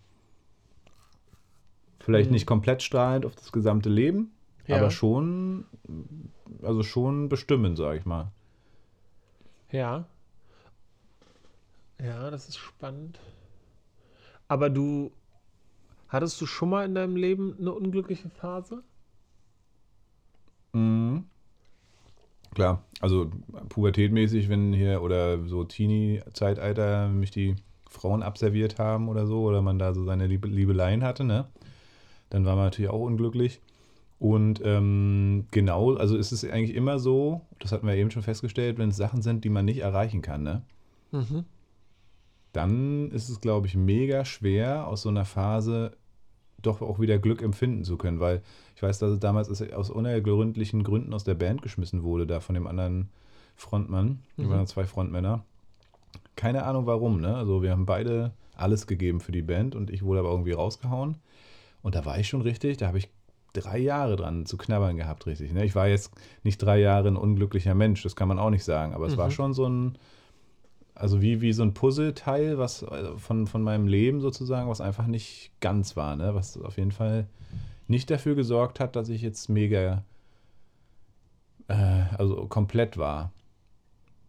Vielleicht 2.00 2.30
mhm. 2.30 2.36
nicht 2.36 2.48
komplett 2.48 2.82
strahlend 2.82 3.26
auf 3.26 3.36
das 3.36 3.52
gesamte 3.52 3.90
Leben, 3.90 4.32
ja. 4.66 4.78
aber 4.78 4.90
schon, 4.90 5.66
also 6.64 6.84
schon 6.84 7.30
bestimmend, 7.30 7.78
sag 7.78 7.98
ich 7.98 8.06
mal. 8.06 8.32
Ja. 9.72 10.06
Ja, 12.04 12.30
das 12.30 12.50
ist 12.50 12.58
spannend. 12.58 13.20
Aber 14.48 14.70
du, 14.70 15.12
hattest 16.08 16.40
du 16.42 16.46
schon 16.46 16.70
mal 16.70 16.86
in 16.86 16.96
deinem 16.96 17.16
Leben 17.16 17.56
eine 17.60 17.74
unglückliche 17.74 18.30
Phase? 18.30 18.84
Mhm. 20.74 21.26
Klar, 22.54 22.84
also 23.02 23.32
pubertätmäßig, 23.70 24.48
wenn 24.50 24.72
hier 24.72 25.02
oder 25.02 25.46
so 25.48 25.64
Teenie-Zeitalter 25.64 27.10
mich 27.10 27.32
die 27.32 27.56
Frauen 27.90 28.24
abserviert 28.24 28.80
haben 28.80 29.10
oder 29.10 29.26
so, 29.28 29.44
oder 29.44 29.62
man 29.62 29.80
da 29.80 29.94
so 29.94 30.06
seine 30.06 30.28
Liebe, 30.28 30.48
Liebeleien 30.48 31.04
hatte, 31.04 31.24
ne? 31.24 31.48
Dann 32.30 32.46
war 32.46 32.56
man 32.56 32.66
natürlich 32.66 32.92
auch 32.92 33.02
unglücklich. 33.02 33.62
Und 34.20 34.62
ähm, 34.64 35.48
genau, 35.52 35.96
also 35.96 36.16
ist 36.16 36.32
es 36.32 36.46
eigentlich 36.46 36.76
immer 36.76 37.00
so, 37.00 37.42
das 37.60 37.72
hatten 37.72 37.88
wir 37.88 37.96
eben 37.96 38.12
schon 38.12 38.24
festgestellt, 38.24 38.78
wenn 38.78 38.90
es 38.90 38.98
Sachen 38.98 39.22
sind, 39.22 39.44
die 39.44 39.50
man 39.50 39.66
nicht 39.66 39.80
erreichen 39.80 40.22
kann, 40.22 40.44
ne? 40.44 40.62
Mhm. 41.12 41.46
Dann 42.56 43.12
ist 43.12 43.30
es, 43.30 43.42
glaube 43.42 43.68
ich, 43.68 43.76
mega 43.76 44.24
schwer, 44.24 44.88
aus 44.88 45.02
so 45.02 45.10
einer 45.10 45.26
Phase 45.26 45.92
doch 46.62 46.82
auch 46.82 47.00
wieder 47.00 47.20
Glück 47.20 47.42
empfinden 47.42 47.84
zu 47.84 47.98
können, 47.98 48.20
weil 48.20 48.42
ich 48.76 48.82
weiß, 48.82 49.00
dass 49.00 49.12
es 49.12 49.20
damals 49.20 49.62
aus 49.74 49.90
unergründlichen 49.90 50.84
Gründen 50.84 51.14
aus 51.14 51.24
der 51.24 51.36
Band 51.36 51.62
geschmissen 51.62 52.04
wurde, 52.04 52.26
da 52.26 52.40
von 52.40 52.56
dem 52.56 52.66
anderen 52.66 53.10
Frontmann. 53.56 54.20
Wir 54.38 54.46
mhm. 54.46 54.52
waren 54.52 54.68
zwei 54.68 54.86
Frontmänner. 54.86 55.44
Keine 56.36 56.64
Ahnung 56.64 56.86
warum, 56.86 57.20
ne? 57.20 57.36
Also 57.36 57.62
wir 57.62 57.72
haben 57.72 57.86
beide 57.86 58.32
alles 58.56 58.88
gegeben 58.88 59.20
für 59.20 59.32
die 59.32 59.42
Band 59.42 59.76
und 59.76 59.90
ich 59.90 60.04
wurde 60.04 60.22
aber 60.22 60.32
irgendwie 60.32 60.54
rausgehauen. 60.54 61.18
Und 61.82 61.96
da 61.96 62.06
war 62.06 62.18
ich 62.20 62.28
schon 62.28 62.42
richtig, 62.42 62.78
da 62.78 62.88
habe 62.88 62.98
ich 62.98 63.10
drei 63.54 63.78
Jahre 63.78 64.16
dran 64.16 64.46
zu 64.46 64.58
knabbern 64.58 64.98
gehabt, 64.98 65.28
richtig. 65.28 65.54
Ne? 65.54 65.66
Ich 65.66 65.76
war 65.76 65.88
jetzt 65.88 66.12
nicht 66.44 66.58
drei 66.58 66.80
Jahre 66.80 67.10
ein 67.10 67.18
unglücklicher 67.18 67.76
Mensch, 67.76 68.02
das 68.04 68.16
kann 68.16 68.28
man 68.28 68.40
auch 68.40 68.50
nicht 68.50 68.64
sagen, 68.64 68.94
aber 68.94 69.08
es 69.08 69.14
mhm. 69.14 69.20
war 69.20 69.32
schon 69.32 69.54
so 69.54 69.68
ein, 69.68 69.98
also 70.96 71.22
wie, 71.22 71.42
wie 71.42 71.52
so 71.52 71.62
ein 71.62 71.74
Puzzleteil, 71.74 72.58
was 72.58 72.84
äh, 72.84 73.18
von, 73.18 73.48
von 73.48 73.62
meinem 73.62 73.88
Leben 73.88 74.22
sozusagen, 74.22 74.70
was 74.70 74.82
einfach 74.82 75.08
nicht 75.08 75.52
ganz 75.60 75.96
war, 75.98 76.16
ne? 76.16 76.34
was 76.34 76.58
auf 76.58 76.78
jeden 76.78 76.94
Fall 76.94 77.28
nicht 77.88 78.10
dafür 78.10 78.36
gesorgt 78.36 78.80
hat, 78.80 78.96
dass 78.96 79.10
ich 79.10 79.22
jetzt 79.22 79.50
mega, 79.50 80.04
äh, 81.68 82.04
also 82.18 82.48
komplett 82.48 82.98
war. 82.98 83.32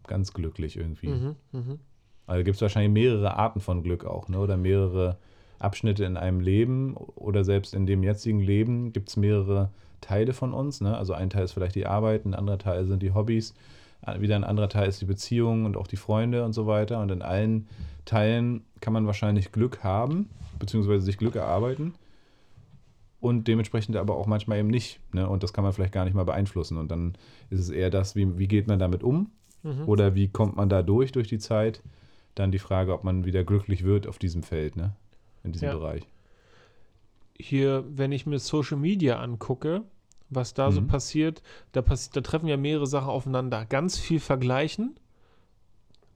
Ganz 0.09 0.33
glücklich 0.33 0.77
irgendwie. 0.77 1.09
Mhm, 1.09 1.37
mh. 1.53 1.79
Also 2.27 2.45
gibt 2.45 2.57
es 2.57 2.63
wahrscheinlich 2.63 2.93
mehrere 2.93 3.37
Arten 3.37 3.61
von 3.61 3.83
Glück 3.83 4.05
auch, 4.05 4.29
ne? 4.29 4.39
oder 4.39 4.57
mehrere 4.57 5.17
Abschnitte 5.59 6.05
in 6.05 6.17
einem 6.17 6.41
Leben 6.41 6.97
oder 6.97 7.45
selbst 7.45 7.75
in 7.75 7.87
dem 7.87 8.03
jetzigen 8.03 8.41
Leben 8.41 8.93
gibt 8.93 9.09
es 9.09 9.17
mehrere 9.17 9.71
Teile 10.01 10.33
von 10.33 10.53
uns. 10.53 10.81
Ne? 10.81 10.97
Also 10.97 11.13
ein 11.13 11.31
Teil 11.31 11.45
ist 11.45 11.53
vielleicht 11.53 11.77
die 11.77 11.87
Arbeit, 11.87 12.25
ein 12.25 12.35
anderer 12.35 12.59
Teil 12.59 12.85
sind 12.87 13.03
die 13.03 13.15
Hobbys, 13.15 13.55
wieder 14.19 14.37
ein 14.37 14.45
anderer 14.45 14.69
Teil 14.69 14.89
ist 14.89 15.01
die 15.01 15.07
Beziehung 15.07 15.65
und 15.65 15.77
auch 15.77 15.87
die 15.87 15.97
Freunde 15.97 16.45
und 16.45 16.53
so 16.53 16.67
weiter. 16.67 17.01
Und 17.01 17.11
in 17.11 17.23
allen 17.23 17.69
Teilen 18.05 18.65
kann 18.81 18.93
man 18.93 19.07
wahrscheinlich 19.07 19.53
Glück 19.53 19.83
haben, 19.83 20.31
beziehungsweise 20.59 21.05
sich 21.05 21.19
Glück 21.19 21.37
erarbeiten. 21.37 21.95
Und 23.21 23.49
dementsprechend 23.49 23.97
aber 23.97 24.17
auch 24.17 24.27
manchmal 24.27 24.59
eben 24.59 24.69
nicht. 24.69 25.01
Ne? 25.13 25.29
Und 25.29 25.43
das 25.43 25.53
kann 25.53 25.65
man 25.65 25.73
vielleicht 25.73 25.93
gar 25.93 26.05
nicht 26.05 26.15
mal 26.15 26.25
beeinflussen. 26.25 26.77
Und 26.79 26.91
dann 26.91 27.15
ist 27.51 27.61
es 27.61 27.71
eher 27.71 27.91
das, 27.91 28.15
wie, 28.15 28.39
wie 28.39 28.47
geht 28.47 28.69
man 28.69 28.79
damit 28.79 29.03
um? 29.03 29.31
Mhm. 29.63 29.89
Oder 29.89 30.15
wie 30.15 30.29
kommt 30.29 30.57
man 30.57 30.69
da 30.69 30.83
durch, 30.83 31.13
durch 31.13 31.29
die 31.29 31.39
Zeit? 31.39 31.83
Dann 32.35 32.53
die 32.53 32.59
Frage, 32.59 32.93
ob 32.93 33.03
man 33.03 33.25
wieder 33.25 33.45
glücklich 33.45 33.85
wird 33.85 34.07
auf 34.07 34.19
diesem 34.19 34.43
Feld, 34.43 34.77
ne? 34.77 34.95
In 35.43 35.53
diesem 35.53 35.69
ja. 35.69 35.75
Bereich. 35.75 36.07
Hier, 37.39 37.85
wenn 37.89 38.13
ich 38.13 38.27
mir 38.27 38.39
Social 38.39 38.79
Media 38.79 39.19
angucke, 39.21 39.83
was 40.31 40.55
da 40.55 40.71
mhm. 40.71 40.75
so 40.75 40.83
passiert. 40.83 41.43
Da, 41.73 41.83
passi 41.83 42.11
da 42.13 42.21
treffen 42.21 42.49
ja 42.49 42.57
mehrere 42.57 42.87
Sachen 42.87 43.09
aufeinander. 43.09 43.65
Ganz 43.67 43.99
viel 43.99 44.21
vergleichen. 44.21 44.97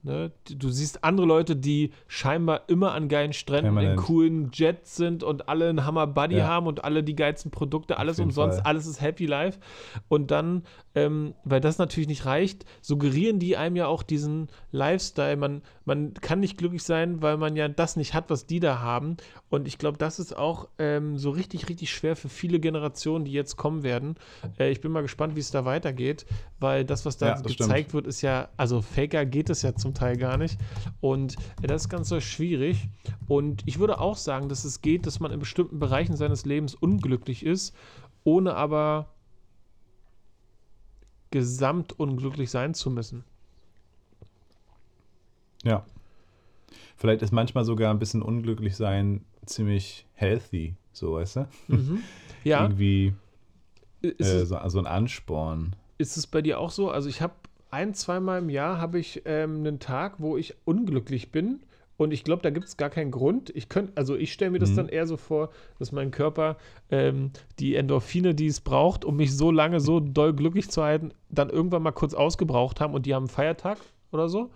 Ne? 0.03 0.31
Du 0.49 0.69
siehst 0.69 1.03
andere 1.03 1.27
Leute, 1.27 1.55
die 1.55 1.91
scheinbar 2.07 2.61
immer 2.67 2.93
an 2.93 3.07
geilen 3.07 3.33
Stränden 3.33 3.75
Permanent. 3.75 3.99
in 3.99 4.05
coolen 4.05 4.51
Jets 4.51 4.95
sind 4.95 5.23
und 5.23 5.47
alle 5.47 5.69
einen 5.69 5.85
Hammer 5.85 6.07
Buddy 6.07 6.37
ja. 6.37 6.47
haben 6.47 6.65
und 6.65 6.83
alle 6.83 7.03
die 7.03 7.15
geilsten 7.15 7.51
Produkte, 7.51 7.99
alles 7.99 8.19
umsonst, 8.19 8.57
Fall. 8.57 8.65
alles 8.65 8.87
ist 8.87 8.99
Happy 8.99 9.27
Life. 9.27 9.59
Und 10.07 10.31
dann, 10.31 10.63
ähm, 10.95 11.35
weil 11.43 11.61
das 11.61 11.77
natürlich 11.77 12.07
nicht 12.07 12.25
reicht, 12.25 12.65
suggerieren 12.81 13.37
die 13.37 13.57
einem 13.57 13.75
ja 13.75 13.85
auch 13.85 14.01
diesen 14.01 14.47
Lifestyle. 14.71 15.37
Man, 15.37 15.61
man 15.85 16.15
kann 16.15 16.39
nicht 16.39 16.57
glücklich 16.57 16.83
sein, 16.83 17.21
weil 17.21 17.37
man 17.37 17.55
ja 17.55 17.67
das 17.67 17.95
nicht 17.95 18.15
hat, 18.15 18.31
was 18.31 18.47
die 18.47 18.59
da 18.59 18.79
haben. 18.79 19.17
Und 19.49 19.67
ich 19.67 19.77
glaube, 19.77 19.99
das 19.99 20.17
ist 20.17 20.35
auch 20.35 20.67
ähm, 20.79 21.19
so 21.19 21.29
richtig, 21.29 21.69
richtig 21.69 21.91
schwer 21.91 22.15
für 22.15 22.29
viele 22.29 22.59
Generationen, 22.59 23.25
die 23.25 23.33
jetzt 23.33 23.55
kommen 23.55 23.83
werden. 23.83 24.15
Äh, 24.57 24.71
ich 24.71 24.81
bin 24.81 24.91
mal 24.91 25.01
gespannt, 25.01 25.35
wie 25.35 25.41
es 25.41 25.51
da 25.51 25.63
weitergeht, 25.63 26.25
weil 26.59 26.85
das, 26.85 27.05
was 27.05 27.17
da 27.17 27.27
ja, 27.27 27.35
gezeigt 27.35 27.59
stimmt. 27.59 27.93
wird, 27.93 28.07
ist 28.07 28.21
ja, 28.23 28.49
also 28.57 28.81
Faker 28.81 29.25
geht 29.25 29.51
es 29.51 29.61
ja 29.61 29.75
zum 29.75 29.90
Teil 29.93 30.17
gar 30.17 30.37
nicht. 30.37 30.57
Und 30.99 31.35
das 31.61 31.83
ist 31.83 31.89
ganz 31.89 32.09
so 32.09 32.19
schwierig. 32.19 32.89
Und 33.27 33.63
ich 33.65 33.79
würde 33.79 33.99
auch 33.99 34.17
sagen, 34.17 34.49
dass 34.49 34.65
es 34.65 34.81
geht, 34.81 35.05
dass 35.05 35.19
man 35.19 35.31
in 35.31 35.39
bestimmten 35.39 35.79
Bereichen 35.79 36.15
seines 36.15 36.45
Lebens 36.45 36.75
unglücklich 36.75 37.45
ist, 37.45 37.75
ohne 38.23 38.55
aber 38.55 39.07
gesamt 41.31 41.97
unglücklich 41.97 42.51
sein 42.51 42.73
zu 42.73 42.89
müssen. 42.89 43.23
Ja. 45.63 45.85
Vielleicht 46.97 47.21
ist 47.21 47.31
manchmal 47.31 47.63
sogar 47.63 47.91
ein 47.91 47.99
bisschen 47.99 48.21
unglücklich 48.21 48.75
sein 48.75 49.25
ziemlich 49.45 50.05
healthy, 50.13 50.75
so 50.93 51.13
weißt 51.13 51.35
du? 51.37 51.47
Mhm. 51.67 52.03
Ja. 52.43 52.63
Irgendwie 52.63 53.13
äh, 54.01 54.13
so, 54.17 54.59
so, 54.67 54.79
ein 54.79 54.87
Ansporn. 54.87 55.75
Ist 55.99 56.17
es 56.17 56.25
bei 56.25 56.41
dir 56.41 56.59
auch 56.59 56.71
so? 56.71 56.89
Also 56.89 57.07
ich 57.07 57.21
habe 57.21 57.35
ein, 57.71 57.93
zweimal 57.93 58.39
im 58.39 58.49
Jahr 58.49 58.79
habe 58.79 58.99
ich 58.99 59.23
ähm, 59.25 59.57
einen 59.57 59.79
Tag, 59.79 60.15
wo 60.19 60.37
ich 60.37 60.55
unglücklich 60.65 61.31
bin. 61.31 61.61
Und 61.97 62.11
ich 62.11 62.23
glaube, 62.23 62.41
da 62.41 62.49
gibt 62.49 62.67
es 62.67 62.77
gar 62.77 62.89
keinen 62.89 63.11
Grund. 63.11 63.51
Ich 63.55 63.69
könnte, 63.69 63.93
also 63.95 64.15
ich 64.15 64.33
stelle 64.33 64.51
mir 64.51 64.59
das 64.59 64.71
mhm. 64.71 64.75
dann 64.75 64.89
eher 64.89 65.05
so 65.05 65.17
vor, 65.17 65.51
dass 65.77 65.91
mein 65.91 66.09
Körper 66.09 66.57
ähm, 66.89 67.31
die 67.59 67.75
Endorphine, 67.75 68.33
die 68.33 68.47
es 68.47 68.59
braucht, 68.59 69.05
um 69.05 69.17
mich 69.17 69.37
so 69.37 69.51
lange 69.51 69.79
so 69.79 69.99
doll 69.99 70.33
glücklich 70.33 70.69
zu 70.69 70.83
halten, 70.83 71.13
dann 71.29 71.49
irgendwann 71.49 71.83
mal 71.83 71.91
kurz 71.91 72.13
ausgebraucht 72.15 72.81
haben 72.81 72.95
und 72.95 73.05
die 73.05 73.13
haben 73.13 73.23
einen 73.23 73.29
Feiertag 73.29 73.77
oder 74.11 74.29
so. 74.29 74.49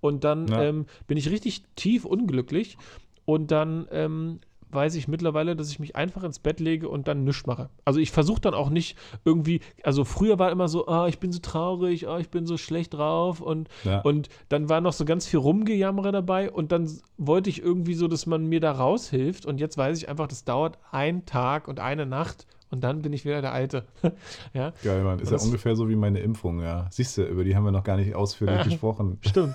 Und 0.00 0.24
dann 0.24 0.46
ja. 0.48 0.62
ähm, 0.62 0.86
bin 1.06 1.18
ich 1.18 1.30
richtig 1.30 1.64
tief 1.74 2.04
unglücklich. 2.04 2.78
Und 3.24 3.50
dann 3.50 3.88
ähm, 3.90 4.40
weiß 4.72 4.94
ich 4.94 5.08
mittlerweile, 5.08 5.56
dass 5.56 5.70
ich 5.70 5.78
mich 5.78 5.96
einfach 5.96 6.22
ins 6.22 6.38
Bett 6.38 6.60
lege 6.60 6.88
und 6.88 7.08
dann 7.08 7.24
nichts 7.24 7.46
mache. 7.46 7.70
Also 7.84 8.00
ich 8.00 8.10
versuche 8.10 8.40
dann 8.40 8.54
auch 8.54 8.70
nicht 8.70 8.96
irgendwie, 9.24 9.60
also 9.82 10.04
früher 10.04 10.38
war 10.38 10.50
immer 10.50 10.68
so, 10.68 10.86
ah, 10.86 11.08
ich 11.08 11.18
bin 11.18 11.32
so 11.32 11.40
traurig, 11.40 12.08
ah, 12.08 12.18
ich 12.18 12.30
bin 12.30 12.46
so 12.46 12.56
schlecht 12.56 12.94
drauf 12.94 13.40
und, 13.40 13.68
ja. 13.84 14.00
und 14.00 14.28
dann 14.48 14.68
war 14.68 14.80
noch 14.80 14.92
so 14.92 15.04
ganz 15.04 15.26
viel 15.26 15.40
Rumgejammere 15.40 16.12
dabei 16.12 16.50
und 16.50 16.72
dann 16.72 16.90
wollte 17.16 17.50
ich 17.50 17.62
irgendwie 17.62 17.94
so, 17.94 18.08
dass 18.08 18.26
man 18.26 18.46
mir 18.46 18.60
da 18.60 18.72
raushilft 18.72 19.46
und 19.46 19.60
jetzt 19.60 19.76
weiß 19.76 19.98
ich 19.98 20.08
einfach, 20.08 20.28
das 20.28 20.44
dauert 20.44 20.78
ein 20.90 21.26
Tag 21.26 21.68
und 21.68 21.80
eine 21.80 22.06
Nacht 22.06 22.46
und 22.72 22.80
dann 22.80 23.02
bin 23.02 23.12
ich 23.12 23.26
wieder 23.26 23.42
der 23.42 23.52
Alte. 23.52 23.84
ja. 24.54 24.72
Geil, 24.82 25.04
Mann. 25.04 25.18
Ist 25.18 25.30
ja 25.30 25.38
ungefähr 25.38 25.76
so 25.76 25.90
wie 25.90 25.94
meine 25.94 26.20
Impfung, 26.20 26.62
ja. 26.62 26.86
Siehst 26.90 27.18
du, 27.18 27.22
über 27.22 27.44
die 27.44 27.54
haben 27.54 27.64
wir 27.64 27.70
noch 27.70 27.84
gar 27.84 27.98
nicht 27.98 28.14
ausführlich 28.14 28.56
ja, 28.56 28.64
gesprochen. 28.64 29.18
Stimmt. 29.26 29.54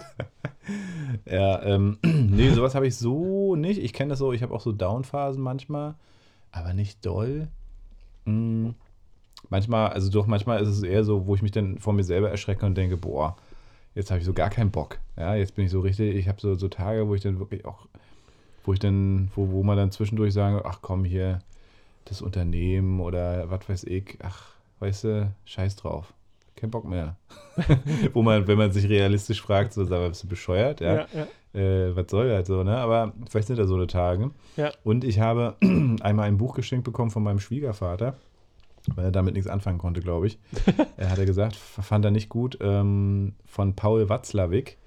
ja, 1.25 1.63
ähm, 1.63 1.97
nee, 2.03 2.51
sowas 2.51 2.75
habe 2.75 2.85
ich 2.85 2.95
so 2.95 3.55
nicht. 3.55 3.81
Ich 3.81 3.91
kenne 3.91 4.11
das 4.11 4.19
so, 4.19 4.33
ich 4.33 4.43
habe 4.43 4.53
auch 4.53 4.61
so 4.61 4.71
Downphasen 4.71 5.41
manchmal, 5.41 5.95
aber 6.51 6.73
nicht 6.73 7.03
doll. 7.03 7.47
Hm. 8.25 8.75
Manchmal, 9.49 9.89
also 9.89 10.11
doch, 10.11 10.27
manchmal 10.27 10.61
ist 10.61 10.69
es 10.69 10.83
eher 10.83 11.03
so, 11.03 11.25
wo 11.25 11.33
ich 11.33 11.41
mich 11.41 11.51
dann 11.51 11.79
vor 11.79 11.93
mir 11.93 12.03
selber 12.03 12.29
erschrecke 12.29 12.67
und 12.67 12.75
denke, 12.75 12.97
boah, 12.97 13.35
jetzt 13.95 14.11
habe 14.11 14.19
ich 14.19 14.25
so 14.25 14.33
gar 14.33 14.51
keinen 14.51 14.69
Bock. 14.69 14.99
Ja, 15.17 15.33
jetzt 15.33 15.55
bin 15.55 15.65
ich 15.65 15.71
so 15.71 15.79
richtig, 15.79 16.15
ich 16.15 16.27
habe 16.27 16.39
so, 16.39 16.53
so 16.53 16.67
Tage, 16.67 17.07
wo 17.07 17.15
ich 17.15 17.21
dann 17.21 17.39
wirklich 17.39 17.65
auch, 17.65 17.87
wo 18.63 18.73
ich 18.73 18.79
dann, 18.79 19.31
wo, 19.35 19.49
wo 19.49 19.63
man 19.63 19.75
dann 19.75 19.91
zwischendurch 19.91 20.33
sagen, 20.33 20.61
ach 20.63 20.79
komm, 20.83 21.03
hier, 21.03 21.39
das 22.09 22.21
Unternehmen 22.21 22.99
oder 22.99 23.49
was 23.49 23.67
weiß 23.67 23.83
ich, 23.85 24.17
ach, 24.21 24.53
weißt 24.79 25.03
du, 25.05 25.33
scheiß 25.45 25.75
drauf. 25.75 26.13
Kein 26.55 26.71
Bock 26.71 26.85
mehr. 26.85 27.15
wo 28.13 28.23
man, 28.23 28.47
wenn 28.47 28.57
man 28.57 28.71
sich 28.71 28.89
realistisch 28.89 29.41
fragt, 29.41 29.73
so, 29.73 29.85
sag 29.85 29.99
mal, 29.99 30.09
bist 30.09 30.23
du 30.23 30.27
bescheuert? 30.27 30.81
Ja. 30.81 30.95
ja, 30.95 31.07
ja. 31.13 31.27
Äh, 31.59 31.95
was 31.95 32.09
soll 32.09 32.29
das 32.29 32.47
so, 32.47 32.63
ne? 32.63 32.77
Aber 32.77 33.13
vielleicht 33.29 33.47
sind 33.47 33.59
da 33.59 33.65
so 33.65 33.75
eine 33.75 33.87
Tage. 33.87 34.31
Ja. 34.55 34.71
Und 34.83 35.03
ich 35.03 35.19
habe 35.19 35.55
einmal 36.01 36.27
ein 36.27 36.37
Buch 36.37 36.55
geschenkt 36.55 36.83
bekommen 36.83 37.11
von 37.11 37.23
meinem 37.23 37.39
Schwiegervater, 37.39 38.15
weil 38.95 39.05
er 39.05 39.11
damit 39.11 39.35
nichts 39.35 39.49
anfangen 39.49 39.77
konnte, 39.77 40.01
glaube 40.01 40.27
ich. 40.27 40.39
er 40.97 41.11
hatte 41.11 41.25
gesagt, 41.27 41.55
fand 41.55 42.05
er 42.05 42.11
nicht 42.11 42.29
gut, 42.29 42.57
ähm, 42.61 43.33
von 43.45 43.75
Paul 43.75 44.09
Watzlawick. 44.09 44.77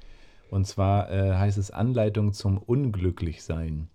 Und 0.51 0.67
zwar 0.67 1.11
äh, 1.13 1.37
heißt 1.37 1.59
es 1.59 1.71
Anleitung 1.71 2.33
zum 2.33 2.59
Unglücklichsein. 2.59 3.89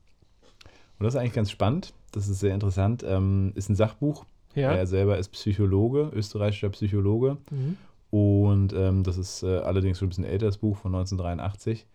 Und 0.98 1.04
das 1.04 1.14
ist 1.14 1.20
eigentlich 1.20 1.34
ganz 1.34 1.52
spannend. 1.52 1.94
Das 2.12 2.28
ist 2.28 2.40
sehr 2.40 2.54
interessant. 2.54 3.04
Ähm, 3.08 3.52
ist 3.56 3.70
ein 3.70 3.76
Sachbuch. 3.76 4.26
Ja. 4.56 4.72
Er 4.72 4.88
selber 4.88 5.18
ist 5.18 5.30
Psychologe, 5.30 6.12
österreichischer 6.14 6.70
Psychologe. 6.70 7.38
Mhm. 7.52 7.78
Und 8.10 8.74
ähm, 8.74 9.04
das 9.04 9.18
ist 9.18 9.44
äh, 9.44 9.58
allerdings 9.58 10.00
schon 10.00 10.08
ein 10.08 10.10
bisschen 10.10 10.24
älteres 10.24 10.58
Buch 10.58 10.78
von 10.78 10.96
1983. 10.96 11.86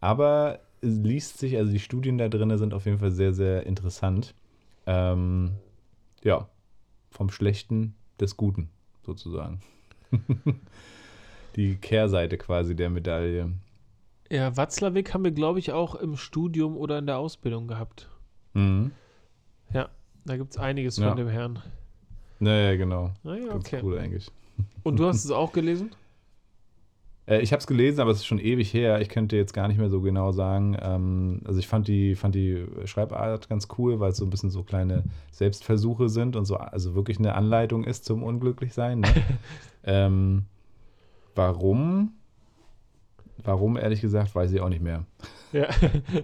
Aber 0.00 0.60
es 0.82 0.96
liest 0.96 1.38
sich, 1.38 1.56
also 1.56 1.72
die 1.72 1.78
Studien 1.78 2.18
da 2.18 2.28
drin 2.28 2.56
sind 2.58 2.74
auf 2.74 2.84
jeden 2.84 2.98
Fall 2.98 3.12
sehr, 3.12 3.32
sehr 3.32 3.64
interessant. 3.66 4.34
Ähm, 4.86 5.52
ja, 6.22 6.48
vom 7.10 7.30
Schlechten 7.30 7.94
des 8.20 8.36
Guten 8.36 8.68
sozusagen. 9.04 9.60
die 11.56 11.76
Kehrseite 11.76 12.36
quasi 12.36 12.74
der 12.74 12.90
Medaille. 12.90 13.52
Ja, 14.30 14.56
Watzlawick 14.56 15.14
haben 15.14 15.24
wir, 15.24 15.30
glaube 15.30 15.58
ich, 15.58 15.72
auch 15.72 15.94
im 15.94 16.16
Studium 16.16 16.76
oder 16.76 16.98
in 16.98 17.06
der 17.06 17.18
Ausbildung 17.18 17.68
gehabt. 17.68 18.08
Mhm. 18.54 18.92
Ja, 19.72 19.88
da 20.24 20.36
gibt 20.36 20.52
es 20.52 20.58
einiges 20.58 20.96
Ja. 20.96 21.08
von 21.08 21.16
dem 21.16 21.28
Herrn. 21.28 21.58
Naja, 22.38 22.76
genau. 22.76 23.10
Naja, 23.22 23.48
Ganz 23.48 23.66
okay. 23.66 23.80
cool 23.82 23.98
eigentlich. 23.98 24.30
Und 24.82 24.98
du 24.98 25.06
hast 25.06 25.24
es 25.24 25.30
auch 25.30 25.52
gelesen? 25.52 25.90
Äh, 27.26 27.40
ich 27.40 27.52
habe 27.52 27.60
es 27.60 27.66
gelesen, 27.66 28.00
aber 28.00 28.10
es 28.10 28.18
ist 28.18 28.26
schon 28.26 28.40
ewig 28.40 28.74
her. 28.74 29.00
Ich 29.00 29.08
könnte 29.08 29.36
jetzt 29.36 29.52
gar 29.54 29.68
nicht 29.68 29.78
mehr 29.78 29.88
so 29.88 30.00
genau 30.00 30.32
sagen. 30.32 30.76
Ähm, 30.80 31.40
also 31.44 31.58
ich 31.60 31.68
fand 31.68 31.86
die, 31.88 32.14
fand 32.16 32.34
die 32.34 32.66
Schreibart 32.84 33.48
ganz 33.48 33.68
cool, 33.78 34.00
weil 34.00 34.10
es 34.10 34.16
so 34.16 34.24
ein 34.24 34.30
bisschen 34.30 34.50
so 34.50 34.64
kleine 34.64 35.04
Selbstversuche 35.30 36.08
sind 36.08 36.34
und 36.36 36.44
so, 36.44 36.56
also 36.56 36.94
wirklich 36.94 37.18
eine 37.18 37.34
Anleitung 37.34 37.84
ist 37.84 38.04
zum 38.04 38.22
Unglücklichsein. 38.22 39.00
Ne? 39.00 39.08
ähm, 39.84 40.46
warum? 41.34 42.12
Warum, 43.44 43.76
ehrlich 43.76 44.00
gesagt, 44.00 44.34
weiß 44.34 44.52
ich 44.52 44.60
auch 44.60 44.68
nicht 44.68 44.82
mehr, 44.82 45.04
Ja. 45.52 45.68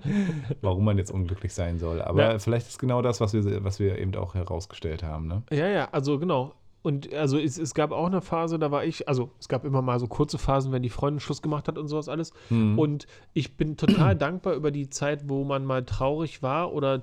warum 0.60 0.84
man 0.84 0.98
jetzt 0.98 1.10
unglücklich 1.10 1.52
sein 1.54 1.78
soll. 1.78 2.02
Aber 2.02 2.32
Ja. 2.32 2.38
vielleicht 2.38 2.68
ist 2.68 2.78
genau 2.78 3.02
das, 3.02 3.20
was 3.20 3.34
wir, 3.34 3.64
was 3.64 3.78
wir 3.80 3.98
eben 3.98 4.14
auch 4.16 4.34
herausgestellt 4.34 5.02
haben. 5.02 5.26
Ne? 5.28 5.42
Ja, 5.50 5.68
ja, 5.68 5.88
also 5.92 6.18
genau. 6.18 6.54
Und 6.82 7.12
also 7.12 7.38
es, 7.38 7.58
es 7.58 7.74
gab 7.74 7.90
auch 7.90 8.06
eine 8.06 8.20
Phase, 8.22 8.58
da 8.58 8.70
war 8.70 8.84
ich, 8.84 9.08
also 9.08 9.30
es 9.40 9.48
gab 9.48 9.64
immer 9.64 9.82
mal 9.82 9.98
so 9.98 10.06
kurze 10.06 10.38
Phasen, 10.38 10.72
wenn 10.72 10.82
die 10.82 10.88
Freundin 10.90 11.20
Schluss 11.20 11.42
gemacht 11.42 11.68
hat 11.68 11.76
und 11.76 11.88
sowas 11.88 12.08
alles. 12.08 12.32
Mhm. 12.50 12.78
Und 12.78 13.06
ich 13.34 13.56
bin 13.56 13.76
total 13.76 14.14
dankbar 14.16 14.54
über 14.54 14.70
die 14.70 14.88
Zeit, 14.88 15.28
wo 15.28 15.44
man 15.44 15.64
mal 15.64 15.84
traurig 15.84 16.42
war 16.42 16.72
oder 16.72 17.02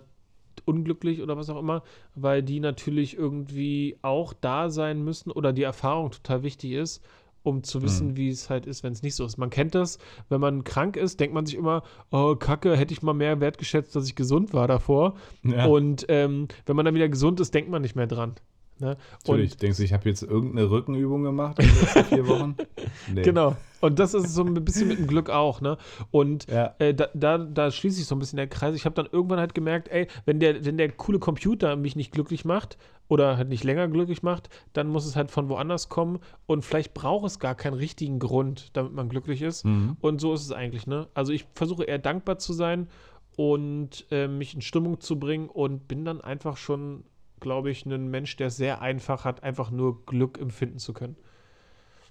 unglücklich 0.63 1.21
oder 1.21 1.35
was 1.37 1.49
auch 1.49 1.59
immer, 1.59 1.83
weil 2.15 2.41
die 2.41 2.61
natürlich 2.61 3.17
irgendwie 3.17 3.97
auch 4.01 4.33
da 4.33 4.69
sein 4.69 5.03
müssen 5.03 5.29
oder 5.31 5.51
die 5.51 5.63
Erfahrung 5.63 6.11
total 6.11 6.43
wichtig 6.43 6.71
ist, 6.71 7.03
um 7.45 7.63
zu 7.63 7.81
wissen, 7.81 8.09
Mhm. 8.09 8.17
wie 8.17 8.29
es 8.29 8.49
halt 8.49 8.65
ist, 8.65 8.83
wenn 8.83 8.91
es 8.93 9.01
nicht 9.03 9.15
so 9.15 9.25
ist. 9.25 9.37
Man 9.37 9.49
kennt 9.49 9.75
das, 9.75 9.99
wenn 10.29 10.41
man 10.41 10.63
krank 10.63 10.97
ist, 10.97 11.19
denkt 11.19 11.33
man 11.33 11.45
sich 11.45 11.55
immer, 11.55 11.83
oh, 12.11 12.35
Kacke, 12.35 12.75
hätte 12.75 12.93
ich 12.93 13.01
mal 13.01 13.13
mehr 13.13 13.39
wertgeschätzt, 13.39 13.95
dass 13.95 14.07
ich 14.07 14.15
gesund 14.15 14.53
war 14.53 14.67
davor. 14.67 15.15
ja, 15.43 15.65
Und 15.65 16.05
ähm, 16.09 16.47
wenn 16.65 16.75
man 16.75 16.85
dann 16.85 16.95
wieder 16.95 17.07
gesund 17.09 17.39
ist, 17.39 17.53
denkt 17.53 17.69
man 17.69 17.81
nicht 17.81 17.95
mehr 17.95 18.07
dran. 18.07 18.35
Ne? 18.77 18.97
natürlich. 19.25 19.55
Denkst 19.57 19.77
du, 19.77 19.83
ich 19.83 19.93
habe 19.93 20.09
jetzt 20.09 20.21
irgendeine 20.23 20.69
Rückenübung 20.69 21.23
gemacht 21.23 21.59
in 21.59 21.67
den 21.67 21.79
letzten 21.79 22.03
vier 22.05 22.27
Wochen? 22.27 22.55
Nee. 23.13 23.21
Genau. 23.23 23.55
Und 23.81 23.99
das 23.99 24.13
ist 24.13 24.33
so 24.33 24.43
ein 24.43 24.53
bisschen 24.65 24.87
mit 24.87 24.97
dem 24.97 25.07
Glück 25.07 25.29
auch, 25.29 25.61
ne? 25.61 25.77
Und 26.11 26.47
Ja. 26.49 26.73
äh, 26.79 26.93
da, 26.93 27.07
da, 27.13 27.37
da 27.37 27.69
schließt 27.71 27.97
sich 27.97 28.05
so 28.05 28.15
ein 28.15 28.19
bisschen 28.19 28.37
der 28.37 28.47
Kreis. 28.47 28.75
Ich 28.75 28.85
habe 28.85 28.95
dann 28.95 29.07
irgendwann 29.11 29.39
halt 29.39 29.53
gemerkt, 29.53 29.89
ey, 29.89 30.07
wenn 30.25 30.39
der, 30.39 30.65
wenn 30.65 30.77
der 30.77 30.91
coole 30.91 31.19
Computer 31.19 31.75
mich 31.75 31.95
nicht 31.95 32.11
glücklich 32.11 32.45
macht 32.45 32.77
oder 33.07 33.37
halt 33.37 33.49
nicht 33.49 33.63
länger 33.63 33.87
glücklich 33.87 34.23
macht, 34.23 34.49
dann 34.73 34.87
muss 34.87 35.05
es 35.05 35.15
halt 35.15 35.29
von 35.29 35.49
woanders 35.49 35.89
kommen 35.89 36.19
und 36.47 36.63
vielleicht 36.65 36.93
braucht 36.93 37.25
es 37.25 37.39
gar 37.39 37.53
keinen 37.53 37.75
richtigen 37.75 38.17
Grund, 38.19 38.69
damit 38.73 38.93
man 38.93 39.09
glücklich 39.09 39.41
ist. 39.41 39.65
Mhm. 39.65 39.97
Und 40.01 40.19
so 40.19 40.33
ist 40.33 40.41
es 40.41 40.51
eigentlich, 40.51 40.87
ne? 40.87 41.07
Also 41.13 41.31
ich 41.31 41.45
versuche 41.53 41.83
eher 41.83 41.99
dankbar 41.99 42.39
zu 42.39 42.53
sein 42.53 42.87
und 43.35 44.05
äh, 44.11 44.27
mich 44.27 44.55
in 44.55 44.61
Stimmung 44.61 44.99
zu 44.99 45.19
bringen 45.19 45.49
und 45.49 45.87
bin 45.87 46.05
dann 46.05 46.21
einfach 46.21 46.57
schon, 46.57 47.03
glaube 47.39 47.69
ich, 47.71 47.85
ein 47.85 48.09
Mensch, 48.09 48.35
der 48.37 48.49
sehr 48.49 48.81
einfach 48.81 49.25
hat, 49.25 49.43
einfach 49.43 49.71
nur 49.71 50.05
Glück 50.05 50.39
empfinden 50.39 50.79
zu 50.79 50.93
können. 50.93 51.15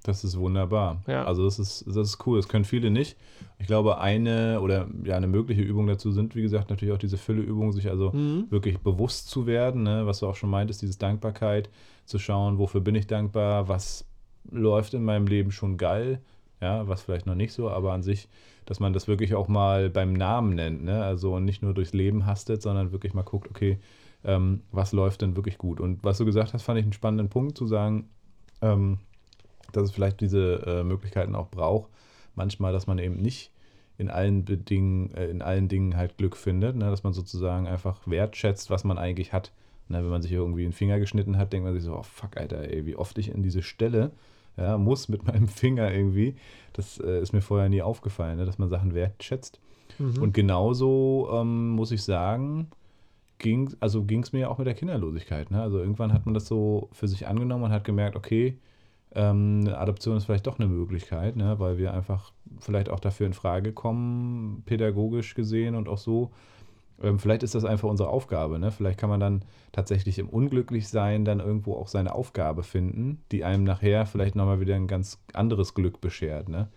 Das 0.04 0.22
ist 0.22 0.38
wunderbar. 0.38 1.02
Ja. 1.06 1.24
Also 1.24 1.44
das 1.46 1.58
ist, 1.58 1.86
das 1.86 1.96
ist 1.96 2.26
cool. 2.26 2.38
Das 2.38 2.46
können 2.48 2.66
viele 2.66 2.90
nicht. 2.90 3.16
Ich 3.58 3.66
glaube, 3.66 3.98
eine 3.98 4.60
oder 4.60 4.86
ja, 5.02 5.16
eine 5.16 5.26
mögliche 5.26 5.62
Übung 5.62 5.86
dazu 5.86 6.12
sind, 6.12 6.36
wie 6.36 6.42
gesagt, 6.42 6.68
natürlich 6.68 6.94
auch 6.94 6.98
diese 6.98 7.16
Fülleübungen, 7.16 7.72
sich 7.72 7.88
also 7.88 8.10
Mhm. 8.12 8.50
wirklich 8.50 8.78
bewusst 8.80 9.30
zu 9.30 9.46
werden, 9.46 9.82
ne? 9.82 10.06
was 10.06 10.18
du 10.20 10.26
auch 10.26 10.34
schon 10.36 10.50
meintest, 10.50 10.82
dieses 10.82 10.98
Dankbarkeit, 10.98 11.70
zu 12.04 12.18
schauen, 12.18 12.58
wofür 12.58 12.82
bin 12.82 12.94
ich 12.94 13.06
dankbar, 13.06 13.68
was 13.68 14.04
läuft 14.50 14.92
in 14.92 15.04
meinem 15.04 15.26
Leben 15.26 15.50
schon 15.50 15.78
geil, 15.78 16.20
ja, 16.60 16.86
was 16.86 17.00
vielleicht 17.00 17.24
noch 17.24 17.34
nicht 17.34 17.54
so, 17.54 17.70
aber 17.70 17.94
an 17.94 18.02
sich, 18.02 18.28
dass 18.66 18.80
man 18.80 18.92
das 18.92 19.08
wirklich 19.08 19.34
auch 19.34 19.48
mal 19.48 19.88
beim 19.88 20.12
Namen 20.12 20.54
nennt, 20.54 20.84
ne? 20.84 21.02
Also 21.02 21.38
nicht 21.40 21.62
nur 21.62 21.72
durchs 21.72 21.94
Leben 21.94 22.26
hastet, 22.26 22.60
sondern 22.60 22.92
wirklich 22.92 23.14
mal 23.14 23.22
guckt, 23.22 23.48
okay, 23.48 23.78
ähm, 24.24 24.62
was 24.70 24.92
läuft 24.92 25.22
denn 25.22 25.36
wirklich 25.36 25.58
gut? 25.58 25.80
Und 25.80 26.02
was 26.02 26.18
du 26.18 26.24
gesagt 26.24 26.52
hast, 26.52 26.62
fand 26.62 26.78
ich 26.78 26.84
einen 26.84 26.92
spannenden 26.92 27.28
Punkt 27.28 27.56
zu 27.56 27.66
sagen, 27.66 28.08
ähm, 28.62 28.98
dass 29.72 29.84
es 29.84 29.90
vielleicht 29.92 30.20
diese 30.20 30.62
äh, 30.66 30.84
Möglichkeiten 30.84 31.34
auch 31.34 31.48
braucht, 31.48 31.90
manchmal, 32.34 32.72
dass 32.72 32.86
man 32.86 32.98
eben 32.98 33.16
nicht 33.16 33.50
in 33.96 34.10
allen 34.10 34.44
Bedingen, 34.44 35.12
äh, 35.14 35.26
in 35.26 35.42
allen 35.42 35.68
Dingen 35.68 35.96
halt 35.96 36.16
Glück 36.16 36.36
findet, 36.36 36.76
ne? 36.76 36.90
dass 36.90 37.04
man 37.04 37.12
sozusagen 37.12 37.66
einfach 37.66 38.00
wertschätzt, 38.06 38.70
was 38.70 38.84
man 38.84 38.98
eigentlich 38.98 39.32
hat. 39.32 39.52
Ne? 39.88 40.02
Wenn 40.02 40.10
man 40.10 40.22
sich 40.22 40.32
irgendwie 40.32 40.64
einen 40.64 40.72
Finger 40.72 40.98
geschnitten 40.98 41.38
hat, 41.38 41.52
denkt 41.52 41.64
man 41.64 41.74
sich 41.74 41.84
so, 41.84 41.94
oh 41.94 42.02
fuck, 42.02 42.36
Alter, 42.36 42.68
ey, 42.68 42.86
wie 42.86 42.96
oft 42.96 43.16
ich 43.18 43.30
in 43.30 43.42
diese 43.42 43.62
Stelle 43.62 44.10
ja, 44.56 44.78
muss 44.78 45.08
mit 45.08 45.24
meinem 45.26 45.48
Finger 45.48 45.92
irgendwie. 45.92 46.36
Das 46.72 46.98
äh, 46.98 47.20
ist 47.20 47.32
mir 47.32 47.42
vorher 47.42 47.68
nie 47.68 47.82
aufgefallen, 47.82 48.38
ne? 48.38 48.44
dass 48.44 48.58
man 48.58 48.68
Sachen 48.68 48.94
wertschätzt. 48.94 49.60
Mhm. 49.98 50.22
Und 50.22 50.34
genauso 50.34 51.28
ähm, 51.32 51.70
muss 51.70 51.92
ich 51.92 52.02
sagen, 52.02 52.68
ging 53.44 53.76
also 53.78 54.06
es 54.08 54.32
mir 54.32 54.50
auch 54.50 54.56
mit 54.56 54.66
der 54.66 54.74
Kinderlosigkeit. 54.74 55.50
Ne? 55.50 55.60
Also 55.60 55.78
irgendwann 55.78 56.14
hat 56.14 56.24
man 56.24 56.32
das 56.32 56.46
so 56.46 56.88
für 56.92 57.06
sich 57.06 57.28
angenommen 57.28 57.64
und 57.64 57.72
hat 57.72 57.84
gemerkt, 57.84 58.16
okay, 58.16 58.56
ähm, 59.14 59.68
Adoption 59.70 60.16
ist 60.16 60.24
vielleicht 60.24 60.46
doch 60.46 60.58
eine 60.58 60.66
Möglichkeit, 60.66 61.36
ne? 61.36 61.58
weil 61.58 61.76
wir 61.76 61.92
einfach 61.92 62.32
vielleicht 62.58 62.88
auch 62.88 63.00
dafür 63.00 63.26
in 63.26 63.34
Frage 63.34 63.72
kommen, 63.72 64.62
pädagogisch 64.64 65.34
gesehen 65.34 65.74
und 65.74 65.90
auch 65.90 65.98
so. 65.98 66.30
Ähm, 67.02 67.18
vielleicht 67.18 67.42
ist 67.42 67.54
das 67.54 67.66
einfach 67.66 67.90
unsere 67.90 68.08
Aufgabe. 68.08 68.58
Ne? 68.58 68.70
Vielleicht 68.70 68.98
kann 68.98 69.10
man 69.10 69.20
dann 69.20 69.44
tatsächlich 69.72 70.18
im 70.18 70.30
Unglücklichsein 70.30 71.26
dann 71.26 71.40
irgendwo 71.40 71.74
auch 71.74 71.88
seine 71.88 72.14
Aufgabe 72.14 72.62
finden, 72.62 73.22
die 73.30 73.44
einem 73.44 73.64
nachher 73.64 74.06
vielleicht 74.06 74.36
nochmal 74.36 74.60
wieder 74.60 74.74
ein 74.74 74.86
ganz 74.88 75.22
anderes 75.34 75.74
Glück 75.74 76.00
beschert. 76.00 76.48
Ne? 76.48 76.68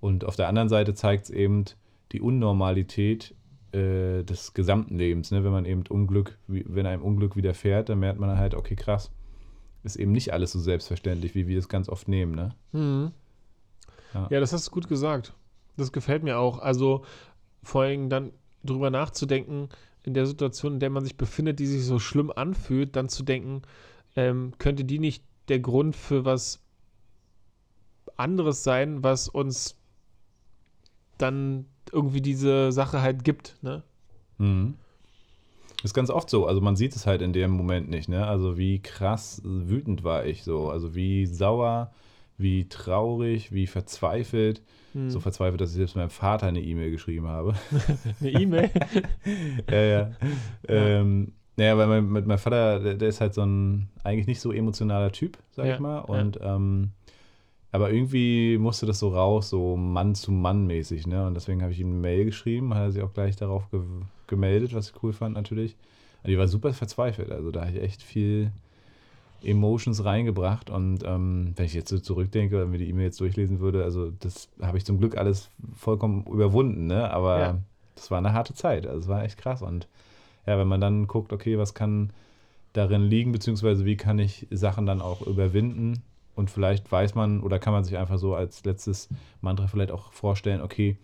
Und 0.00 0.24
auf 0.24 0.34
der 0.34 0.48
anderen 0.48 0.68
Seite 0.68 0.94
zeigt 0.94 1.26
es 1.26 1.30
eben 1.30 1.66
die 2.10 2.20
Unnormalität 2.20 3.36
äh, 3.72 4.22
des 4.22 4.54
gesamten 4.54 4.98
Lebens. 4.98 5.30
Ne? 5.30 5.44
Wenn 5.44 5.52
man 5.52 5.64
eben 5.64 5.84
Unglück, 5.88 6.38
wenn 6.46 6.86
einem 6.86 7.02
Unglück 7.02 7.36
widerfährt, 7.36 7.88
dann 7.88 8.00
merkt 8.00 8.20
man 8.20 8.36
halt, 8.36 8.54
okay, 8.54 8.76
krass, 8.76 9.10
ist 9.82 9.96
eben 9.96 10.12
nicht 10.12 10.32
alles 10.32 10.52
so 10.52 10.60
selbstverständlich, 10.60 11.34
wie 11.34 11.46
wir 11.46 11.58
es 11.58 11.68
ganz 11.68 11.88
oft 11.88 12.08
nehmen. 12.08 12.34
Ne? 12.34 12.54
Mhm. 12.72 13.12
Ja. 14.14 14.28
Ja. 14.30 14.40
das 14.40 14.52
hast 14.52 14.68
du 14.68 14.70
gut 14.72 14.88
gesagt. 14.88 15.34
Das 15.76 15.92
gefällt 15.92 16.22
mir 16.22 16.38
auch. 16.38 16.58
Also 16.58 17.04
vor 17.62 17.82
allem 17.82 18.10
dann 18.10 18.32
drüber 18.64 18.90
nachzudenken, 18.90 19.68
in 20.02 20.14
der 20.14 20.26
Situation, 20.26 20.74
in 20.74 20.80
der 20.80 20.90
man 20.90 21.04
sich 21.04 21.16
befindet, 21.16 21.58
die 21.58 21.66
sich 21.66 21.84
so 21.84 21.98
schlimm 21.98 22.32
anfühlt, 22.34 22.96
dann 22.96 23.08
zu 23.08 23.22
denken, 23.22 23.62
ähm, 24.16 24.52
könnte 24.58 24.84
die 24.84 24.98
nicht 24.98 25.24
der 25.48 25.60
Grund 25.60 25.94
für 25.94 26.24
was 26.24 26.60
anderes 28.16 28.64
sein, 28.64 29.02
was 29.02 29.28
uns 29.28 29.76
dann 31.18 31.66
irgendwie 31.92 32.20
diese 32.20 32.72
Sache 32.72 33.02
halt 33.02 33.24
gibt, 33.24 33.56
ne? 33.62 33.82
Mhm. 34.38 34.74
Ist 35.82 35.94
ganz 35.94 36.10
oft 36.10 36.28
so. 36.28 36.46
Also 36.46 36.60
man 36.60 36.76
sieht 36.76 36.94
es 36.94 37.06
halt 37.06 37.22
in 37.22 37.32
dem 37.32 37.50
Moment 37.52 37.88
nicht. 37.88 38.08
Ne? 38.08 38.26
Also 38.26 38.58
wie 38.58 38.80
krass 38.80 39.40
wütend 39.44 40.04
war 40.04 40.26
ich 40.26 40.42
so. 40.44 40.68
Also 40.68 40.94
wie 40.94 41.24
sauer, 41.24 41.90
wie 42.36 42.68
traurig, 42.68 43.52
wie 43.52 43.66
verzweifelt. 43.66 44.60
Hm. 44.92 45.08
So 45.08 45.20
verzweifelt, 45.20 45.60
dass 45.60 45.70
ich 45.70 45.76
selbst 45.76 45.96
meinem 45.96 46.10
Vater 46.10 46.48
eine 46.48 46.60
E-Mail 46.60 46.90
geschrieben 46.90 47.28
habe. 47.28 47.54
Eine 48.20 48.30
E-Mail. 48.30 48.70
ja, 49.70 49.82
ja. 49.82 50.10
Ähm, 50.68 51.32
naja, 51.56 51.78
weil 51.78 51.86
mein, 51.86 52.08
mit 52.10 52.26
meinem 52.26 52.38
Vater, 52.38 52.80
der, 52.80 52.94
der 52.94 53.08
ist 53.08 53.20
halt 53.22 53.32
so 53.34 53.42
ein 53.42 53.88
eigentlich 54.04 54.26
nicht 54.26 54.40
so 54.40 54.52
emotionaler 54.52 55.12
Typ, 55.12 55.38
sag 55.52 55.66
Ja, 55.66 55.74
ich 55.74 55.80
mal. 55.80 55.96
ja. 55.96 56.00
Und 56.02 56.38
ähm, 56.42 56.90
aber 57.72 57.92
irgendwie 57.92 58.58
musste 58.58 58.86
das 58.86 58.98
so 58.98 59.10
raus, 59.10 59.50
so 59.50 59.76
Mann 59.76 60.14
zu 60.14 60.32
Mann 60.32 60.66
mäßig, 60.66 61.06
ne? 61.06 61.26
Und 61.26 61.34
deswegen 61.34 61.62
habe 61.62 61.72
ich 61.72 61.80
ihm 61.80 61.90
eine 61.90 62.00
Mail 62.00 62.24
geschrieben, 62.24 62.74
hat 62.74 62.82
er 62.82 62.92
sich 62.92 63.02
auch 63.02 63.12
gleich 63.12 63.36
darauf 63.36 63.70
ge 63.70 63.80
gemeldet, 64.26 64.74
was 64.74 64.90
ich 64.90 65.02
cool 65.02 65.12
fand 65.12 65.34
natürlich. 65.34 65.76
Und 66.22 66.30
die 66.30 66.38
war 66.38 66.46
super 66.46 66.72
verzweifelt, 66.72 67.32
also 67.32 67.50
da 67.50 67.62
habe 67.62 67.72
ich 67.72 67.82
echt 67.82 68.02
viel 68.02 68.52
Emotions 69.42 70.04
reingebracht 70.04 70.68
und 70.70 71.02
ähm, 71.04 71.52
wenn 71.56 71.64
ich 71.64 71.72
jetzt 71.72 71.88
so 71.88 71.98
zurückdenke 71.98 72.56
oder 72.56 72.66
mir 72.66 72.78
die 72.78 72.88
E-Mail 72.90 73.06
jetzt 73.06 73.20
durchlesen 73.20 73.58
würde, 73.60 73.84
also 73.84 74.10
das 74.20 74.48
habe 74.60 74.76
ich 74.76 74.84
zum 74.84 74.98
Glück 74.98 75.16
alles 75.16 75.48
vollkommen 75.74 76.24
überwunden, 76.26 76.86
ne? 76.86 77.10
Aber 77.10 77.38
Ja. 77.38 77.58
das 77.94 78.10
war 78.10 78.18
eine 78.18 78.34
harte 78.34 78.54
Zeit, 78.54 78.86
also 78.86 79.00
es 79.00 79.08
war 79.08 79.24
echt 79.24 79.38
krass 79.38 79.62
und 79.62 79.88
ja, 80.46 80.58
wenn 80.58 80.68
man 80.68 80.80
dann 80.80 81.06
guckt, 81.06 81.32
okay, 81.32 81.58
was 81.58 81.74
kann 81.74 82.10
darin 82.72 83.02
liegen, 83.02 83.32
beziehungsweise 83.32 83.84
wie 83.84 83.96
kann 83.96 84.18
ich 84.18 84.46
Sachen 84.50 84.86
dann 84.86 85.00
auch 85.00 85.26
überwinden 85.26 86.02
und 86.40 86.50
vielleicht 86.50 86.90
weiß 86.90 87.14
man 87.14 87.42
oder 87.42 87.58
kann 87.58 87.74
man 87.74 87.84
sich 87.84 87.98
einfach 87.98 88.18
so 88.18 88.34
als 88.34 88.64
letztes 88.64 89.08
Mantra 89.42 89.66
vielleicht 89.66 89.92
auch 89.92 90.12
vorstellen, 90.12 90.62
okay, 90.62 90.96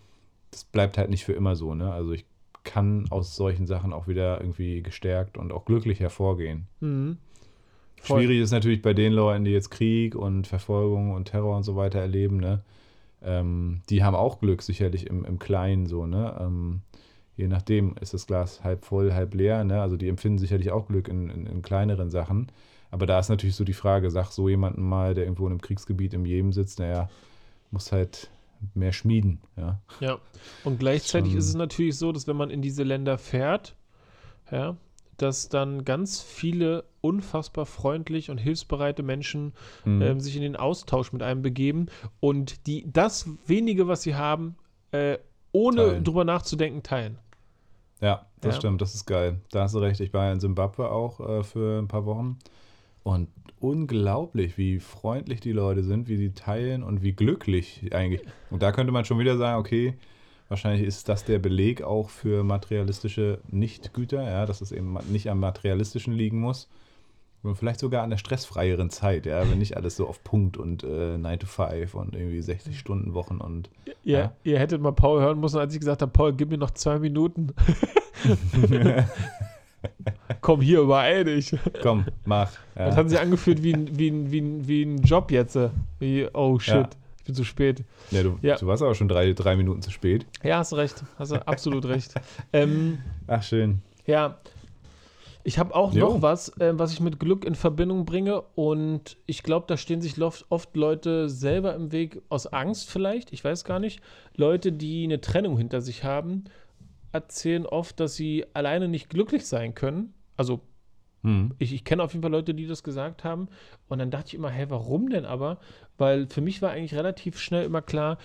das 0.50 0.64
bleibt 0.64 0.96
halt 0.98 1.10
nicht 1.10 1.24
für 1.24 1.34
immer 1.34 1.54
so, 1.54 1.74
ne? 1.74 1.92
Also 1.92 2.12
ich 2.12 2.24
kann 2.64 3.06
aus 3.10 3.36
solchen 3.36 3.66
Sachen 3.66 3.92
auch 3.92 4.08
wieder 4.08 4.40
irgendwie 4.40 4.82
gestärkt 4.82 5.36
und 5.36 5.52
auch 5.52 5.66
glücklich 5.66 6.00
hervorgehen. 6.00 6.66
Mhm. 6.80 7.18
Schwierig 8.02 8.40
ist 8.40 8.50
natürlich 8.50 8.82
bei 8.82 8.94
den 8.94 9.12
Leuten, 9.12 9.44
die 9.44 9.50
jetzt 9.50 9.70
Krieg 9.70 10.14
und 10.14 10.46
Verfolgung 10.46 11.12
und 11.12 11.26
Terror 11.26 11.56
und 11.56 11.64
so 11.64 11.76
weiter 11.76 12.00
erleben, 12.00 12.38
ne? 12.38 12.62
Ähm, 13.22 13.82
die 13.90 14.02
haben 14.02 14.16
auch 14.16 14.40
Glück 14.40 14.62
sicherlich 14.62 15.06
im, 15.06 15.24
im 15.24 15.38
Kleinen 15.38 15.86
so, 15.86 16.06
ne? 16.06 16.34
Ähm, 16.40 16.80
je 17.36 17.46
nachdem 17.46 17.94
ist 18.00 18.14
das 18.14 18.26
Glas 18.26 18.64
halb 18.64 18.84
voll, 18.84 19.12
halb 19.12 19.34
leer, 19.34 19.64
ne? 19.64 19.82
Also 19.82 19.96
die 19.96 20.08
empfinden 20.08 20.38
sicherlich 20.38 20.70
auch 20.70 20.88
Glück 20.88 21.08
in, 21.08 21.28
in, 21.28 21.46
in 21.46 21.62
kleineren 21.62 22.10
Sachen. 22.10 22.48
Aber 22.90 23.06
da 23.06 23.18
ist 23.18 23.28
natürlich 23.28 23.56
so 23.56 23.64
die 23.64 23.72
Frage, 23.72 24.10
sag 24.10 24.30
so 24.30 24.48
jemanden 24.48 24.82
mal, 24.82 25.14
der 25.14 25.24
irgendwo 25.24 25.46
in 25.46 25.52
einem 25.52 25.60
Kriegsgebiet 25.60 26.14
im 26.14 26.24
Jemen 26.24 26.52
sitzt, 26.52 26.78
naja, 26.78 27.08
muss 27.70 27.92
halt 27.92 28.30
mehr 28.74 28.92
schmieden, 28.92 29.40
ja. 29.56 29.80
Ja, 30.00 30.18
und 30.64 30.78
gleichzeitig 30.78 31.32
Schon- 31.32 31.38
ist 31.38 31.48
es 31.48 31.54
natürlich 31.54 31.98
so, 31.98 32.12
dass 32.12 32.26
wenn 32.26 32.36
man 32.36 32.50
in 32.50 32.62
diese 32.62 32.84
Länder 32.84 33.18
fährt, 33.18 33.74
ja, 34.50 34.76
dass 35.18 35.48
dann 35.48 35.84
ganz 35.84 36.20
viele 36.22 36.84
unfassbar 37.00 37.66
freundlich 37.66 38.30
und 38.30 38.38
hilfsbereite 38.38 39.02
Menschen 39.02 39.52
Mhm. 39.84 40.02
ähm, 40.02 40.20
sich 40.20 40.36
in 40.36 40.42
den 40.42 40.56
Austausch 40.56 41.12
mit 41.12 41.22
einem 41.22 41.42
begeben 41.42 41.86
und 42.20 42.66
die 42.66 42.90
das 42.92 43.28
wenige, 43.46 43.88
was 43.88 44.02
sie 44.02 44.14
haben, 44.14 44.56
äh, 44.92 45.18
ohne 45.52 45.76
Teilen. 45.88 46.04
drüber 46.04 46.24
nachzudenken, 46.24 46.82
teilen. 46.82 47.18
Ja, 48.00 48.26
das 48.42 48.56
Ja. 48.56 48.60
stimmt, 48.60 48.80
das 48.82 48.94
ist 48.94 49.06
geil. 49.06 49.40
Da 49.50 49.62
hast 49.62 49.74
du 49.74 49.78
recht. 49.78 50.00
Ich 50.00 50.12
war 50.12 50.26
ja 50.26 50.32
in 50.32 50.40
Simbabwe 50.40 50.90
auch 50.90 51.18
äh, 51.20 51.42
für 51.42 51.78
ein 51.80 51.88
paar 51.88 52.04
Wochen. 52.04 52.38
Und 53.06 53.28
unglaublich, 53.60 54.58
wie 54.58 54.80
freundlich 54.80 55.38
die 55.38 55.52
Leute 55.52 55.84
sind, 55.84 56.08
wie 56.08 56.16
sie 56.16 56.32
teilen 56.32 56.82
und 56.82 57.02
wie 57.02 57.12
glücklich 57.12 57.88
eigentlich. 57.92 58.22
Und 58.50 58.62
da 58.64 58.72
könnte 58.72 58.92
man 58.92 59.04
schon 59.04 59.20
wieder 59.20 59.36
sagen, 59.38 59.60
okay, 59.60 59.94
wahrscheinlich 60.48 60.84
ist 60.84 61.08
das 61.08 61.24
der 61.24 61.38
Beleg 61.38 61.82
auch 61.82 62.10
für 62.10 62.42
materialistische 62.42 63.38
Nichtgüter, 63.48 64.24
ja, 64.24 64.44
dass 64.44 64.60
es 64.60 64.72
eben 64.72 64.98
nicht 65.08 65.30
am 65.30 65.38
Materialistischen 65.38 66.14
liegen 66.14 66.40
muss. 66.40 66.68
Und 67.44 67.54
vielleicht 67.54 67.78
sogar 67.78 68.02
an 68.02 68.10
der 68.10 68.16
stressfreieren 68.16 68.90
Zeit, 68.90 69.24
ja, 69.24 69.48
wenn 69.48 69.58
nicht 69.58 69.76
alles 69.76 69.94
so 69.94 70.08
auf 70.08 70.24
Punkt 70.24 70.56
und 70.56 70.82
äh, 70.82 71.16
9 71.16 71.38
to 71.38 71.46
5 71.46 71.94
und 71.94 72.16
irgendwie 72.16 72.42
60 72.42 72.76
Stunden 72.76 73.14
Wochen 73.14 73.36
und 73.36 73.70
Ihr, 74.02 74.18
Ja. 74.18 74.32
ihr 74.42 74.58
hättet 74.58 74.82
mal 74.82 74.90
Paul 74.90 75.20
hören 75.20 75.38
müssen, 75.38 75.58
als 75.60 75.72
ich 75.72 75.78
gesagt 75.78 76.02
habe, 76.02 76.10
Paul, 76.10 76.32
gib 76.32 76.50
mir 76.50 76.58
noch 76.58 76.72
zwei 76.72 76.98
Minuten. 76.98 77.54
Komm 80.40 80.60
hier, 80.60 80.80
übereil 80.80 81.24
dich. 81.24 81.54
komm, 81.82 82.04
mach. 82.24 82.52
Ja. 82.76 82.86
Das 82.86 82.96
hat 82.96 83.10
sich 83.10 83.18
angefühlt 83.18 83.62
wie 83.62 83.74
ein, 83.74 83.98
wie 83.98 84.10
ein, 84.10 84.30
wie 84.30 84.40
ein, 84.40 84.68
wie 84.68 84.82
ein 84.82 85.02
Job 85.02 85.30
jetzt. 85.30 85.58
Wie, 85.98 86.26
oh 86.34 86.58
shit, 86.58 86.74
Ja. 86.74 86.88
ich 87.18 87.24
bin 87.24 87.34
zu 87.34 87.44
spät. 87.44 87.84
Ja, 88.10 88.22
du, 88.22 88.38
Ja. 88.42 88.56
du 88.56 88.66
warst 88.66 88.82
aber 88.82 88.94
schon 88.94 89.08
drei, 89.08 89.32
drei 89.32 89.56
Minuten 89.56 89.82
zu 89.82 89.90
spät. 89.90 90.26
Ja, 90.42 90.58
hast 90.58 90.72
recht. 90.74 91.02
Hast 91.18 91.32
du 91.32 91.46
absolut 91.46 91.84
recht. 91.86 92.14
Ähm, 92.52 92.98
Ach, 93.26 93.42
schön. 93.42 93.82
ja. 94.06 94.38
Ich 95.48 95.60
habe 95.60 95.76
auch 95.76 95.92
Jo. 95.94 96.06
noch 96.14 96.22
was, 96.22 96.48
äh, 96.58 96.76
was 96.76 96.92
ich 96.92 96.98
mit 96.98 97.20
Glück 97.20 97.44
in 97.44 97.54
Verbindung 97.54 98.04
bringe. 98.04 98.42
Und 98.56 99.16
ich 99.26 99.44
glaube, 99.44 99.66
da 99.68 99.76
stehen 99.76 100.00
sich 100.02 100.20
oft, 100.20 100.44
oft 100.48 100.74
Leute 100.74 101.28
selber 101.28 101.72
im 101.76 101.92
Weg, 101.92 102.20
aus 102.30 102.48
Angst 102.48 102.90
vielleicht, 102.90 103.32
ich 103.32 103.44
weiß 103.44 103.62
gar 103.62 103.78
nicht. 103.78 104.00
Leute, 104.34 104.72
die 104.72 105.04
eine 105.04 105.20
Trennung 105.20 105.56
hinter 105.56 105.80
sich 105.82 106.02
haben, 106.02 106.46
erzählen 107.16 107.66
oft, 107.66 108.00
dass 108.00 108.14
sie 108.14 108.44
alleine 108.54 108.88
nicht 108.88 109.10
glücklich 109.10 109.46
sein 109.46 109.74
können. 109.74 110.14
Also 110.36 110.60
Hm. 111.22 111.54
ich, 111.58 111.72
ich 111.72 111.84
kenne 111.84 112.04
auf 112.04 112.12
jeden 112.12 112.22
Fall 112.22 112.30
Leute, 112.30 112.54
die 112.54 112.66
das 112.68 112.84
gesagt 112.84 113.24
haben. 113.24 113.48
Und 113.88 113.98
dann 113.98 114.12
dachte 114.12 114.28
ich 114.28 114.34
immer, 114.34 114.50
hä, 114.50 114.66
warum 114.68 115.08
denn 115.10 115.24
aber? 115.24 115.58
Weil 115.98 116.28
für 116.28 116.40
mich 116.40 116.62
war 116.62 116.70
eigentlich 116.70 116.94
relativ 116.94 117.38
schnell 117.40 117.64
immer 117.64 117.82
klar, 117.82 118.18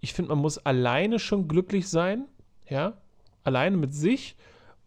ich 0.00 0.14
finde, 0.14 0.30
man 0.30 0.38
muss 0.38 0.58
alleine 0.58 1.18
schon 1.18 1.48
glücklich 1.48 1.88
sein, 1.88 2.26
ja, 2.68 2.96
alleine 3.44 3.76
mit 3.76 3.92
sich, 3.92 4.36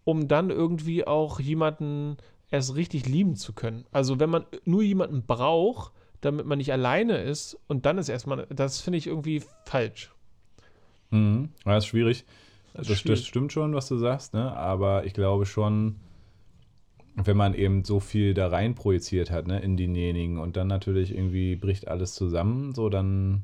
um 0.03 0.27
dann 0.27 0.49
irgendwie 0.49 1.05
auch 1.05 1.39
jemanden 1.39 2.17
erst 2.49 2.75
richtig 2.75 3.05
lieben 3.05 3.35
zu 3.35 3.53
können. 3.53 3.85
Also 3.91 4.19
wenn 4.19 4.29
man 4.29 4.45
nur 4.65 4.81
jemanden 4.81 5.25
braucht, 5.25 5.93
damit 6.21 6.45
man 6.45 6.57
nicht 6.57 6.71
alleine 6.71 7.17
ist 7.17 7.57
und 7.67 7.85
dann 7.85 7.97
ist 7.97 8.09
erstmal, 8.09 8.47
das 8.47 8.81
finde 8.81 8.97
ich 8.97 9.07
irgendwie 9.07 9.43
falsch. 9.65 10.11
Mhm. 11.11 11.49
Ja, 11.65 11.77
ist 11.77 11.85
schwierig. 11.87 12.25
Das 12.73 13.03
Das, 13.03 13.25
stimmt 13.25 13.51
schon, 13.51 13.73
was 13.73 13.87
du 13.87 13.97
sagst, 13.97 14.33
ne? 14.33 14.55
aber 14.55 15.05
ich 15.05 15.13
glaube 15.13 15.45
schon, 15.45 15.95
wenn 17.15 17.37
man 17.37 17.53
eben 17.53 17.83
so 17.83 17.99
viel 17.99 18.33
da 18.33 18.47
rein 18.47 18.75
projiziert 18.75 19.31
hat, 19.31 19.47
ne, 19.47 19.59
in 19.59 19.77
denjenigen 19.77 20.37
und 20.37 20.55
dann 20.55 20.67
natürlich 20.67 21.13
irgendwie 21.13 21.55
bricht 21.55 21.87
alles 21.87 22.13
zusammen, 22.13 22.73
so 22.73 22.89
dann 22.89 23.43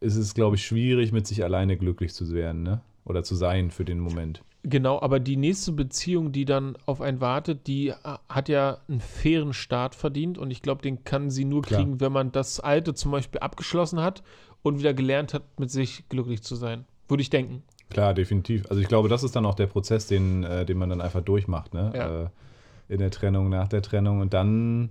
ist 0.00 0.16
es, 0.16 0.34
glaube 0.34 0.56
ich, 0.56 0.64
schwierig, 0.64 1.12
mit 1.12 1.26
sich 1.26 1.44
alleine 1.44 1.76
glücklich 1.76 2.12
zu 2.12 2.32
werden, 2.32 2.62
ne? 2.62 2.80
Oder 3.04 3.22
zu 3.24 3.34
sein 3.34 3.70
für 3.70 3.84
den 3.84 3.98
Moment. 3.98 4.42
Genau, 4.64 5.00
aber 5.00 5.18
die 5.18 5.36
nächste 5.36 5.72
Beziehung, 5.72 6.30
die 6.30 6.44
dann 6.44 6.76
auf 6.86 7.00
einen 7.00 7.20
wartet, 7.20 7.66
die 7.66 7.88
äh, 7.88 7.96
hat 8.28 8.48
ja 8.48 8.78
einen 8.88 9.00
fairen 9.00 9.52
Start 9.52 9.96
verdient 9.96 10.38
und 10.38 10.52
ich 10.52 10.62
glaube, 10.62 10.82
den 10.82 11.02
kann 11.02 11.30
sie 11.30 11.44
nur 11.44 11.62
Klar. 11.62 11.80
kriegen, 11.80 12.00
wenn 12.00 12.12
man 12.12 12.30
das 12.30 12.60
Alte 12.60 12.94
zum 12.94 13.10
Beispiel 13.10 13.40
abgeschlossen 13.40 14.00
hat 14.00 14.22
und 14.62 14.78
wieder 14.78 14.94
gelernt 14.94 15.34
hat, 15.34 15.42
mit 15.58 15.70
sich 15.70 16.08
glücklich 16.08 16.42
zu 16.42 16.54
sein. 16.54 16.84
Würde 17.08 17.22
ich 17.22 17.30
denken. 17.30 17.64
Klar, 17.92 18.14
definitiv. 18.14 18.64
Also 18.70 18.80
ich 18.80 18.88
glaube, 18.88 19.08
das 19.08 19.22
ist 19.22 19.36
dann 19.36 19.44
auch 19.44 19.54
der 19.54 19.66
Prozess, 19.66 20.06
den, 20.06 20.44
äh, 20.44 20.64
den 20.64 20.78
man 20.78 20.88
dann 20.88 21.00
einfach 21.00 21.20
durchmacht, 21.20 21.74
ne? 21.74 21.92
Ja. 21.94 22.22
Äh, 22.22 22.28
in 22.88 22.98
der 22.98 23.10
Trennung, 23.10 23.48
nach 23.48 23.68
der 23.68 23.82
Trennung 23.82 24.20
und 24.20 24.34
dann 24.34 24.90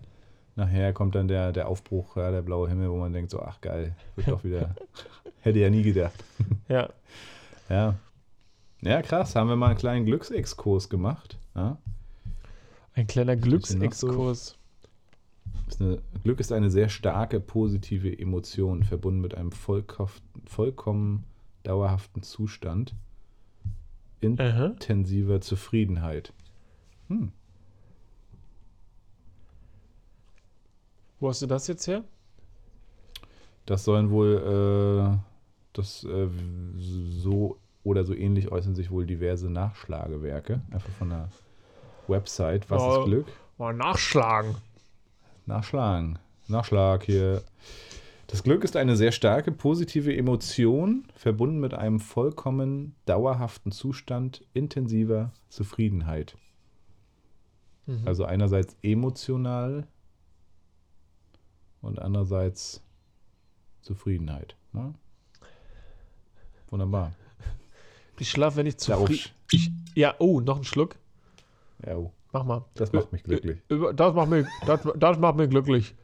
nachher 0.56 0.94
kommt 0.94 1.16
dann 1.16 1.28
der, 1.28 1.52
der 1.52 1.68
Aufbruch, 1.68 2.16
ja, 2.18 2.32
der 2.32 2.42
blaue 2.42 2.70
Himmel, 2.70 2.90
wo 2.92 2.98
man 2.98 3.14
denkt 3.14 3.32
so, 3.32 3.42
ach 3.42 3.60
geil, 3.62 3.96
wird 4.16 4.28
doch 4.28 4.44
wieder, 4.44 4.76
hätte 5.42 5.60
ja 5.60 5.70
nie 5.70 5.84
gedacht. 5.84 6.24
Ja. 6.68 6.90
Ja. 7.70 7.96
Ja, 8.82 9.02
krass, 9.02 9.34
haben 9.34 9.48
wir 9.48 9.56
mal 9.56 9.68
einen 9.68 9.78
kleinen 9.78 10.06
Glücksexkurs 10.06 10.90
gemacht. 10.90 11.38
Ja? 11.56 11.78
Ein 12.96 13.08
kleiner? 13.08 13.38
Glücksexkurs. 13.38 14.58
Glück 16.24 16.42
ist 16.42 16.52
eine 16.52 16.70
sehr 16.70 16.90
starke 16.90 17.40
positive 17.40 18.20
Emotion, 18.20 18.84
verbunden 18.84 19.22
mit 19.22 19.36
einem 19.36 19.54
vollkommen 19.54 21.24
dauerhaften 21.64 22.24
Zustand 22.24 22.96
Aha. 24.24 24.66
intensiver 24.68 25.42
Zufriedenheit. 25.42 26.34
Hm. 27.08 27.32
Wo 31.20 31.30
hast 31.30 31.42
du 31.42 31.48
das 31.48 31.68
jetzt 31.68 31.88
her? 31.88 32.04
Das 33.66 33.84
sollen 33.84 34.10
wohl, 34.10 35.14
äh, 35.14 35.18
das 35.74 36.04
äh, 36.04 36.28
so 36.78 37.58
oder 37.84 38.04
so 38.04 38.14
ähnlich 38.14 38.52
äußern 38.52 38.76
sich 38.76 38.92
wohl 38.92 39.06
diverse 39.06 39.50
Nachschlagewerke. 39.50 40.62
Einfach 40.72 40.90
von 40.98 41.10
der 41.10 41.30
Website. 42.08 42.70
Was 42.70 42.82
Oh. 42.82 43.00
ist 43.02 43.06
Glück? 43.06 43.28
Mal 43.58 43.74
nachschlagen. 43.74 44.56
Nachschlagen. 45.46 46.18
Nachschlag 46.48 47.04
hier. 47.04 47.44
Das 48.32 48.44
Glück 48.44 48.64
ist 48.64 48.78
eine 48.78 48.96
sehr 48.96 49.12
starke 49.12 49.52
positive 49.52 50.16
Emotion, 50.16 51.06
verbunden 51.16 51.60
mit 51.60 51.74
einem 51.74 52.00
vollkommen 52.00 52.96
dauerhaften 53.06 53.74
Zustand 53.74 54.42
intensiver 54.54 55.34
Zufriedenheit. 55.50 56.38
Mhm. 57.88 58.08
Also 58.08 58.24
einerseits 58.24 58.78
emotional 58.84 59.86
und 61.82 62.00
andererseits 62.00 62.82
Zufriedenheit. 63.82 64.56
Ne? 64.72 64.94
Wunderbar. 66.70 67.12
Ich 68.18 68.32
schlafe, 68.32 68.58
wenn 68.58 68.66
ich 68.66 68.78
Darauf 68.78 69.10
zufrieden. 69.10 69.36
Ich, 69.52 69.72
ja, 69.94 70.16
oh, 70.20 70.40
noch 70.40 70.56
ein 70.56 70.64
Schluck. 70.64 70.96
Ja, 71.86 71.98
oh, 71.98 72.14
Mach 72.32 72.46
mal. 72.46 72.64
das 72.76 72.94
macht 72.94 73.12
mich 73.12 73.24
glücklich. 73.24 73.60
Das 73.68 74.16
macht 74.16 74.30
mich, 74.30 74.46
das, 74.66 74.88
das 74.96 75.20
macht 75.20 75.36
mich 75.36 75.50
glücklich. 75.50 75.96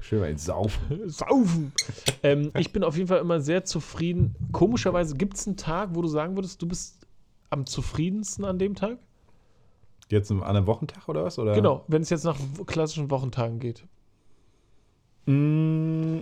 Schön 0.00 0.20
mal 0.20 0.30
ins 0.30 0.44
Saufen. 0.44 1.08
Saufen. 1.08 1.72
ähm, 2.22 2.50
ich 2.58 2.72
bin 2.72 2.84
auf 2.84 2.96
jeden 2.96 3.08
Fall 3.08 3.18
immer 3.20 3.40
sehr 3.40 3.64
zufrieden. 3.64 4.34
Komischerweise 4.52 5.16
gibt 5.16 5.36
es 5.36 5.46
einen 5.46 5.56
Tag, 5.56 5.90
wo 5.92 6.02
du 6.02 6.08
sagen 6.08 6.36
würdest, 6.36 6.60
du 6.62 6.66
bist 6.68 7.06
am 7.50 7.66
zufriedensten 7.66 8.44
an 8.44 8.58
dem 8.58 8.74
Tag? 8.74 8.98
Jetzt 10.08 10.30
an 10.30 10.42
einem 10.42 10.66
Wochentag 10.66 11.08
oder 11.08 11.24
was? 11.24 11.38
Oder? 11.38 11.54
Genau, 11.54 11.84
wenn 11.88 12.02
es 12.02 12.10
jetzt 12.10 12.24
nach 12.24 12.36
klassischen 12.66 13.10
Wochentagen 13.10 13.60
geht. 13.60 13.84
Mm, 15.26 16.20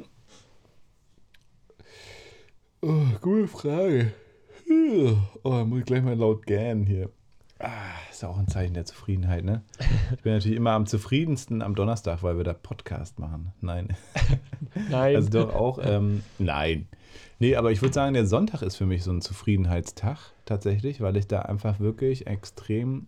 Oh, 2.81 2.95
gute 3.21 3.49
Frage. 3.49 4.13
Oh, 4.71 5.17
da 5.43 5.65
muss 5.65 5.81
ich 5.81 5.85
gleich 5.85 6.03
mal 6.03 6.17
laut 6.17 6.47
gähnen 6.47 6.87
hier. 6.87 7.11
Ah, 7.61 7.71
ist 8.11 8.25
auch 8.25 8.39
ein 8.39 8.47
Zeichen 8.47 8.75
der 8.75 8.85
Zufriedenheit, 8.85 9.45
ne? 9.45 9.63
Ich 10.15 10.23
bin 10.23 10.33
natürlich 10.33 10.57
immer 10.57 10.73
am 10.73 10.87
zufriedensten 10.87 11.61
am 11.61 11.75
Donnerstag, 11.75 12.23
weil 12.23 12.37
wir 12.37 12.45
da 12.45 12.53
Podcast 12.53 13.19
machen. 13.19 13.53
Nein. 13.61 13.97
Nein. 14.91 15.17
Also 15.17 15.29
doch 15.31 15.55
auch, 15.55 15.79
ähm, 15.83 16.23
nein. 16.39 16.87
Nee, 17.41 17.57
aber 17.57 17.73
ich 17.73 17.83
würde 17.83 17.95
sagen, 17.95 18.15
der 18.15 18.27
Sonntag 18.27 18.63
ist 18.63 18.77
für 18.77 18.87
mich 18.87 19.03
so 19.03 19.11
ein 19.11 19.23
Zufriedenheitstag 19.23 20.19
tatsächlich, 20.45 21.01
weil 21.01 21.17
ich 21.17 21.27
da 21.27 21.41
einfach 21.43 21.81
wirklich 21.81 22.27
extrem 22.27 23.07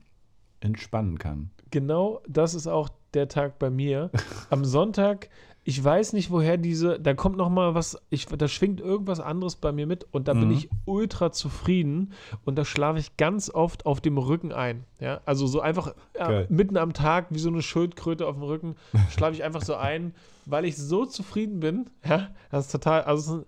entspannen 0.61 1.19
kann. 1.19 1.51
genau 1.71 2.21
das 2.29 2.55
ist 2.55 2.67
auch 2.67 2.89
der 3.15 3.29
Tag 3.29 3.59
bei 3.59 3.71
mir. 3.71 4.11
Am 4.51 4.65
Sonntag, 4.65 5.31
ich 5.63 5.83
weiß 5.85 6.15
nicht, 6.15 6.31
woher 6.31 6.57
diese, 6.57 6.99
da 6.99 7.13
kommt 7.15 7.37
noch 7.37 7.51
mal 7.51 7.75
was, 7.75 8.01
ich, 8.09 8.27
da 8.27 8.49
schwingt 8.49 8.81
irgendwas 8.81 9.21
anderes 9.21 9.57
bei 9.57 9.73
mir 9.73 9.87
mit 9.87 10.07
und 10.11 10.27
da 10.27 10.33
bin 10.33 10.47
Mhm. 10.49 10.53
ich 10.53 10.71
ultra 10.87 11.33
zufrieden 11.33 12.13
und 12.45 12.57
da 12.57 12.65
schlafe 12.65 12.99
ich 12.99 13.17
ganz 13.19 13.51
oft 13.51 13.85
auf 13.85 14.01
dem 14.01 14.17
Rücken 14.17 14.53
ein. 14.53 14.85
Ja, 15.01 15.21
also 15.27 15.47
so 15.47 15.61
einfach 15.61 15.95
Geil. 16.15 16.47
mitten 16.49 16.77
am 16.79 16.95
Tag 16.95 17.27
wie 17.31 17.39
so 17.39 17.51
eine 17.51 17.61
Schildkröte 17.63 18.27
auf 18.27 18.35
dem 18.37 18.43
Rücken 18.45 18.77
schlafe 19.11 19.35
ich 19.35 19.45
einfach 19.45 19.63
so 19.63 19.75
ein, 19.75 20.15
weil 20.47 20.65
ich 20.65 20.77
so 20.79 21.05
zufrieden 21.05 21.61
bin. 21.61 21.91
Ja, 22.09 22.31
das 22.51 22.67
ist 22.67 22.73
total, 22.73 23.03
also 23.03 23.21
ist 23.41 23.47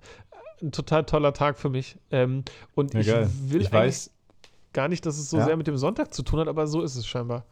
ein, 0.61 0.67
ein 0.69 0.73
total 0.73 1.05
toller 1.05 1.33
Tag 1.33 1.59
für 1.59 1.71
mich. 1.71 1.97
Ähm, 2.11 2.45
und 2.75 2.93
Ja, 2.95 3.01
ich 3.01 3.07
geil. 3.07 3.31
will 3.47 3.63
ich 3.63 3.69
eigentlich 3.73 3.73
weiß, 3.87 4.11
gar 4.75 4.89
nicht, 4.89 5.05
dass 5.07 5.19
es 5.19 5.31
so 5.31 5.39
Ja. 5.39 5.45
sehr 5.45 5.57
mit 5.57 5.67
dem 5.67 5.79
Sonntag 5.79 6.13
zu 6.13 6.23
tun 6.23 6.41
hat, 6.41 6.49
aber 6.49 6.67
so 6.67 6.83
ist 6.83 6.95
es 6.97 7.07
scheinbar. 7.07 7.45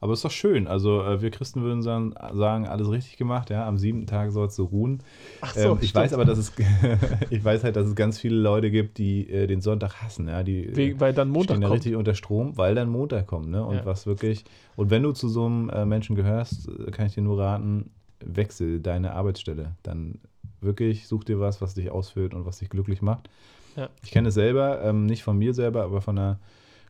Aber 0.00 0.12
ist 0.12 0.24
doch 0.24 0.30
schön. 0.30 0.66
Also 0.66 1.02
äh, 1.02 1.20
wir 1.20 1.30
Christen 1.30 1.62
würden 1.62 1.82
sagen, 1.82 2.14
sagen, 2.32 2.66
alles 2.66 2.90
richtig 2.90 3.16
gemacht, 3.16 3.50
ja. 3.50 3.66
Am 3.66 3.78
siebten 3.78 4.06
Tag 4.06 4.30
sollst 4.32 4.58
du 4.58 4.64
ruhen. 4.64 5.02
Ach 5.40 5.54
ähm, 5.56 5.78
ich 5.80 5.94
weiß 5.94 6.12
aber, 6.12 6.24
dass 6.24 6.38
es, 6.38 6.52
ich 7.30 7.44
weiß 7.44 7.64
halt, 7.64 7.76
dass 7.76 7.86
es 7.86 7.94
ganz 7.94 8.18
viele 8.18 8.36
Leute 8.36 8.70
gibt, 8.70 8.98
die 8.98 9.28
äh, 9.28 9.46
den 9.46 9.60
Sonntag 9.60 10.02
hassen, 10.02 10.28
ja. 10.28 10.42
Die 10.42 10.66
äh, 10.66 10.76
Wegen, 10.76 11.00
weil 11.00 11.12
dann 11.12 11.28
Montag 11.30 11.54
stehen 11.56 11.60
da 11.62 11.68
kommt. 11.68 11.80
richtig 11.80 11.96
unter 11.96 12.14
Strom, 12.14 12.56
weil 12.56 12.74
dann 12.74 12.88
Montag 12.88 13.26
kommt, 13.26 13.48
ne? 13.48 13.64
Und 13.64 13.76
Ja. 13.76 13.86
was 13.86 14.06
wirklich, 14.06 14.44
und 14.76 14.90
wenn 14.90 15.02
du 15.02 15.12
zu 15.12 15.28
so 15.28 15.46
einem 15.46 15.70
äh, 15.70 15.84
Menschen 15.84 16.16
gehörst, 16.16 16.68
äh, 16.68 16.90
kann 16.90 17.06
ich 17.06 17.14
dir 17.14 17.22
nur 17.22 17.38
raten, 17.38 17.90
wechsel 18.20 18.80
deine 18.80 19.14
Arbeitsstelle. 19.14 19.72
Dann 19.82 20.18
wirklich 20.60 21.06
such 21.06 21.24
dir 21.24 21.40
was, 21.40 21.60
was 21.60 21.74
dich 21.74 21.90
ausfüllt 21.90 22.34
und 22.34 22.46
was 22.46 22.58
dich 22.58 22.68
glücklich 22.68 23.02
macht. 23.02 23.28
Ja. 23.76 23.88
Ich 24.02 24.10
kenne 24.10 24.28
es 24.28 24.34
selber, 24.34 24.82
ähm, 24.82 25.06
nicht 25.06 25.22
von 25.22 25.38
mir 25.38 25.54
selber, 25.54 25.84
aber 25.84 26.00
von 26.00 26.18
einer 26.18 26.38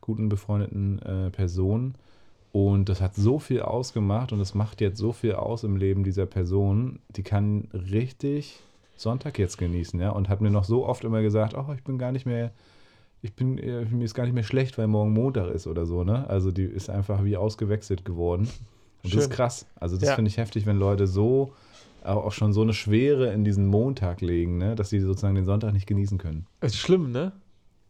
guten 0.00 0.28
befreundeten 0.28 1.00
äh, 1.02 1.30
Person. 1.30 1.94
Und 2.66 2.88
das 2.88 3.00
hat 3.00 3.14
so 3.14 3.38
viel 3.38 3.62
ausgemacht 3.62 4.32
und 4.32 4.40
es 4.40 4.52
macht 4.52 4.80
jetzt 4.80 4.98
so 4.98 5.12
viel 5.12 5.34
aus 5.34 5.62
im 5.62 5.76
Leben 5.76 6.02
dieser 6.02 6.26
Person. 6.26 6.98
Die 7.11 7.22
kann 7.22 7.68
richtig 7.72 8.59
Sonntag 8.96 9.38
jetzt 9.38 9.59
genießen, 9.59 10.00
ja. 10.00 10.11
Und 10.11 10.28
hat 10.28 10.40
mir 10.40 10.50
noch 10.50 10.64
so 10.64 10.84
oft 10.84 11.04
immer 11.04 11.22
gesagt, 11.22 11.54
oh, 11.56 11.72
ich 11.72 11.84
bin 11.84 11.98
gar 11.98 12.11
nicht 12.11 12.26
mehr, 12.26 12.50
ich 13.22 13.34
bin, 13.34 13.59
äh, 13.59 13.84
mir 13.84 14.04
ist 14.04 14.14
gar 14.14 14.24
nicht 14.24 14.32
mehr 14.34 14.42
schlecht, 14.42 14.76
weil 14.76 14.88
morgen 14.88 15.12
Montag 15.12 15.54
ist 15.54 15.68
oder 15.68 15.86
so, 15.86 16.02
ne? 16.02 16.28
Also 16.28 16.50
die 16.50 16.64
ist 16.64 16.90
einfach 16.90 17.22
wie 17.22 17.36
ausgewechselt 17.36 18.04
geworden. 18.04 18.48
Und 19.04 19.14
das 19.14 19.20
ist 19.22 19.28
Schön. 19.28 19.36
krass. 19.36 19.66
Also 19.78 19.96
das 19.96 20.09
Ja. 20.09 20.14
finde 20.16 20.28
ich 20.28 20.36
heftig, 20.38 20.66
wenn 20.66 20.78
Leute 20.78 21.06
so 21.06 21.52
auch 22.02 22.24
auch 22.24 22.32
schon 22.32 22.52
so 22.52 22.62
eine 22.62 22.74
Schwere 22.74 23.32
in 23.32 23.44
diesen 23.44 23.68
Montag 23.68 24.20
legen, 24.20 24.59
ne? 24.59 24.74
dass 24.74 24.90
sie 24.90 24.98
sozusagen 24.98 25.36
den 25.36 25.44
Sonntag 25.44 25.72
nicht 25.72 25.86
genießen 25.86 26.18
können. 26.18 26.46
Ist 26.61 26.76
schlimm, 26.76 27.12
ne? 27.12 27.30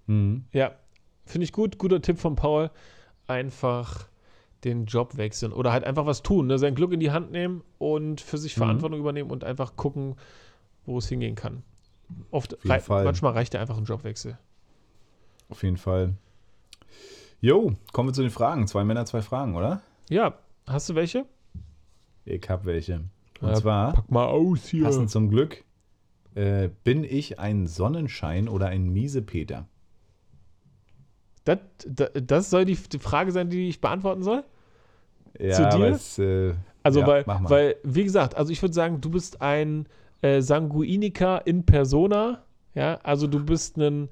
Mhm. 0.08 0.44
Ja. 0.52 0.72
Finde 1.24 1.44
ich 1.44 1.52
gut. 1.52 1.78
Guter 1.78 2.02
Tipp 2.02 2.18
von 2.18 2.34
Paul. 2.36 2.70
Einfach 3.26 4.08
den 4.64 4.86
Job 4.86 5.16
wechseln 5.16 5.52
oder 5.52 5.72
halt 5.72 5.84
einfach 5.84 6.06
was 6.06 6.22
tun, 6.22 6.46
ne? 6.48 6.58
sein 6.58 6.74
Glück 6.74 6.92
in 6.92 7.00
die 7.00 7.10
Hand 7.10 7.30
nehmen 7.30 7.62
und 7.78 8.20
für 8.20 8.38
sich 8.38 8.56
Mhm. 8.56 8.60
Verantwortung 8.62 8.98
übernehmen 9.00 9.30
und 9.30 9.44
einfach 9.44 9.76
gucken, 9.76 10.16
wo 10.86 10.98
es 10.98 11.08
hingehen 11.08 11.34
kann. 11.34 11.62
Oft 12.30 12.56
rei- 12.64 12.80
Fall. 12.80 13.04
manchmal 13.04 13.32
reicht 13.34 13.54
ja 13.54 13.60
einfach 13.60 13.76
ein 13.78 13.84
Jobwechsel. 13.84 14.38
Auf 15.50 15.62
jeden 15.62 15.76
Fall. 15.76 16.14
Jo, 17.40 17.74
kommen 17.92 18.08
wir 18.08 18.12
zu 18.14 18.22
den 18.22 18.30
Fragen. 18.30 18.66
Zwei 18.66 18.84
Männer, 18.84 19.06
zwei 19.06 19.22
Fragen, 19.22 19.54
oder? 19.54 19.80
Ja, 20.10 20.34
hast 20.66 20.88
du 20.88 20.94
welche? 20.94 21.24
Ich 22.24 22.42
hab 22.48 22.64
welche. 22.64 23.04
Und 23.40 23.48
Ja, 23.48 23.54
zwar, 23.54 23.92
Pack 23.92 24.10
mal 24.10 24.26
aus 24.26 24.66
hier. 24.66 24.82
passend 24.84 25.10
zum 25.10 25.30
Glück, 25.30 25.64
äh, 26.34 26.68
bin 26.84 27.04
ich 27.04 27.38
ein 27.38 27.66
Sonnenschein 27.66 28.48
oder 28.48 28.66
ein 28.66 28.88
Miesepeter? 28.88 29.66
Das, 31.44 31.58
das, 31.86 32.10
das 32.14 32.50
soll 32.50 32.64
die, 32.64 32.76
die 32.76 32.98
Frage 32.98 33.32
sein, 33.32 33.50
die 33.50 33.68
ich 33.68 33.80
beantworten 33.80 34.22
soll? 34.22 34.44
Ja, 35.38 35.70
Zu 35.70 35.78
dir? 35.78 35.86
es, 35.86 36.18
äh, 36.18 36.54
Also, 36.82 37.00
ja, 37.00 37.06
weil, 37.06 37.24
weil, 37.26 37.76
wie 37.82 38.04
gesagt, 38.04 38.36
also 38.36 38.52
ich 38.52 38.62
würde 38.62 38.74
sagen, 38.74 39.00
du 39.00 39.10
bist 39.10 39.40
ein 39.42 39.86
äh, 40.22 40.40
Sanguiniker 40.40 41.46
in 41.46 41.64
persona. 41.64 42.42
Ja, 42.74 42.98
also 43.02 43.26
du 43.26 43.44
bist 43.44 43.76
ein 43.76 44.08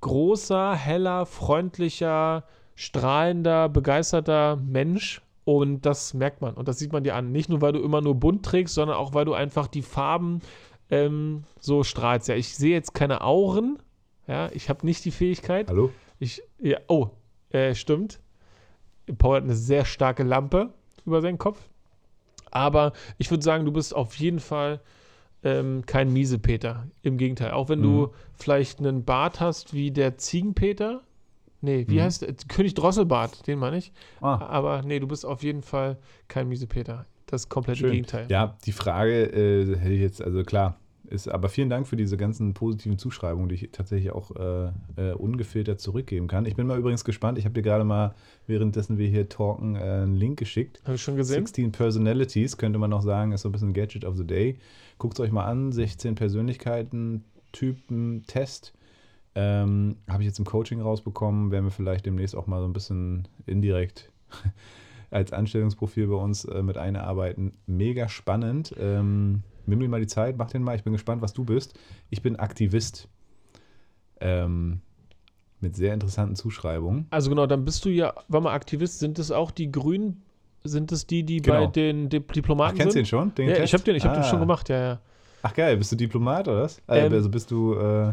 großer, 0.00 0.74
heller, 0.74 1.26
freundlicher, 1.26 2.44
strahlender, 2.74 3.68
begeisterter 3.68 4.56
Mensch. 4.56 5.22
Und 5.44 5.84
das 5.86 6.14
merkt 6.14 6.42
man 6.42 6.54
und 6.54 6.68
das 6.68 6.78
sieht 6.78 6.92
man 6.92 7.02
dir 7.02 7.16
an. 7.16 7.32
Nicht 7.32 7.48
nur, 7.48 7.60
weil 7.60 7.72
du 7.72 7.80
immer 7.80 8.00
nur 8.00 8.14
bunt 8.14 8.44
trägst, 8.44 8.74
sondern 8.74 8.96
auch, 8.96 9.14
weil 9.14 9.24
du 9.24 9.32
einfach 9.34 9.66
die 9.66 9.82
Farben 9.82 10.40
ähm, 10.90 11.44
so 11.58 11.82
strahlst. 11.82 12.28
Ja, 12.28 12.36
ich 12.36 12.54
sehe 12.54 12.72
jetzt 12.72 12.94
keine 12.94 13.22
Auren. 13.22 13.78
Ja, 14.28 14.48
ich 14.52 14.68
habe 14.68 14.86
nicht 14.86 15.04
die 15.04 15.10
Fähigkeit. 15.10 15.68
Hallo? 15.68 15.90
Ich, 16.20 16.40
ja, 16.60 16.78
oh, 16.86 17.08
äh, 17.50 17.74
stimmt. 17.74 18.20
Paul 19.18 19.36
hat 19.38 19.42
eine 19.44 19.54
sehr 19.56 19.84
starke 19.84 20.22
Lampe 20.22 20.72
über 21.04 21.20
seinen 21.20 21.38
Kopf. 21.38 21.58
Aber 22.52 22.92
ich 23.18 23.30
würde 23.30 23.42
sagen, 23.42 23.64
du 23.64 23.72
bist 23.72 23.94
auf 23.94 24.14
jeden 24.16 24.38
Fall 24.38 24.80
ähm, 25.42 25.84
kein 25.86 26.12
Miesepeter. 26.12 26.86
Im 27.02 27.16
Gegenteil. 27.16 27.52
Auch 27.52 27.68
wenn 27.70 27.78
Mhm. 27.80 27.84
du 27.84 28.08
vielleicht 28.34 28.78
einen 28.80 29.04
Bart 29.04 29.40
hast 29.40 29.72
wie 29.74 29.90
der 29.90 30.18
Ziegenpeter. 30.18 31.00
Nee, 31.62 31.86
wie 31.88 31.96
Mhm. 31.96 32.02
heißt 32.02 32.22
der? 32.22 32.34
König 32.48 32.74
Drosselbart, 32.74 33.46
den 33.46 33.58
meine 33.58 33.78
ich. 33.78 33.92
Ah, 34.20 34.38
Aber 34.46 34.82
nee, 34.82 34.98
du 35.00 35.06
bist 35.08 35.24
auf 35.26 35.42
jeden 35.42 35.62
Fall 35.62 35.96
kein 36.28 36.48
Miesepeter. 36.48 37.06
Das 37.26 37.48
komplette 37.48 37.80
schön. 37.80 37.90
Gegenteil. 37.92 38.26
Ja, 38.28 38.56
die 38.66 38.72
Frage 38.72 39.24
äh, 39.32 39.76
hätte 39.78 39.92
ich 39.94 40.00
jetzt, 40.00 40.22
also 40.22 40.42
klar, 40.42 40.78
ist, 41.10 41.28
aber 41.28 41.48
vielen 41.48 41.70
Dank 41.70 41.86
für 41.86 41.96
diese 41.96 42.16
ganzen 42.16 42.54
positiven 42.54 42.98
Zuschreibungen, 42.98 43.48
die 43.48 43.56
ich 43.56 43.68
tatsächlich 43.72 44.12
auch 44.12 44.30
äh, 44.36 44.72
äh, 44.96 45.12
ungefiltert 45.12 45.80
zurückgeben 45.80 46.28
kann. 46.28 46.46
Ich 46.46 46.56
bin 46.56 46.66
mal 46.66 46.78
übrigens 46.78 47.04
gespannt, 47.04 47.38
ich 47.38 47.44
habe 47.44 47.54
dir 47.54 47.62
gerade 47.62 47.84
mal, 47.84 48.14
währenddessen 48.46 48.98
wir 48.98 49.08
hier 49.08 49.28
talken, 49.28 49.76
äh, 49.76 49.80
einen 49.80 50.14
Link 50.14 50.38
geschickt. 50.38 50.80
Habe 50.84 50.94
ich 50.94 51.02
schon 51.02 51.16
gesehen? 51.16 51.46
16 51.46 51.72
Personalities, 51.72 52.56
könnte 52.56 52.78
man 52.78 52.90
noch 52.90 53.02
sagen, 53.02 53.32
ist 53.32 53.42
so 53.42 53.48
ein 53.48 53.52
bisschen 53.52 53.72
Gadget 53.72 54.04
of 54.04 54.16
the 54.16 54.26
Day. 54.26 54.58
Guckt 54.98 55.14
es 55.14 55.20
euch 55.20 55.32
mal 55.32 55.44
an, 55.44 55.72
16 55.72 56.14
Persönlichkeiten, 56.14 57.24
Typen, 57.52 58.24
Test. 58.26 58.72
Ähm, 59.34 59.96
Habe 60.08 60.22
ich 60.22 60.28
jetzt 60.28 60.38
im 60.38 60.44
Coaching 60.44 60.80
rausbekommen, 60.80 61.50
werden 61.50 61.64
wir 61.64 61.70
vielleicht 61.70 62.06
demnächst 62.06 62.36
auch 62.36 62.46
mal 62.46 62.60
so 62.60 62.66
ein 62.66 62.72
bisschen 62.72 63.28
indirekt 63.46 64.10
als 65.10 65.32
Anstellungsprofil 65.32 66.06
bei 66.08 66.16
uns 66.16 66.44
äh, 66.44 66.62
mit 66.62 66.76
einarbeiten. 66.76 67.52
Mega 67.66 68.08
spannend. 68.08 68.74
Ähm, 68.78 69.42
nimm 69.70 69.80
dir 69.80 69.88
mal 69.88 70.00
die 70.00 70.06
Zeit, 70.06 70.36
mach 70.36 70.50
den 70.50 70.62
mal. 70.62 70.76
Ich 70.76 70.84
bin 70.84 70.92
gespannt, 70.92 71.22
was 71.22 71.32
du 71.32 71.44
bist. 71.44 71.78
Ich 72.10 72.22
bin 72.22 72.36
Aktivist. 72.36 73.08
Ähm, 74.20 74.80
mit 75.60 75.76
sehr 75.76 75.92
interessanten 75.94 76.36
Zuschreibungen. 76.36 77.06
Also 77.10 77.28
genau, 77.30 77.46
dann 77.46 77.64
bist 77.64 77.84
du 77.84 77.90
ja, 77.90 78.14
war 78.28 78.40
mal 78.40 78.52
Aktivist. 78.54 78.98
Sind 78.98 79.18
es 79.18 79.30
auch 79.30 79.50
die 79.50 79.70
Grünen? 79.70 80.22
Sind 80.64 80.92
es 80.92 81.06
die, 81.06 81.22
die 81.22 81.40
Genau. 81.40 81.66
bei 81.66 81.72
den 81.72 82.08
Di 82.08 82.22
Ach, 82.26 82.32
Diplomaten 82.32 82.76
kennst 82.76 82.94
du 82.94 82.98
den 82.98 83.04
sind? 83.04 83.08
schon? 83.08 83.34
Den 83.34 83.48
ja, 83.48 83.54
Test? 83.56 83.64
ich 83.66 83.74
habe 83.74 83.84
den, 83.84 83.96
ich 83.96 84.04
hab 84.04 84.14
den 84.14 84.22
Ah. 84.22 84.26
schon 84.26 84.40
gemacht, 84.40 84.68
ja, 84.68 84.78
ja. 84.80 85.00
Ach 85.42 85.54
geil, 85.54 85.76
bist 85.78 85.90
du 85.92 85.96
Diplomat 85.96 86.48
oder 86.48 86.62
was? 86.62 86.78
Äh, 86.86 87.06
Ähm, 87.06 87.12
also 87.12 87.28
bist 87.30 87.50
du. 87.50 87.74
Äh, 87.74 88.12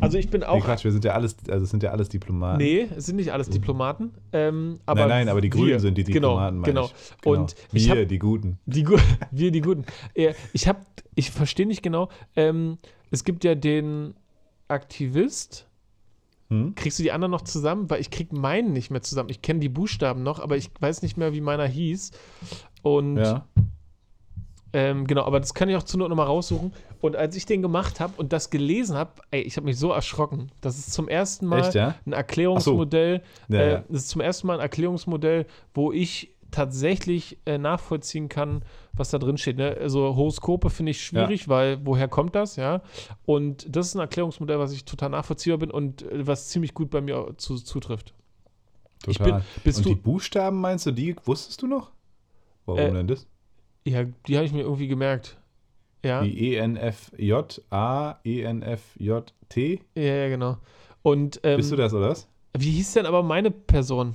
Also 0.00 0.18
ich 0.18 0.30
bin 0.30 0.40
nee, 0.40 0.46
auch. 0.46 0.64
Quatsch, 0.64 0.84
wir 0.84 0.92
sind 0.92 1.04
ja 1.04 1.12
alles, 1.12 1.36
also 1.48 1.64
es 1.64 1.70
sind 1.70 1.82
ja 1.82 1.90
alles 1.90 2.08
Diplomaten. 2.08 2.58
nee, 2.58 2.88
es 2.96 3.06
sind 3.06 3.16
nicht 3.16 3.32
alles 3.32 3.48
Diplomaten. 3.50 4.12
Ähm, 4.32 4.80
aber 4.86 5.00
nein, 5.02 5.08
nein, 5.08 5.28
aber 5.28 5.40
die 5.40 5.50
Grünen 5.50 5.68
wir, 5.68 5.80
sind 5.80 5.98
die 5.98 6.04
genau, 6.04 6.30
Diplomaten. 6.30 6.58
meine 6.58 6.72
Genau. 6.72 6.90
Ich. 7.20 7.26
Und 7.26 7.54
ich 7.72 7.84
wir, 7.84 7.90
habe 7.90 8.06
die 8.06 8.18
Guten. 8.18 8.58
die 8.66 8.86
wir 9.30 9.50
die 9.50 9.60
Guten. 9.60 9.84
Äh, 10.14 10.34
Ich 10.52 10.68
habe, 10.68 10.80
ich 11.14 11.30
verstehe 11.30 11.66
nicht 11.66 11.82
genau. 11.82 12.08
Ähm, 12.36 12.78
es 13.10 13.24
gibt 13.24 13.44
ja 13.44 13.54
den 13.54 14.14
Aktivist. 14.68 15.66
Hm? 16.50 16.74
Kriegst 16.74 16.98
du 16.98 17.02
die 17.02 17.12
anderen 17.12 17.30
noch 17.30 17.42
zusammen? 17.42 17.90
Weil 17.90 18.00
ich 18.00 18.10
krieg 18.10 18.32
meinen 18.32 18.72
nicht 18.72 18.90
mehr 18.90 19.02
zusammen. 19.02 19.28
Ich 19.28 19.42
kenne 19.42 19.60
die 19.60 19.68
Buchstaben 19.68 20.22
noch, 20.22 20.40
aber 20.40 20.56
ich 20.56 20.70
weiß 20.80 21.02
nicht 21.02 21.16
mehr, 21.16 21.32
wie 21.32 21.40
meiner 21.40 21.66
hieß. 21.66 22.12
Und 22.82 23.18
Ja. 23.18 23.46
Ähm, 24.72 25.06
genau, 25.06 25.24
aber 25.24 25.40
das 25.40 25.54
kann 25.54 25.68
ich 25.68 25.76
auch 25.76 25.82
zur 25.82 25.98
Not 25.98 26.10
nochmal 26.10 26.26
raussuchen. 26.26 26.72
Und 27.00 27.16
als 27.16 27.36
ich 27.36 27.46
den 27.46 27.62
gemacht 27.62 28.00
habe 28.00 28.12
und 28.16 28.32
das 28.32 28.50
gelesen 28.50 28.96
habe, 28.96 29.12
ey, 29.30 29.40
ich 29.40 29.56
habe 29.56 29.64
mich 29.64 29.78
so 29.78 29.92
erschrocken. 29.92 30.50
Das 30.60 30.78
ist 30.78 30.92
zum 30.92 31.08
ersten 31.08 31.46
Mal 31.46 31.60
Echt, 31.60 31.74
ja? 31.74 31.94
ein 32.06 32.12
Erklärungsmodell. 32.12 33.22
Ja, 33.48 33.58
äh, 33.58 33.72
ja. 33.72 33.84
Das 33.88 34.02
ist 34.02 34.08
zum 34.10 34.20
ersten 34.20 34.46
Mal 34.46 34.54
ein 34.54 34.60
Erklärungsmodell, 34.60 35.46
wo 35.74 35.92
ich 35.92 36.34
tatsächlich 36.50 37.38
äh, 37.46 37.58
nachvollziehen 37.58 38.28
kann, 38.28 38.62
was 38.92 39.10
da 39.10 39.18
drin 39.18 39.38
steht. 39.38 39.58
Ne? 39.58 39.76
Also 39.80 40.16
Horoskope 40.16 40.70
finde 40.70 40.90
ich 40.90 41.04
schwierig, 41.04 41.48
weil 41.48 41.84
woher 41.84 42.08
kommt 42.08 42.34
das, 42.34 42.56
ja? 42.56 42.80
Und 43.26 43.66
das 43.68 43.88
ist 43.88 43.94
ein 43.94 44.00
Erklärungsmodell, 44.00 44.58
was 44.58 44.72
ich 44.72 44.84
total 44.84 45.10
nachvollziehbar 45.10 45.58
bin 45.58 45.70
und 45.70 46.02
äh, 46.02 46.26
was 46.26 46.48
ziemlich 46.48 46.74
gut 46.74 46.90
bei 46.90 47.00
mir 47.00 47.34
zu, 47.36 47.56
zutrifft. 47.56 48.14
Ich 49.06 49.18
Total. 49.18 49.40
bin, 49.40 49.42
bist 49.62 49.78
Und 49.78 49.84
du, 49.84 49.88
die 49.90 49.94
Buchstaben 49.94 50.60
meinst 50.60 50.86
du, 50.86 50.90
die 50.90 51.14
wusstest 51.24 51.62
du 51.62 51.66
noch? 51.66 51.92
Warum 52.66 52.80
Äh, 52.80 52.92
denn 52.92 53.06
das? 53.06 53.26
Ja, 53.90 54.04
die 54.26 54.36
habe 54.36 54.46
ich 54.46 54.52
mir 54.52 54.62
irgendwie 54.62 54.88
gemerkt. 54.88 55.36
Ja. 56.04 56.22
Wie 56.22 56.54
E-N-F-J, 56.54 57.62
A, 57.70 58.16
E-N-F-J-T. 58.24 59.80
Ja, 59.94 60.02
ja, 60.02 60.28
genau. 60.28 60.58
Und 61.02 61.40
ähm, 61.42 61.56
Bist 61.56 61.72
du 61.72 61.76
das, 61.76 61.92
oder 61.92 62.10
was? 62.10 62.28
wie 62.56 62.70
hieß 62.70 62.94
denn 62.94 63.06
aber 63.06 63.22
meine 63.22 63.50
Person? 63.50 64.14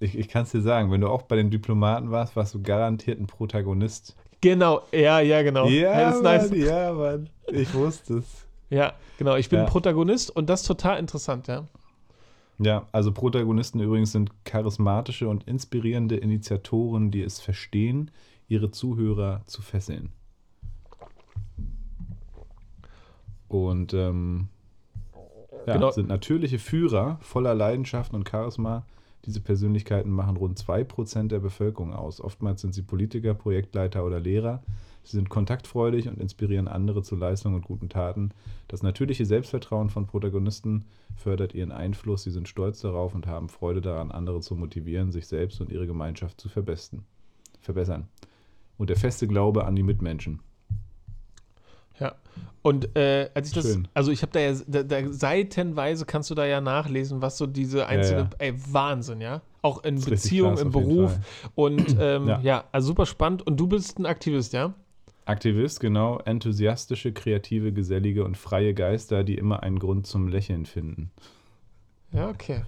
Ich, 0.00 0.18
ich 0.18 0.28
kann 0.28 0.42
es 0.44 0.50
dir 0.50 0.60
sagen, 0.60 0.90
wenn 0.90 1.00
du 1.00 1.08
auch 1.08 1.22
bei 1.22 1.36
den 1.36 1.50
Diplomaten 1.50 2.10
warst, 2.10 2.36
warst 2.36 2.54
du 2.54 2.62
garantiert 2.62 3.20
ein 3.20 3.26
Protagonist. 3.26 4.16
Genau, 4.40 4.82
ja, 4.92 5.20
ja, 5.20 5.42
genau. 5.42 5.64
das 5.64 6.16
ist 6.16 6.22
nice. 6.22 6.50
Mann, 6.50 6.60
ja, 6.60 6.92
Mann. 6.92 7.30
Ich 7.50 7.72
wusste 7.72 8.18
es. 8.18 8.46
Ja, 8.70 8.92
genau. 9.18 9.36
Ich 9.36 9.48
bin 9.48 9.60
Ja. 9.60 9.64
Protagonist 9.66 10.34
und 10.34 10.50
das 10.50 10.62
ist 10.62 10.66
total 10.66 10.98
interessant, 10.98 11.46
ja. 11.46 11.66
Ja, 12.58 12.86
also 12.92 13.12
Protagonisten 13.12 13.80
übrigens 13.80 14.12
sind 14.12 14.30
charismatische 14.44 15.28
und 15.28 15.44
inspirierende 15.44 16.16
Initiatoren, 16.16 17.10
die 17.10 17.22
es 17.22 17.40
verstehen, 17.40 18.10
ihre 18.48 18.70
Zuhörer 18.70 19.42
zu 19.46 19.62
fesseln. 19.62 20.10
Und 23.48 23.94
ähm, 23.94 24.48
ja, 25.66 25.74
Genau. 25.74 25.90
sind 25.90 26.08
natürliche 26.08 26.58
Führer 26.58 27.18
voller 27.20 27.54
Leidenschaften 27.54 28.16
und 28.16 28.28
Charisma. 28.28 28.84
Diese 29.24 29.40
Persönlichkeiten 29.40 30.10
machen 30.10 30.36
rund 30.36 30.58
2% 30.58 31.28
der 31.28 31.38
Bevölkerung 31.38 31.94
aus. 31.94 32.20
Oftmals 32.20 32.60
sind 32.60 32.74
sie 32.74 32.82
Politiker, 32.82 33.32
Projektleiter 33.32 34.04
oder 34.04 34.20
Lehrer. 34.20 34.62
Sie 35.02 35.16
sind 35.16 35.28
kontaktfreudig 35.30 36.08
und 36.08 36.18
inspirieren 36.18 36.68
andere 36.68 37.02
zu 37.02 37.14
Leistungen 37.16 37.54
und 37.56 37.64
guten 37.64 37.88
Taten. 37.88 38.30
Das 38.68 38.82
natürliche 38.82 39.24
Selbstvertrauen 39.24 39.88
von 39.88 40.06
Protagonisten 40.06 40.84
fördert 41.16 41.54
ihren 41.54 41.72
Einfluss. 41.72 42.24
Sie 42.24 42.30
sind 42.30 42.48
stolz 42.48 42.80
darauf 42.80 43.14
und 43.14 43.26
haben 43.26 43.48
Freude 43.48 43.80
daran, 43.80 44.10
andere 44.10 44.40
zu 44.40 44.56
motivieren, 44.56 45.12
sich 45.12 45.26
selbst 45.26 45.60
und 45.60 45.70
ihre 45.70 45.86
Gemeinschaft 45.86 46.40
zu 46.40 46.48
verbessern. 46.48 47.04
Und 48.76 48.90
der 48.90 48.96
feste 48.96 49.26
Glaube 49.26 49.64
an 49.64 49.76
die 49.76 49.82
Mitmenschen. 49.82 50.40
Ja. 52.00 52.14
Und 52.62 52.96
äh, 52.96 53.30
als 53.34 53.48
ich 53.48 53.54
das, 53.54 53.66
Schön. 53.66 53.88
also 53.94 54.10
ich 54.10 54.22
habe 54.22 54.32
da 54.32 54.40
ja, 54.40 54.54
da, 54.66 54.82
da, 54.82 55.12
seitenweise 55.12 56.06
kannst 56.06 56.30
du 56.30 56.34
da 56.34 56.46
ja 56.46 56.60
nachlesen, 56.60 57.20
was 57.20 57.36
so 57.36 57.46
diese 57.46 57.86
einzelne, 57.86 58.22
ja. 58.22 58.30
ey, 58.38 58.54
Wahnsinn, 58.72 59.20
ja. 59.20 59.42
Auch 59.62 59.84
in 59.84 59.96
Das 59.96 60.06
Beziehung, 60.06 60.58
im 60.58 60.70
Beruf. 60.70 61.18
Und 61.54 61.96
ähm, 62.00 62.26
ja. 62.26 62.40
Ja. 62.40 62.64
also 62.72 62.88
super 62.88 63.06
spannend. 63.06 63.46
Und 63.46 63.58
du 63.58 63.66
bist 63.66 63.98
ein 63.98 64.06
Aktivist, 64.06 64.54
ja? 64.54 64.74
Aktivist, 65.26 65.80
genau, 65.80 66.18
enthusiastische, 66.18 67.12
kreative, 67.12 67.72
gesellige 67.72 68.24
und 68.24 68.36
freie 68.36 68.74
Geister, 68.74 69.24
die 69.24 69.36
immer 69.36 69.62
einen 69.62 69.78
Grund 69.78 70.06
zum 70.06 70.28
Lächeln 70.28 70.66
finden. 70.66 71.10
Ja, 72.12 72.28
okay. 72.28 72.62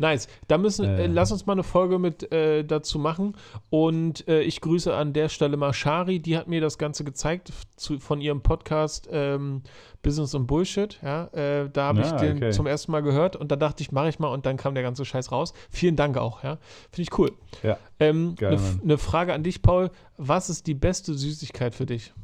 Nice. 0.00 0.28
Da 0.48 0.56
müssen, 0.56 0.86
äh, 0.86 1.06
lass 1.08 1.30
uns 1.30 1.44
mal 1.44 1.52
eine 1.52 1.62
Folge 1.62 1.98
mit 1.98 2.32
äh, 2.32 2.64
dazu 2.64 2.98
machen. 2.98 3.36
Und 3.68 4.26
äh, 4.28 4.40
ich 4.40 4.62
grüße 4.62 4.94
an 4.94 5.12
der 5.12 5.28
Stelle 5.28 5.58
mal 5.58 5.74
Shari, 5.74 6.20
die 6.20 6.38
hat 6.38 6.48
mir 6.48 6.62
das 6.62 6.78
Ganze 6.78 7.04
gezeigt 7.04 7.52
zu, 7.76 7.98
von 8.00 8.22
ihrem 8.22 8.40
Podcast 8.42 9.08
ähm, 9.12 9.62
Business 10.02 10.32
und 10.34 10.46
Bullshit. 10.46 10.98
Ja, 11.02 11.26
äh, 11.34 11.68
da 11.70 11.84
habe 11.88 12.00
ich 12.00 12.06
Ah, 12.06 12.16
den 12.16 12.38
okay. 12.38 12.50
zum 12.50 12.66
ersten 12.66 12.92
Mal 12.92 13.02
gehört 13.02 13.36
und 13.36 13.52
da 13.52 13.56
dachte 13.56 13.82
ich, 13.82 13.92
mache 13.92 14.08
ich 14.08 14.18
mal 14.18 14.28
und 14.28 14.46
dann 14.46 14.56
kam 14.56 14.72
der 14.72 14.82
ganze 14.82 15.04
Scheiß 15.04 15.32
raus. 15.32 15.52
Vielen 15.68 15.96
Dank 15.96 16.16
auch, 16.16 16.42
ja. 16.42 16.56
Finde 16.90 17.02
ich 17.02 17.18
cool. 17.18 17.32
Ja, 17.62 17.76
Ähm, 17.98 18.36
Geil, 18.36 18.52
Eine 18.54 18.60
Mann. 18.62 18.80
ne 18.82 18.96
Frage 18.98 19.34
an 19.34 19.42
dich, 19.42 19.60
Paul. 19.60 19.90
Was 20.16 20.48
ist 20.48 20.66
die 20.66 20.74
beste 20.74 21.12
Süßigkeit 21.12 21.74
für 21.74 21.84
dich? 21.84 22.14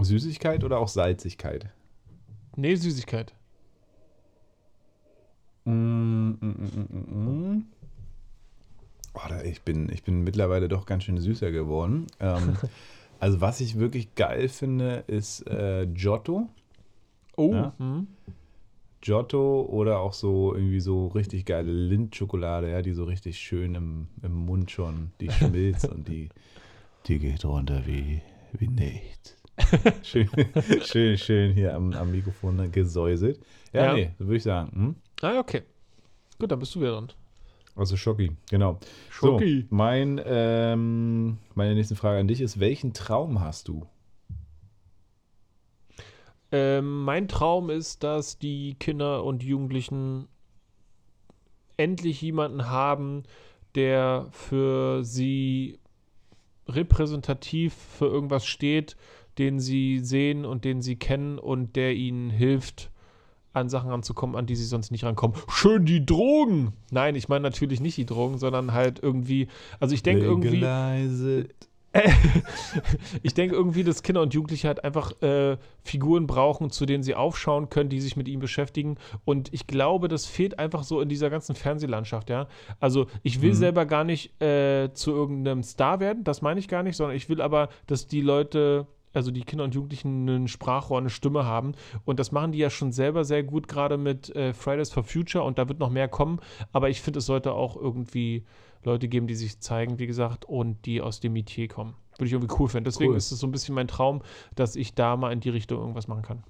Süßigkeit 0.00 0.62
oder 0.64 0.78
auch 0.78 0.88
Salzigkeit? 0.88 1.68
Nee, 2.56 2.76
Süßigkeit. 2.76 3.34
Mm, 5.64 6.30
mm, 6.30 6.36
mm, 6.40 6.88
mm, 6.90 7.54
mm. 7.54 7.64
Oh, 9.14 9.20
da, 9.28 9.42
ich, 9.42 9.62
bin, 9.62 9.90
ich 9.92 10.02
bin 10.04 10.22
mittlerweile 10.22 10.68
doch 10.68 10.86
ganz 10.86 11.04
schön 11.04 11.18
süßer 11.18 11.50
geworden. 11.50 12.06
Ähm, 12.20 12.56
also 13.20 13.40
was 13.40 13.60
ich 13.60 13.78
wirklich 13.78 14.14
geil 14.14 14.48
finde, 14.48 15.04
ist 15.06 15.46
äh, 15.48 15.86
Giotto. 15.92 16.48
Oh, 17.36 17.52
Ja. 17.52 17.72
hm. 17.78 18.06
Giotto 19.02 19.62
oder 19.62 20.00
auch 20.00 20.12
so 20.12 20.54
irgendwie 20.54 20.80
so 20.80 21.06
richtig 21.08 21.46
geile 21.46 21.72
Lindschokolade, 21.72 22.70
ja, 22.70 22.82
die 22.82 22.92
so 22.92 23.04
richtig 23.04 23.38
schön 23.38 23.74
im, 23.74 24.08
im 24.22 24.32
Mund 24.34 24.70
schon, 24.70 25.10
die 25.20 25.30
schmilzt 25.30 25.88
und 25.88 26.06
die, 26.06 26.28
die 27.06 27.18
geht 27.18 27.44
runter 27.46 27.82
wie, 27.86 28.20
wie 28.52 28.68
nichts. 28.68 29.36
schön, 30.02 30.28
schön, 30.84 31.16
schön 31.18 31.52
hier 31.54 31.74
am, 31.74 31.92
am 31.94 32.10
Mikrofon 32.10 32.70
gesäuselt. 32.72 33.40
Ja, 33.72 33.86
Ja. 33.86 33.94
nee, 33.94 34.10
würde 34.18 34.36
ich 34.36 34.42
sagen. 34.42 34.70
Hm? 34.72 34.94
Ah, 35.22 35.38
okay. 35.38 35.62
Gut, 36.38 36.50
dann 36.50 36.58
bist 36.58 36.74
du 36.74 36.80
wieder 36.80 36.92
dran. 36.92 37.12
Also 37.76 37.96
Schocki, 37.96 38.32
genau. 38.50 38.78
Schocki. 39.10 39.62
So, 39.62 39.66
mein, 39.74 40.20
ähm, 40.24 41.38
meine 41.54 41.74
nächste 41.74 41.96
Frage 41.96 42.20
an 42.20 42.28
dich 42.28 42.40
ist, 42.40 42.60
welchen 42.60 42.92
Traum 42.92 43.40
hast 43.40 43.68
du? 43.68 43.86
Ähm, 46.52 47.04
mein 47.04 47.28
Traum 47.28 47.70
ist, 47.70 48.02
dass 48.02 48.38
die 48.38 48.74
Kinder 48.78 49.24
und 49.24 49.42
Jugendlichen 49.42 50.26
endlich 51.76 52.20
jemanden 52.22 52.68
haben, 52.68 53.22
der 53.74 54.26
für 54.32 55.04
sie 55.04 55.78
repräsentativ 56.66 57.74
für 57.74 58.06
irgendwas 58.06 58.46
steht, 58.46 58.96
den 59.38 59.60
sie 59.60 60.00
sehen 60.00 60.44
und 60.44 60.64
den 60.64 60.82
sie 60.82 60.96
kennen 60.96 61.38
und 61.38 61.76
der 61.76 61.94
ihnen 61.94 62.30
hilft, 62.30 62.89
an 63.52 63.68
Sachen 63.68 63.90
ranzukommen, 63.90 64.36
an 64.36 64.46
die 64.46 64.56
sie 64.56 64.64
sonst 64.64 64.90
nicht 64.90 65.04
rankommen. 65.04 65.36
Schön 65.48 65.84
die 65.84 66.04
Drogen! 66.06 66.72
Nein, 66.90 67.14
ich 67.16 67.28
meine 67.28 67.42
natürlich 67.42 67.80
nicht 67.80 67.96
die 67.96 68.06
Drogen, 68.06 68.38
sondern 68.38 68.72
halt 68.72 69.00
irgendwie, 69.02 69.48
also 69.80 69.94
ich 69.94 70.02
denke 70.02 70.24
irgendwie. 70.24 70.60
Ich 73.22 73.34
denke 73.34 73.54
irgendwie, 73.56 73.82
dass 73.82 74.02
Kinder 74.02 74.22
und 74.22 74.32
Jugendliche 74.32 74.68
halt 74.68 74.84
einfach 74.84 75.20
äh, 75.22 75.56
Figuren 75.82 76.26
brauchen, 76.28 76.70
zu 76.70 76.86
denen 76.86 77.02
sie 77.02 77.14
aufschauen 77.16 77.68
können, 77.68 77.90
die 77.90 78.00
sich 78.00 78.16
mit 78.16 78.28
ihnen 78.28 78.40
beschäftigen. 78.40 78.96
Und 79.24 79.52
ich 79.52 79.66
glaube, 79.66 80.06
das 80.08 80.26
fehlt 80.26 80.58
einfach 80.58 80.84
so 80.84 81.00
in 81.00 81.08
dieser 81.08 81.30
ganzen 81.30 81.56
Fernsehlandschaft, 81.56 82.30
ja. 82.30 82.46
Also 82.78 83.06
ich 83.24 83.42
will 83.42 83.50
Mhm. 83.50 83.54
selber 83.54 83.86
gar 83.86 84.04
nicht 84.04 84.40
äh, 84.40 84.90
zu 84.92 85.10
irgendeinem 85.10 85.62
Star 85.64 85.98
werden, 85.98 86.22
das 86.22 86.42
meine 86.42 86.60
ich 86.60 86.68
gar 86.68 86.82
nicht, 86.84 86.96
sondern 86.96 87.16
ich 87.16 87.28
will 87.28 87.40
aber, 87.42 87.68
dass 87.88 88.06
die 88.06 88.20
Leute, 88.20 88.86
also 89.12 89.30
die 89.30 89.42
Kinder 89.42 89.64
und 89.64 89.74
Jugendlichen, 89.74 90.28
ein 90.28 90.48
Sprachrohr, 90.48 90.98
eine 90.98 91.10
Stimme 91.10 91.44
haben. 91.44 91.72
Und 92.04 92.20
das 92.20 92.32
machen 92.32 92.52
die 92.52 92.58
ja 92.58 92.70
schon 92.70 92.92
selber 92.92 93.24
sehr 93.24 93.42
gut, 93.42 93.68
gerade 93.68 93.96
mit 93.96 94.34
äh, 94.36 94.52
Fridays 94.54 94.90
for 94.90 95.04
Future 95.04 95.44
und 95.44 95.58
da 95.58 95.68
wird 95.68 95.78
noch 95.78 95.90
mehr 95.90 96.08
kommen. 96.08 96.40
Aber 96.72 96.88
ich 96.90 97.00
finde, 97.00 97.18
es 97.18 97.26
sollte 97.26 97.52
auch 97.52 97.76
irgendwie 97.76 98.44
Leute 98.84 99.08
geben, 99.08 99.26
die 99.26 99.34
sich 99.34 99.60
zeigen, 99.60 99.98
wie 99.98 100.06
gesagt, 100.06 100.44
und 100.44 100.86
die 100.86 101.00
aus 101.00 101.20
dem 101.20 101.32
Metier 101.34 101.68
kommen. 101.68 101.94
Würde 102.18 102.26
ich 102.26 102.32
irgendwie 102.32 102.54
cool 102.58 102.68
finden. 102.68 102.84
Deswegen 102.84 103.10
Cool. 103.12 103.16
ist 103.16 103.30
es 103.32 103.38
so 103.40 103.46
ein 103.46 103.50
bisschen 103.52 103.74
mein 103.74 103.88
Traum, 103.88 104.22
dass 104.54 104.76
ich 104.76 104.94
da 104.94 105.16
mal 105.16 105.32
in 105.32 105.40
die 105.40 105.48
Richtung 105.50 105.78
irgendwas 105.78 106.06
machen 106.08 106.22
kann. 106.22 106.44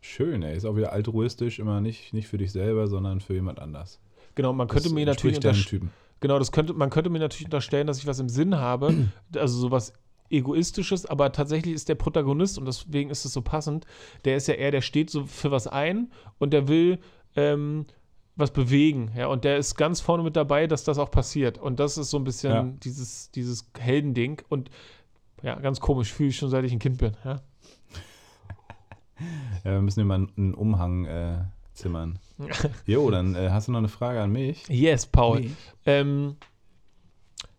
Schön, 0.00 0.42
ey. 0.42 0.56
Ist 0.56 0.64
auch 0.64 0.76
wieder 0.76 0.92
altruistisch, 0.92 1.58
immer 1.58 1.80
nicht, 1.80 2.12
nicht 2.12 2.26
für 2.28 2.38
dich 2.38 2.52
selber, 2.52 2.86
sondern 2.88 3.20
für 3.20 3.34
jemand 3.34 3.60
anders. 3.60 4.00
Genau, 4.34 4.52
man 4.52 4.66
könnte 4.68 4.84
Das 4.84 4.92
mir 4.92 5.06
natürlich 5.06 5.38
Typen. 5.40 5.90
genau, 6.20 6.38
das 6.38 6.50
könnte, 6.52 6.72
man 6.74 6.90
könnte 6.90 7.10
mir 7.10 7.18
natürlich 7.18 7.46
unterstellen, 7.46 7.86
dass 7.86 7.98
ich 7.98 8.06
was 8.06 8.18
im 8.18 8.28
Sinn 8.28 8.56
habe, 8.58 9.08
also 9.36 9.58
sowas 9.58 9.92
egoistisches, 10.32 11.06
aber 11.06 11.32
tatsächlich 11.32 11.74
ist 11.74 11.88
der 11.88 11.94
Protagonist 11.94 12.58
und 12.58 12.66
deswegen 12.66 13.10
ist 13.10 13.24
es 13.24 13.32
so 13.32 13.42
passend. 13.42 13.86
Der 14.24 14.36
ist 14.36 14.48
ja 14.48 14.54
eher, 14.54 14.70
der 14.70 14.80
steht 14.80 15.10
so 15.10 15.26
für 15.26 15.50
was 15.50 15.66
ein 15.66 16.10
und 16.38 16.52
der 16.52 16.68
will 16.68 16.98
ähm, 17.36 17.86
was 18.34 18.50
bewegen, 18.50 19.12
ja, 19.16 19.26
und 19.26 19.44
der 19.44 19.58
ist 19.58 19.74
ganz 19.76 20.00
vorne 20.00 20.22
mit 20.22 20.36
dabei, 20.36 20.66
dass 20.66 20.84
das 20.84 20.98
auch 20.98 21.10
passiert. 21.10 21.58
Und 21.58 21.78
das 21.80 21.98
ist 21.98 22.08
so 22.10 22.16
ein 22.16 22.24
bisschen 22.24 22.52
Ja. 22.52 22.62
dieses, 22.82 23.30
dieses 23.30 23.70
Heldending 23.78 24.40
und 24.48 24.70
ja, 25.42 25.54
ganz 25.56 25.80
komisch, 25.80 26.12
fühle 26.12 26.30
ich 26.30 26.36
schon 26.36 26.48
seit 26.48 26.64
ich 26.64 26.72
ein 26.72 26.78
Kind 26.78 26.98
bin, 26.98 27.12
ja. 27.24 27.40
Ja, 29.64 29.72
wir 29.72 29.80
müssen 29.82 30.00
immer 30.00 30.14
einen- 30.14 30.54
Umhang 30.54 31.04
äh, 31.04 31.44
zimmern. 31.74 32.18
Jo, 32.86 33.10
dann 33.10 33.34
äh, 33.34 33.50
hast 33.50 33.68
du 33.68 33.72
noch 33.72 33.78
eine 33.78 33.88
Frage 33.88 34.20
an 34.20 34.32
mich? 34.32 34.66
Yes, 34.68 35.06
Paul. 35.06 35.40
Mich? 35.40 35.52
Ähm, 35.86 36.36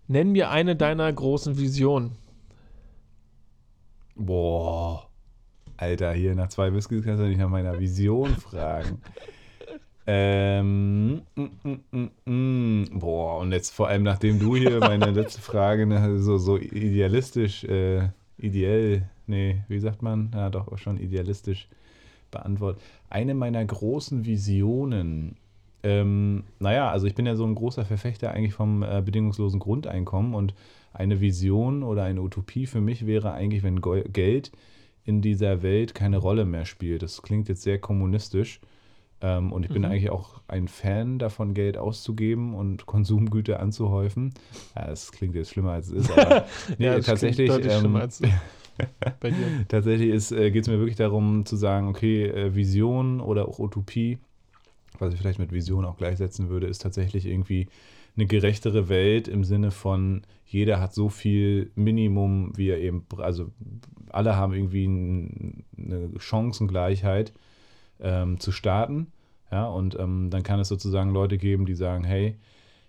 nenn 0.08 0.32
mir 0.32 0.50
eine 0.50 0.76
deiner 0.76 1.12
großen 1.12 1.58
Visionen. 1.58 2.18
Boah. 4.16 5.08
Alter, 5.78 6.14
hier 6.14 6.36
nach 6.36 6.50
zwei 6.50 6.74
Whiskys 6.74 7.04
kannst 7.04 7.22
du 7.22 7.28
nicht 7.28 7.40
nach 7.40 7.50
meiner 7.50 7.80
Vision 7.80 8.30
fragen. 8.36 9.02
ähm, 10.08 11.22
mm, 11.36 11.42
mm, 11.64 11.80
mm, 11.92 12.10
mm. 12.26 13.00
Boah, 13.00 13.40
und 13.40 13.52
jetzt 13.52 13.72
vor 13.72 13.88
allem, 13.88 14.04
nachdem 14.04 14.40
du 14.40 14.56
hier 14.56 14.80
meine 14.80 15.12
letzte 15.12 15.42
Frage 15.42 15.86
ne, 15.86 16.20
so, 16.20 16.38
so 16.38 16.58
idealistisch, 16.58 17.64
äh, 17.64 18.10
ideell, 18.38 19.10
nee, 19.28 19.64
wie 19.68 19.80
sagt 19.80 20.02
man? 20.02 20.32
Ja, 20.34 20.50
doch, 20.50 20.78
schon 20.78 20.98
idealistisch 20.98 21.68
beantwortet. 22.32 22.82
Eine 23.10 23.34
meiner 23.34 23.64
großen 23.66 24.26
Visionen, 24.26 25.38
ähm, 25.84 26.44
naja, 26.60 26.90
also 26.92 27.08
ich 27.08 27.16
bin 27.16 27.26
ja 27.26 27.36
so 27.36 27.46
ein 27.46 27.56
großer 27.56 27.86
Verfechter 27.86 28.32
eigentlich 28.32 28.54
vom 28.54 28.84
äh, 28.84 29.02
bedingungslosen 29.04 29.60
Grundeinkommen 29.60 30.34
und 30.34 30.54
eine 30.94 31.22
Vision 31.22 31.84
oder 31.84 32.04
eine 32.04 32.22
Utopie 32.22 32.66
für 32.68 32.82
mich 32.82 33.06
wäre 33.06 33.34
eigentlich, 33.34 33.64
wenn 33.64 33.82
Geld 33.82 34.52
in 35.06 35.22
dieser 35.22 35.62
Welt 35.64 35.94
keine 35.96 36.18
Rolle 36.18 36.46
mehr 36.46 36.66
spielt. 36.66 37.02
Das 37.04 37.22
klingt 37.22 37.50
jetzt 37.50 37.64
sehr 37.64 37.80
kommunistisch, 37.80 38.62
Ähm, 39.22 39.54
und 39.54 39.64
ich 39.64 39.72
bin 39.72 39.84
Mhm. 39.84 39.92
eigentlich 39.92 40.10
auch 40.10 40.42
ein 40.48 40.68
Fan 40.68 41.18
davon, 41.18 41.54
Geld 41.54 41.78
auszugeben 41.78 42.54
und 42.56 42.86
Konsumgüter 42.86 43.60
anzuhäufen. 43.60 44.34
Ja, 44.76 44.88
das 44.88 45.12
klingt 45.12 45.36
jetzt 45.36 45.50
schlimmer, 45.52 45.72
als 45.72 45.88
es 45.88 45.94
ist, 46.06 46.12
aber 46.12 46.46
nee, 46.78 46.86
Ja, 46.88 47.00
tatsächlich. 47.00 47.50
ähm, 47.66 47.94
bei 49.22 49.32
dir. 49.32 49.66
Tatsächlich 49.70 50.32
äh, 50.32 50.52
geht 50.52 50.64
es 50.64 50.68
mir 50.70 50.78
wirklich 50.80 50.96
darum 50.98 51.46
zu 51.46 51.56
sagen, 51.56 51.88
okay, 51.88 52.26
äh, 52.26 52.56
Vision 52.56 53.22
oder 53.22 53.48
auch 53.48 53.60
Utopie, 53.60 54.18
was 55.00 55.14
ich 55.14 55.20
vielleicht 55.20 55.40
mit 55.40 55.52
Vision 55.52 55.86
auch 55.86 55.98
gleichsetzen 55.98 56.50
würde, 56.50 56.68
ist 56.68 56.82
tatsächlich 56.82 57.26
irgendwie 57.26 57.68
eine 58.16 58.26
gerechtere 58.26 58.90
Welt 58.90 59.28
im 59.28 59.44
Sinne 59.44 59.72
von, 59.72 60.22
jeder 60.46 60.80
hat 60.80 60.94
so 60.94 61.10
viel 61.10 61.72
Minimum, 61.76 62.52
wie 62.56 62.70
er 62.70 62.80
eben, 62.80 63.06
also 63.18 63.52
alle 64.10 64.36
haben 64.36 64.54
irgendwie 64.54 64.86
ein, 64.86 65.64
eine 65.78 66.10
Chancengleichheit 66.20 67.34
ähm, 68.00 68.40
zu 68.40 68.52
starten. 68.52 69.08
Ja, 69.52 69.66
und 69.66 69.98
ähm, 70.00 70.30
dann 70.30 70.44
kann 70.44 70.60
es 70.60 70.68
sozusagen 70.68 71.12
Leute 71.12 71.38
geben, 71.38 71.66
die 71.66 71.76
sagen, 71.76 72.04
hey, 72.04 72.36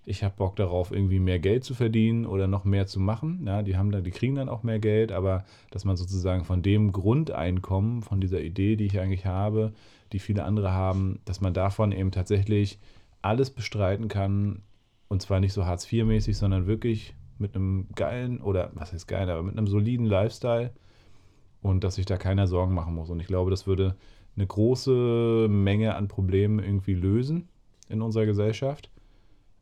ich 0.06 0.22
habe 0.22 0.34
Bock 0.36 0.56
darauf, 0.56 0.92
irgendwie 0.92 1.18
mehr 1.18 1.38
Geld 1.38 1.64
zu 1.64 1.74
verdienen 1.74 2.26
oder 2.26 2.46
noch 2.46 2.64
mehr 2.64 2.86
zu 2.86 3.00
machen. 3.00 3.44
Ja, 3.46 3.62
die 3.62 3.76
haben 3.76 3.90
dann, 3.90 4.04
die 4.04 4.10
kriegen 4.10 4.34
dann 4.34 4.48
auch 4.48 4.62
mehr 4.62 4.78
Geld, 4.78 5.12
aber 5.12 5.44
dass 5.70 5.84
man 5.84 5.96
sozusagen 5.96 6.44
von 6.44 6.62
dem 6.62 6.92
Grundeinkommen, 6.92 8.02
von 8.02 8.20
dieser 8.20 8.40
Idee, 8.40 8.76
die 8.76 8.86
ich 8.86 9.00
eigentlich 9.00 9.26
habe, 9.26 9.72
die 10.12 10.18
viele 10.18 10.44
andere 10.44 10.72
haben, 10.72 11.20
dass 11.24 11.40
man 11.40 11.54
davon 11.54 11.92
eben 11.92 12.10
tatsächlich 12.10 12.78
alles 13.22 13.50
bestreiten 13.50 14.08
kann. 14.08 14.62
Und 15.14 15.20
zwar 15.20 15.38
nicht 15.38 15.52
so 15.52 15.64
Hartz 15.64 15.86
IV-mäßig, 15.92 16.36
sondern 16.36 16.66
wirklich 16.66 17.14
mit 17.38 17.54
einem 17.54 17.86
geilen 17.94 18.40
oder 18.40 18.72
was 18.74 18.92
heißt 18.92 19.06
geil, 19.06 19.30
aber 19.30 19.44
mit 19.44 19.56
einem 19.56 19.68
soliden 19.68 20.06
Lifestyle 20.06 20.72
und 21.62 21.84
dass 21.84 21.94
sich 21.94 22.04
da 22.04 22.16
keiner 22.16 22.48
Sorgen 22.48 22.74
machen 22.74 22.96
muss. 22.96 23.10
Und 23.10 23.20
ich 23.20 23.28
glaube, 23.28 23.52
das 23.52 23.68
würde 23.68 23.94
eine 24.34 24.44
große 24.44 25.46
Menge 25.48 25.94
an 25.94 26.08
Problemen 26.08 26.58
irgendwie 26.58 26.94
lösen 26.94 27.48
in 27.88 28.02
unserer 28.02 28.26
Gesellschaft. 28.26 28.90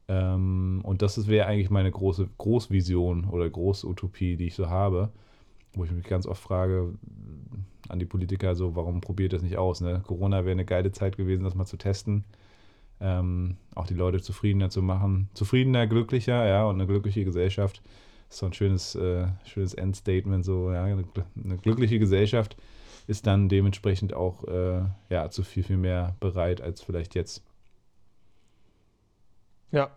Ähm, 0.09 0.81
und 0.85 1.03
das 1.03 1.27
wäre 1.29 1.49
eigentlich 1.49 1.69
meine 1.69 1.91
große 1.91 2.31
Großvision 2.39 3.27
oder 3.27 3.51
Großutopie, 3.51 4.39
die 4.39 4.47
ich 4.47 4.55
so 4.55 4.71
habe, 4.71 5.13
wo 5.75 5.85
ich 5.85 5.91
mich 5.91 6.07
ganz 6.07 6.27
oft 6.27 6.43
frage 6.43 6.95
an 7.91 7.99
die 7.99 8.07
Politiker 8.07 8.55
so, 8.55 8.75
warum 8.75 9.03
probiert 9.03 9.35
das 9.35 9.43
nicht 9.43 9.59
aus? 9.59 9.83
Ne? 9.83 10.01
Corona 10.07 10.47
wäre 10.47 10.53
eine 10.53 10.65
geile 10.65 10.93
Zeit 10.93 11.19
gewesen, 11.19 11.45
das 11.45 11.55
mal 11.55 11.67
zu 11.67 11.77
testen. 11.77 12.25
Ähm, 13.03 13.57
auch 13.75 13.87
die 13.87 13.95
Leute 13.95 14.23
zufriedener 14.23 14.71
zu 14.71 14.81
machen. 14.81 15.29
Zufriedener, 15.35 15.87
glücklicher, 15.87 16.47
ja, 16.47 16.65
und 16.65 16.77
eine 16.77 16.87
glückliche 16.87 17.25
Gesellschaft 17.25 17.83
ist 18.29 18.39
so 18.39 18.47
ein 18.47 18.53
schönes, 18.53 18.95
äh, 18.95 19.27
schönes 19.45 19.75
Endstatement, 19.75 20.45
so, 20.45 20.73
ja, 20.73 20.85
eine, 20.85 21.05
eine 21.45 21.59
glückliche 21.59 21.99
Gesellschaft 21.99 22.57
ist 23.07 23.27
dann 23.27 23.49
dementsprechend 23.49 24.15
auch 24.15 24.45
äh, 24.45 24.83
ja, 25.11 25.29
zu 25.31 25.43
viel, 25.43 25.65
viel 25.65 25.77
mehr 25.77 26.15
bereit 26.21 26.61
als 26.61 26.81
vielleicht 26.81 27.15
jetzt. 27.15 27.43
Ja. 29.73 29.91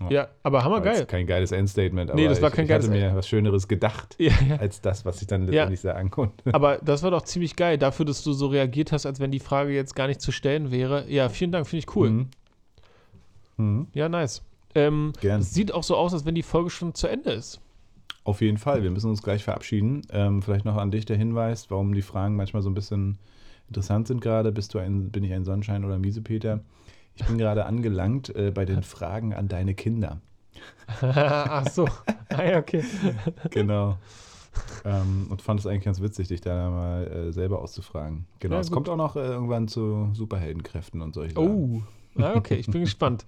Ja. 0.00 0.10
Ja, 0.10 0.28
aber 0.42 0.64
hammergeil. 0.64 0.98
Jetzt 0.98 1.08
Kein 1.08 1.26
geiles 1.26 1.52
Endstatement, 1.52 2.10
aber 2.10 2.20
Nee, 2.20 2.26
das 2.26 2.42
war 2.42 2.48
ich, 2.48 2.54
kein 2.56 2.64
ich 2.64 2.72
hatte 2.72 2.88
geiles 2.88 3.02
mir 3.02 3.14
was 3.16 3.28
Schöneres 3.28 3.68
gedacht 3.68 4.16
Ja, 4.18 4.32
ja. 4.48 4.56
als 4.56 4.80
das, 4.80 5.04
was 5.04 5.20
ich 5.22 5.28
dann 5.28 5.46
letztendlich 5.46 5.80
sagen 5.80 6.10
konnte. 6.10 6.52
Aber 6.52 6.78
das 6.78 7.02
war 7.04 7.12
doch 7.12 7.22
ziemlich 7.22 7.54
geil, 7.54 7.78
dafür, 7.78 8.04
dass 8.04 8.24
du 8.24 8.32
so 8.32 8.48
reagiert 8.48 8.90
hast, 8.90 9.06
als 9.06 9.20
wenn 9.20 9.30
die 9.30 9.38
Frage 9.38 9.72
jetzt 9.72 9.94
gar 9.94 10.08
nicht 10.08 10.20
zu 10.20 10.32
stellen 10.32 10.72
wäre. 10.72 11.08
Ja, 11.08 11.28
vielen 11.28 11.52
Dank, 11.52 11.68
finde 11.68 11.84
ich 11.86 11.96
cool. 11.96 12.10
Mhm. 12.10 12.28
Mhm. 13.56 13.86
Ja, 13.92 14.08
nice. 14.08 14.42
Ähm, 14.74 15.12
Gern. 15.20 15.40
es 15.40 15.54
sieht 15.54 15.72
auch 15.72 15.84
so 15.84 15.96
aus, 15.96 16.12
als 16.12 16.24
wenn 16.24 16.34
die 16.34 16.42
Folge 16.42 16.70
schon 16.70 16.94
zu 16.94 17.06
Ende 17.06 17.30
ist. 17.30 17.60
Auf 18.24 18.40
jeden 18.40 18.58
Fall. 18.58 18.82
Wir 18.82 18.90
müssen 18.90 19.10
uns 19.10 19.22
gleich 19.22 19.44
verabschieden. 19.44 20.02
Ähm, 20.10 20.42
vielleicht 20.42 20.64
noch 20.64 20.76
an 20.76 20.90
dich 20.90 21.04
der 21.04 21.16
Hinweis, 21.16 21.70
warum 21.70 21.94
die 21.94 22.02
Fragen 22.02 22.36
manchmal 22.36 22.62
so 22.62 22.70
ein 22.70 22.74
bisschen 22.74 23.18
interessant 23.68 24.08
sind 24.08 24.20
gerade. 24.20 24.50
Bist 24.50 24.74
du 24.74 24.78
ein, 24.78 25.10
bin 25.10 25.22
ich 25.24 25.32
ein 25.32 25.44
Sonnenschein 25.44 25.84
oder 25.84 25.98
Miesepeter? 25.98 26.60
Ich 27.16 27.24
bin 27.26 27.38
gerade 27.38 27.66
angelangt 27.66 28.34
äh, 28.34 28.50
bei 28.50 28.64
den 28.64 28.82
Fragen 28.82 29.34
an 29.34 29.48
deine 29.48 29.74
Kinder. 29.74 30.20
Ach 31.00 31.68
so. 31.68 31.86
Ah, 32.30 32.44
ja, 32.44 32.58
okay. 32.58 32.84
Genau. 33.50 33.98
ähm, 34.84 35.26
und 35.30 35.42
fand 35.42 35.60
es 35.60 35.66
eigentlich 35.66 35.84
ganz 35.84 36.00
witzig, 36.00 36.28
dich 36.28 36.40
da 36.40 36.70
mal 36.70 37.06
äh, 37.06 37.32
selber 37.32 37.60
auszufragen. 37.60 38.26
Genau. 38.40 38.56
Ja, 38.56 38.60
es 38.60 38.70
kommt 38.70 38.88
auch 38.88 38.96
noch 38.96 39.16
äh, 39.16 39.20
irgendwann 39.20 39.68
zu 39.68 40.10
Superheldenkräften 40.12 41.00
und 41.02 41.14
solche 41.14 41.34
Sachen. 41.34 41.84
Oh. 42.16 42.20
Ah, 42.20 42.34
okay, 42.34 42.56
ich 42.56 42.66
bin 42.66 42.80
gespannt. 42.84 43.24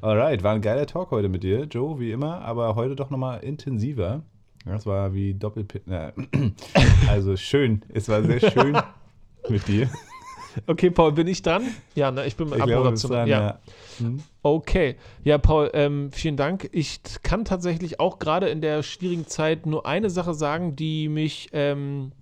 Alright, 0.00 0.42
war 0.42 0.54
ein 0.54 0.62
geiler 0.62 0.86
Talk 0.86 1.10
heute 1.10 1.28
mit 1.28 1.42
dir, 1.42 1.64
Joe, 1.64 1.98
wie 1.98 2.12
immer, 2.12 2.42
aber 2.42 2.76
heute 2.76 2.94
doch 2.94 3.10
nochmal 3.10 3.42
intensiver. 3.42 4.22
Das 4.64 4.86
war 4.86 5.12
wie 5.14 5.34
Doppelpit. 5.34 5.82
Also 7.08 7.36
schön. 7.36 7.82
Es 7.88 8.08
war 8.08 8.22
sehr 8.22 8.40
schön 8.40 8.76
mit 9.48 9.68
dir. 9.68 9.90
Okay, 10.66 10.90
Paul, 10.90 11.12
bin 11.12 11.26
ich 11.26 11.42
dran? 11.42 11.62
Ja, 11.94 12.10
ne, 12.10 12.26
ich 12.26 12.36
bin 12.36 12.48
mit 12.48 12.60
Abmoderation. 12.60 13.12
ja. 13.12 13.26
ja. 13.26 13.58
Hm? 13.98 14.22
Okay. 14.42 14.96
Ja, 15.22 15.38
Paul, 15.38 15.70
ähm, 15.74 16.10
vielen 16.12 16.36
Dank. 16.36 16.68
Ich 16.72 17.00
kann 17.22 17.44
tatsächlich 17.44 18.00
auch 18.00 18.18
gerade 18.18 18.48
in 18.48 18.60
der 18.60 18.82
schwierigen 18.82 19.26
Zeit 19.26 19.66
nur 19.66 19.86
eine 19.86 20.10
Sache 20.10 20.34
sagen, 20.34 20.76
die 20.76 21.08
mich 21.08 21.48
ähm, 21.52 22.12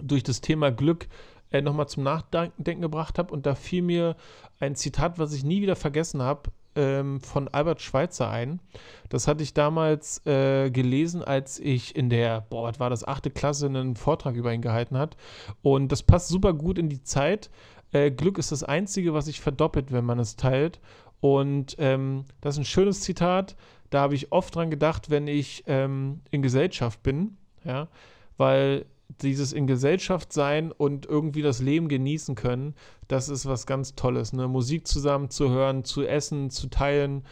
durch 0.00 0.22
das 0.22 0.40
Thema 0.40 0.70
Glück 0.70 1.08
äh, 1.50 1.62
nochmal 1.62 1.88
zum 1.88 2.02
Nachdenken 2.02 2.80
gebracht 2.80 3.18
hat. 3.18 3.30
Und 3.30 3.46
da 3.46 3.54
fiel 3.54 3.82
mir 3.82 4.16
ein 4.58 4.74
Zitat, 4.74 5.18
was 5.18 5.32
ich 5.32 5.44
nie 5.44 5.62
wieder 5.62 5.76
vergessen 5.76 6.22
habe, 6.22 6.50
ähm, 6.76 7.20
von 7.20 7.48
Albert 7.48 7.82
Schweitzer 7.82 8.30
ein. 8.30 8.60
Das 9.08 9.26
hatte 9.26 9.42
ich 9.42 9.54
damals 9.54 10.24
äh, 10.26 10.70
gelesen, 10.70 11.22
als 11.22 11.58
ich 11.58 11.96
in 11.96 12.10
der, 12.10 12.42
boah, 12.42 12.68
was 12.68 12.80
war 12.80 12.90
das, 12.90 13.06
achte 13.06 13.30
Klasse 13.30 13.66
einen 13.66 13.96
Vortrag 13.96 14.34
über 14.34 14.52
ihn 14.52 14.62
gehalten 14.62 14.98
hat. 14.98 15.16
Und 15.62 15.90
das 15.92 16.02
passt 16.02 16.28
super 16.28 16.52
gut 16.52 16.78
in 16.78 16.88
die 16.88 17.02
Zeit. 17.02 17.50
Äh, 17.92 18.10
Glück 18.10 18.38
ist 18.38 18.52
das 18.52 18.62
Einzige, 18.62 19.14
was 19.14 19.26
sich 19.26 19.40
verdoppelt, 19.40 19.92
wenn 19.92 20.04
man 20.04 20.18
es 20.18 20.36
teilt. 20.36 20.80
Und 21.20 21.76
ähm, 21.78 22.24
das 22.40 22.54
ist 22.54 22.60
ein 22.60 22.64
schönes 22.64 23.00
Zitat. 23.00 23.56
Da 23.90 24.00
habe 24.00 24.14
ich 24.14 24.32
oft 24.32 24.54
dran 24.54 24.70
gedacht, 24.70 25.10
wenn 25.10 25.26
ich 25.26 25.64
ähm, 25.66 26.20
in 26.30 26.42
Gesellschaft 26.42 27.02
bin, 27.02 27.36
ja, 27.64 27.88
weil 28.36 28.86
dieses 29.22 29.52
in 29.52 29.66
Gesellschaft 29.66 30.32
sein 30.32 30.72
und 30.72 31.06
irgendwie 31.06 31.42
das 31.42 31.60
Leben 31.60 31.88
genießen 31.88 32.34
können, 32.34 32.74
das 33.08 33.28
ist 33.28 33.46
was 33.46 33.66
ganz 33.66 33.94
Tolles. 33.94 34.32
Ne? 34.32 34.48
Musik 34.48 34.86
zusammen 34.86 35.30
zu 35.30 35.50
hören, 35.50 35.84
zu 35.84 36.06
essen, 36.06 36.50
zu 36.50 36.68
teilen 36.68 37.24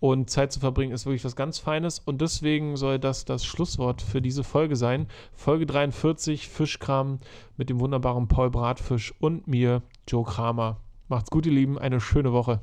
und 0.00 0.28
Zeit 0.28 0.52
zu 0.52 0.60
verbringen, 0.60 0.92
ist 0.92 1.06
wirklich 1.06 1.24
was 1.24 1.36
ganz 1.36 1.58
Feines. 1.58 1.98
Und 1.98 2.20
deswegen 2.20 2.76
soll 2.76 2.98
das 2.98 3.24
das 3.24 3.44
Schlusswort 3.44 4.02
für 4.02 4.20
diese 4.20 4.44
Folge 4.44 4.76
sein. 4.76 5.06
Folge 5.32 5.66
43, 5.66 6.48
Fischkram 6.48 7.20
mit 7.56 7.70
dem 7.70 7.80
wunderbaren 7.80 8.28
Paul 8.28 8.50
Bratfisch 8.50 9.14
und 9.20 9.48
mir, 9.48 9.82
Joe 10.06 10.24
Kramer. 10.24 10.78
Macht's 11.08 11.30
gut, 11.30 11.46
ihr 11.46 11.52
Lieben, 11.52 11.78
eine 11.78 12.00
schöne 12.00 12.32
Woche. 12.32 12.60